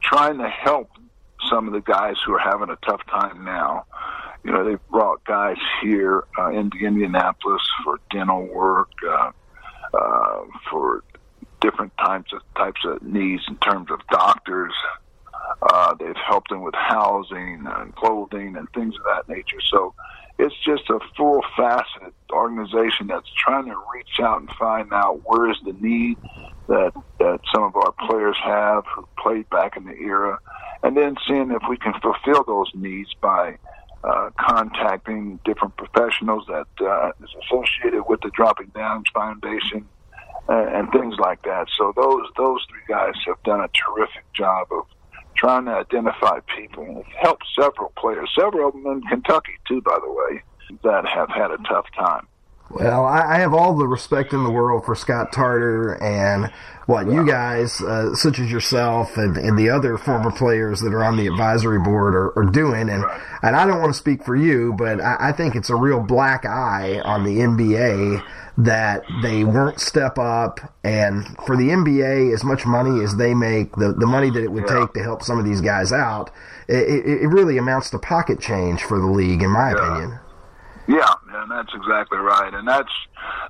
trying 0.00 0.38
to 0.38 0.48
help 0.48 0.90
some 1.50 1.66
of 1.66 1.74
the 1.74 1.80
guys 1.80 2.16
who 2.24 2.34
are 2.34 2.38
having 2.38 2.70
a 2.70 2.76
tough 2.86 3.00
time 3.06 3.44
now. 3.44 3.84
You 4.44 4.52
know, 4.52 4.64
they've 4.64 4.88
brought 4.88 5.24
guys 5.24 5.56
here 5.82 6.24
uh, 6.38 6.50
into 6.50 6.78
Indianapolis 6.78 7.62
for 7.84 7.98
dental 8.10 8.46
work, 8.46 8.90
uh, 9.08 9.30
uh, 9.92 10.44
for 10.70 11.02
different 11.60 11.92
types 11.98 12.32
of 12.32 12.42
types 12.54 12.80
of 12.84 13.02
needs 13.02 13.42
in 13.48 13.56
terms 13.56 13.90
of 13.90 14.00
doctors. 14.10 14.72
Uh, 15.62 15.94
they've 15.94 16.16
helped 16.16 16.50
them 16.50 16.62
with 16.62 16.74
housing 16.74 17.66
and 17.66 17.94
clothing 17.96 18.56
and 18.56 18.68
things 18.72 18.94
of 18.96 19.02
that 19.04 19.28
nature. 19.28 19.60
So 19.70 19.94
it's 20.38 20.54
just 20.64 20.88
a 20.90 20.98
full 21.16 21.42
faceted 21.56 22.12
organization 22.30 23.06
that's 23.06 23.30
trying 23.36 23.66
to 23.66 23.76
reach 23.94 24.20
out 24.20 24.40
and 24.40 24.50
find 24.58 24.92
out 24.92 25.20
where 25.24 25.50
is 25.50 25.56
the 25.64 25.72
need 25.74 26.18
that 26.68 26.92
that 27.18 27.40
some 27.54 27.64
of 27.64 27.76
our 27.76 27.92
players 28.06 28.36
have 28.42 28.84
who 28.94 29.08
played 29.18 29.48
back 29.50 29.76
in 29.76 29.84
the 29.84 29.94
era, 29.94 30.38
and 30.82 30.96
then 30.96 31.16
seeing 31.26 31.50
if 31.50 31.62
we 31.68 31.76
can 31.76 31.94
fulfill 32.00 32.44
those 32.44 32.70
needs 32.74 33.12
by 33.20 33.56
uh, 34.04 34.30
contacting 34.38 35.38
different 35.44 35.76
professionals 35.76 36.44
that 36.48 36.66
uh, 36.80 37.10
is 37.22 37.30
associated 37.44 38.02
with 38.08 38.20
the 38.20 38.30
Dropping 38.30 38.68
Downs 38.74 39.06
Foundation 39.14 39.88
uh, 40.48 40.66
and 40.72 40.90
things 40.92 41.14
like 41.18 41.42
that. 41.42 41.66
So 41.78 41.92
those 41.96 42.28
those 42.36 42.64
three 42.68 42.82
guys 42.88 43.14
have 43.26 43.42
done 43.42 43.60
a 43.60 43.68
terrific 43.68 44.30
job 44.32 44.68
of 44.70 44.86
trying 45.36 45.66
to 45.66 45.72
identify 45.72 46.40
people. 46.56 46.84
And 46.84 47.04
helped 47.20 47.44
several 47.58 47.92
players, 47.96 48.30
several 48.38 48.68
of 48.68 48.74
them 48.74 48.86
in 48.86 49.02
Kentucky 49.02 49.54
too, 49.66 49.80
by 49.82 49.98
the 50.02 50.10
way, 50.10 50.42
that 50.82 51.06
have 51.06 51.28
had 51.28 51.50
a 51.50 51.58
tough 51.68 51.86
time. 51.96 52.26
Well, 52.68 53.04
I 53.04 53.38
have 53.38 53.54
all 53.54 53.76
the 53.76 53.86
respect 53.86 54.32
in 54.32 54.42
the 54.42 54.50
world 54.50 54.84
for 54.84 54.96
Scott 54.96 55.32
Tarter 55.32 56.02
and 56.02 56.52
what 56.86 57.06
you 57.06 57.24
guys, 57.26 57.80
uh, 57.80 58.14
such 58.14 58.40
as 58.40 58.50
yourself 58.50 59.16
and, 59.16 59.36
and, 59.36 59.58
the 59.58 59.70
other 59.70 59.98
former 59.98 60.30
players 60.30 60.80
that 60.80 60.94
are 60.94 61.02
on 61.02 61.16
the 61.16 61.26
advisory 61.26 61.80
board, 61.80 62.14
are, 62.14 62.36
are 62.38 62.44
doing. 62.44 62.88
And 62.88 63.04
and 63.42 63.56
I 63.56 63.66
don't 63.66 63.80
want 63.80 63.92
to 63.92 63.98
speak 63.98 64.24
for 64.24 64.36
you, 64.36 64.72
but 64.78 65.00
I, 65.00 65.28
I, 65.28 65.32
think 65.32 65.56
it's 65.56 65.70
a 65.70 65.74
real 65.76 66.00
black 66.00 66.44
eye 66.44 67.00
on 67.04 67.24
the 67.24 67.38
NBA 67.38 68.24
that 68.58 69.04
they 69.22 69.44
won't 69.44 69.80
step 69.80 70.18
up. 70.18 70.60
And 70.84 71.26
for 71.46 71.56
the 71.56 71.68
NBA, 71.68 72.32
as 72.32 72.44
much 72.44 72.66
money 72.66 73.02
as 73.02 73.16
they 73.16 73.34
make, 73.34 73.74
the 73.76 73.92
the 73.92 74.06
money 74.06 74.30
that 74.30 74.42
it 74.42 74.50
would 74.50 74.66
take 74.66 74.92
to 74.94 75.02
help 75.02 75.22
some 75.22 75.38
of 75.38 75.44
these 75.44 75.60
guys 75.60 75.92
out, 75.92 76.30
it, 76.68 77.06
it, 77.22 77.28
really 77.28 77.58
amounts 77.58 77.90
to 77.90 77.98
pocket 77.98 78.40
change 78.40 78.82
for 78.82 78.98
the 78.98 79.06
league, 79.06 79.42
in 79.42 79.50
my 79.50 79.70
yeah. 79.70 79.76
opinion. 79.76 80.18
Yeah, 80.88 81.14
and 81.48 81.58
that's 81.58 81.74
exactly 81.74 82.18
right, 82.18 82.52
and 82.52 82.66
that's 82.66 82.92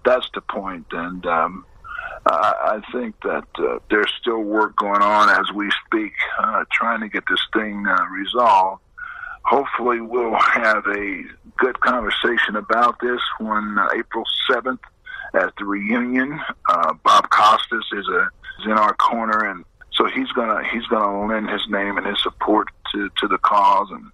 that's 0.04 0.28
the 0.34 0.40
point. 0.42 0.86
And 0.92 1.24
um, 1.26 1.64
I, 2.26 2.80
I 2.82 2.92
think 2.92 3.14
that 3.22 3.46
uh, 3.58 3.78
there's 3.90 4.12
still 4.20 4.40
work 4.40 4.76
going 4.76 5.02
on 5.02 5.28
as 5.30 5.52
we 5.54 5.70
speak, 5.86 6.12
uh, 6.38 6.64
trying 6.72 7.00
to 7.00 7.08
get 7.08 7.24
this 7.28 7.40
thing 7.52 7.86
uh, 7.88 8.04
resolved. 8.12 8.82
Hopefully, 9.44 10.00
we'll 10.00 10.38
have 10.38 10.84
a 10.86 11.22
good 11.56 11.80
conversation 11.80 12.56
about 12.56 12.98
this 13.00 13.20
when 13.38 13.78
uh, 13.78 13.88
April 13.96 14.24
seventh 14.50 14.80
at 15.34 15.54
the 15.58 15.64
reunion. 15.64 16.40
Uh, 16.68 16.92
Bob 17.04 17.30
Costas 17.30 17.86
is 17.92 18.08
a 18.08 18.28
is 18.60 18.66
in 18.66 18.72
our 18.72 18.94
corner, 18.94 19.50
and 19.50 19.64
so 19.92 20.06
he's 20.06 20.30
gonna 20.32 20.62
he's 20.70 20.86
gonna 20.86 21.26
lend 21.26 21.48
his 21.48 21.62
name 21.68 21.96
and 21.96 22.06
his 22.06 22.22
support 22.22 22.68
to 22.92 23.08
to 23.20 23.28
the 23.28 23.38
cause 23.38 23.88
and 23.90 24.10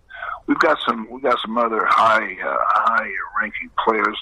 we've 0.46 0.58
got 0.58 0.78
some 0.86 1.08
we 1.10 1.20
got 1.20 1.38
some 1.40 1.56
other 1.58 1.84
high 1.86 2.36
uh, 2.44 2.56
high 2.60 3.10
ranking 3.40 3.70
players, 3.84 4.16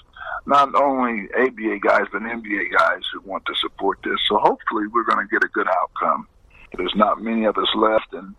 not 0.47 0.75
only 0.75 1.29
ABA 1.35 1.79
guys 1.83 2.07
but 2.13 2.23
NBA 2.23 2.73
guys 2.77 3.03
who 3.13 3.21
want 3.23 3.45
to 3.47 3.55
support 3.57 3.99
this. 4.05 4.19
So 4.29 4.39
hopefully 4.39 4.87
we're 4.93 5.05
going 5.05 5.27
to 5.27 5.31
get 5.31 5.45
a 5.45 5.49
good 5.49 5.69
outcome. 5.69 6.27
There's 6.77 6.95
not 6.95 7.21
many 7.21 7.45
of 7.45 7.57
us 7.57 7.69
left, 7.75 8.13
and 8.13 8.35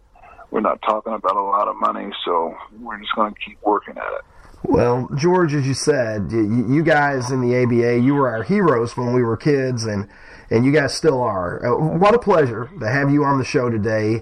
we're 0.52 0.62
not 0.62 0.82
talking 0.82 1.14
about 1.14 1.36
a 1.36 1.42
lot 1.42 1.68
of 1.68 1.76
money, 1.76 2.12
so 2.26 2.56
we're 2.80 3.00
just 3.00 3.14
going 3.16 3.34
to 3.34 3.40
keep 3.40 3.58
working 3.64 3.98
at 3.98 4.14
it. 4.14 4.22
Well, 4.64 5.10
George, 5.16 5.54
as 5.54 5.68
you 5.68 5.74
said, 5.74 6.32
you 6.32 6.84
guys 6.84 7.32
in 7.32 7.42
the 7.42 7.64
ABA, 7.64 8.00
you 8.00 8.14
were 8.14 8.30
our 8.30 8.44
heroes 8.44 8.96
when 8.96 9.14
we 9.14 9.24
were 9.24 9.36
kids, 9.36 9.86
and 9.86 10.08
and 10.50 10.66
you 10.66 10.72
guys 10.72 10.94
still 10.94 11.22
are. 11.22 11.66
Uh, 11.66 11.98
what 11.98 12.14
a 12.14 12.20
pleasure 12.20 12.70
to 12.80 12.88
have 12.88 13.10
you 13.10 13.24
on 13.24 13.38
the 13.38 13.46
show 13.46 13.70
today 13.70 14.22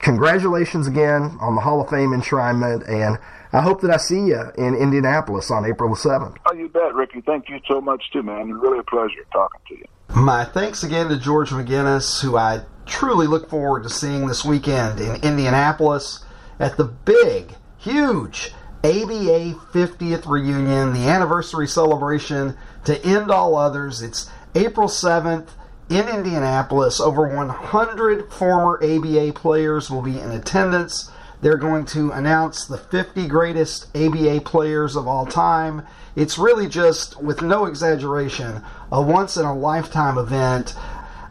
congratulations 0.00 0.86
again 0.86 1.36
on 1.40 1.54
the 1.54 1.60
Hall 1.60 1.80
of 1.80 1.88
Fame 1.88 2.10
enshrinement, 2.10 2.88
and 2.88 3.18
I 3.52 3.60
hope 3.62 3.80
that 3.82 3.90
I 3.90 3.96
see 3.96 4.26
you 4.26 4.42
in 4.56 4.74
Indianapolis 4.74 5.50
on 5.50 5.64
April 5.64 5.90
the 5.90 5.96
7th. 5.96 6.36
Oh, 6.46 6.54
you 6.54 6.68
bet, 6.68 6.94
Ricky. 6.94 7.20
Thank 7.20 7.48
you 7.48 7.58
so 7.68 7.80
much, 7.80 8.02
too, 8.12 8.22
man. 8.22 8.52
Really 8.52 8.78
a 8.78 8.82
pleasure 8.84 9.24
talking 9.32 9.60
to 9.68 9.74
you. 9.76 9.84
My 10.14 10.44
thanks 10.44 10.82
again 10.82 11.08
to 11.08 11.18
George 11.18 11.50
McGinnis, 11.50 12.20
who 12.20 12.36
I 12.36 12.62
truly 12.86 13.26
look 13.26 13.48
forward 13.48 13.84
to 13.84 13.88
seeing 13.88 14.26
this 14.26 14.44
weekend 14.44 15.00
in 15.00 15.16
Indianapolis 15.22 16.24
at 16.58 16.76
the 16.76 16.84
big, 16.84 17.54
huge 17.78 18.52
ABA 18.82 19.54
50th 19.72 20.26
reunion, 20.26 20.92
the 20.92 21.08
anniversary 21.08 21.68
celebration 21.68 22.56
to 22.84 23.04
end 23.04 23.30
all 23.30 23.56
others. 23.56 24.02
It's 24.02 24.30
April 24.54 24.88
7th 24.88 25.48
in 25.90 26.08
Indianapolis. 26.08 27.00
Over 27.00 27.28
100 27.28 28.32
former 28.32 28.82
ABA 28.82 29.32
players 29.34 29.90
will 29.90 30.02
be 30.02 30.18
in 30.18 30.30
attendance. 30.30 31.10
They're 31.42 31.56
going 31.56 31.84
to 31.86 32.12
announce 32.12 32.64
the 32.64 32.78
50 32.78 33.26
greatest 33.26 33.88
ABA 33.96 34.42
players 34.42 34.94
of 34.94 35.08
all 35.08 35.26
time. 35.26 35.84
It's 36.14 36.38
really 36.38 36.68
just, 36.68 37.20
with 37.20 37.42
no 37.42 37.66
exaggeration, 37.66 38.62
a 38.92 39.02
once 39.02 39.36
in 39.36 39.44
a 39.44 39.54
lifetime 39.54 40.16
event. 40.16 40.76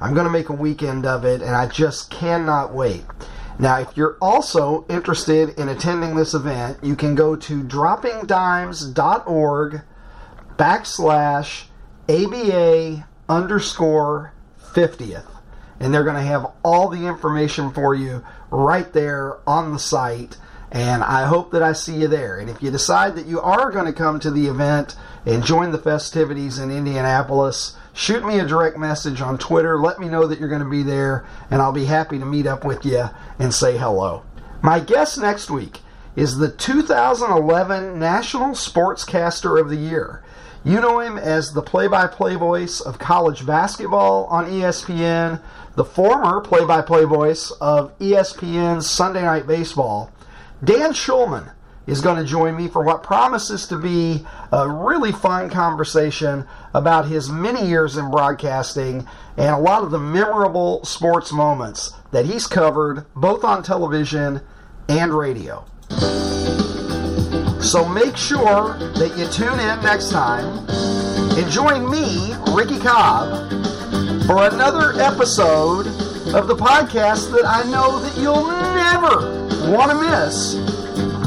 I'm 0.01 0.13
going 0.13 0.25
to 0.25 0.31
make 0.31 0.49
a 0.49 0.53
weekend 0.53 1.05
of 1.05 1.23
it, 1.25 1.41
and 1.41 1.55
I 1.55 1.67
just 1.67 2.09
cannot 2.09 2.73
wait. 2.73 3.05
Now, 3.59 3.79
if 3.79 3.95
you're 3.95 4.17
also 4.21 4.85
interested 4.89 5.57
in 5.59 5.69
attending 5.69 6.15
this 6.15 6.33
event, 6.33 6.79
you 6.81 6.95
can 6.95 7.13
go 7.15 7.35
to 7.35 7.63
droppingdimes.org 7.63 9.81
backslash 10.57 11.65
ABA 12.07 13.05
underscore 13.27 14.33
50th. 14.73 15.25
And 15.79 15.93
they're 15.93 16.03
going 16.03 16.15
to 16.15 16.21
have 16.21 16.51
all 16.63 16.89
the 16.89 17.07
information 17.07 17.71
for 17.71 17.95
you 17.95 18.23
right 18.51 18.91
there 18.91 19.37
on 19.47 19.71
the 19.71 19.79
site. 19.79 20.37
And 20.71 21.03
I 21.03 21.25
hope 21.25 21.51
that 21.51 21.63
I 21.63 21.73
see 21.73 22.01
you 22.01 22.07
there. 22.07 22.37
And 22.37 22.49
if 22.49 22.61
you 22.61 22.69
decide 22.69 23.15
that 23.15 23.25
you 23.25 23.39
are 23.39 23.71
going 23.71 23.85
to 23.85 23.93
come 23.93 24.19
to 24.19 24.29
the 24.29 24.47
event 24.47 24.95
and 25.25 25.43
join 25.43 25.71
the 25.71 25.77
festivities 25.77 26.59
in 26.59 26.69
Indianapolis, 26.69 27.75
shoot 27.93 28.25
me 28.25 28.39
a 28.39 28.45
direct 28.45 28.77
message 28.77 29.21
on 29.21 29.37
Twitter. 29.37 29.79
Let 29.79 29.99
me 29.99 30.09
know 30.09 30.27
that 30.27 30.39
you're 30.39 30.49
going 30.49 30.63
to 30.63 30.69
be 30.69 30.83
there, 30.83 31.25
and 31.49 31.61
I'll 31.61 31.71
be 31.71 31.85
happy 31.85 32.19
to 32.19 32.25
meet 32.25 32.45
up 32.45 32.63
with 32.65 32.85
you 32.85 33.09
and 33.39 33.53
say 33.53 33.77
hello. 33.77 34.23
My 34.61 34.79
guest 34.79 35.17
next 35.17 35.49
week 35.49 35.79
is 36.15 36.37
the 36.37 36.51
2011 36.51 37.97
National 37.97 38.49
Sportscaster 38.49 39.59
of 39.59 39.69
the 39.69 39.77
Year. 39.77 40.21
You 40.65 40.81
know 40.81 40.99
him 40.99 41.17
as 41.17 41.53
the 41.53 41.61
play 41.61 41.87
by 41.87 42.07
play 42.07 42.35
voice 42.35 42.81
of 42.81 42.99
college 42.99 43.45
basketball 43.45 44.25
on 44.25 44.45
ESPN, 44.45 45.41
the 45.75 45.85
former 45.85 46.41
play 46.41 46.65
by 46.65 46.81
play 46.81 47.05
voice 47.05 47.51
of 47.61 47.97
ESPN's 47.99 48.89
Sunday 48.89 49.21
Night 49.21 49.47
Baseball. 49.47 50.11
Dan 50.61 50.91
Shulman 50.91 51.53
is 51.87 52.01
going 52.01 52.17
to 52.17 52.25
join 52.25 52.57
me 52.57 52.67
for 52.67 52.83
what 52.83 53.03
promises 53.03 53.67
to 53.67 53.77
be 53.77 54.25
a 54.51 54.69
really 54.69 55.13
fun 55.13 55.49
conversation 55.49 56.45
about 56.73 57.07
his 57.07 57.29
many 57.29 57.65
years 57.65 57.95
in 57.95 58.11
broadcasting 58.11 59.07
and 59.37 59.55
a 59.55 59.57
lot 59.57 59.83
of 59.83 59.91
the 59.91 59.99
memorable 59.99 60.83
sports 60.83 61.31
moments 61.31 61.93
that 62.11 62.25
he's 62.25 62.47
covered 62.47 63.05
both 63.15 63.45
on 63.45 63.63
television 63.63 64.41
and 64.89 65.13
radio. 65.13 65.65
So 67.69 67.87
make 67.87 68.17
sure 68.17 68.73
that 68.95 69.15
you 69.15 69.27
tune 69.27 69.59
in 69.59 69.83
next 69.83 70.09
time 70.09 70.67
and 71.37 71.51
join 71.51 71.87
me, 71.87 72.33
Ricky 72.51 72.79
Cobb, 72.79 73.47
for 74.25 74.47
another 74.47 74.99
episode 74.99 75.85
of 76.33 76.47
the 76.47 76.55
podcast 76.55 77.31
that 77.31 77.45
I 77.45 77.69
know 77.69 77.99
that 77.99 78.17
you'll 78.17 78.47
never 78.47 79.71
want 79.71 79.91
to 79.91 80.01
miss 80.01 80.55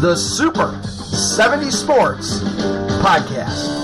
the 0.01 0.17
Super 0.17 0.83
70 0.83 1.71
Sports 1.71 2.41
Podcast. 3.01 3.82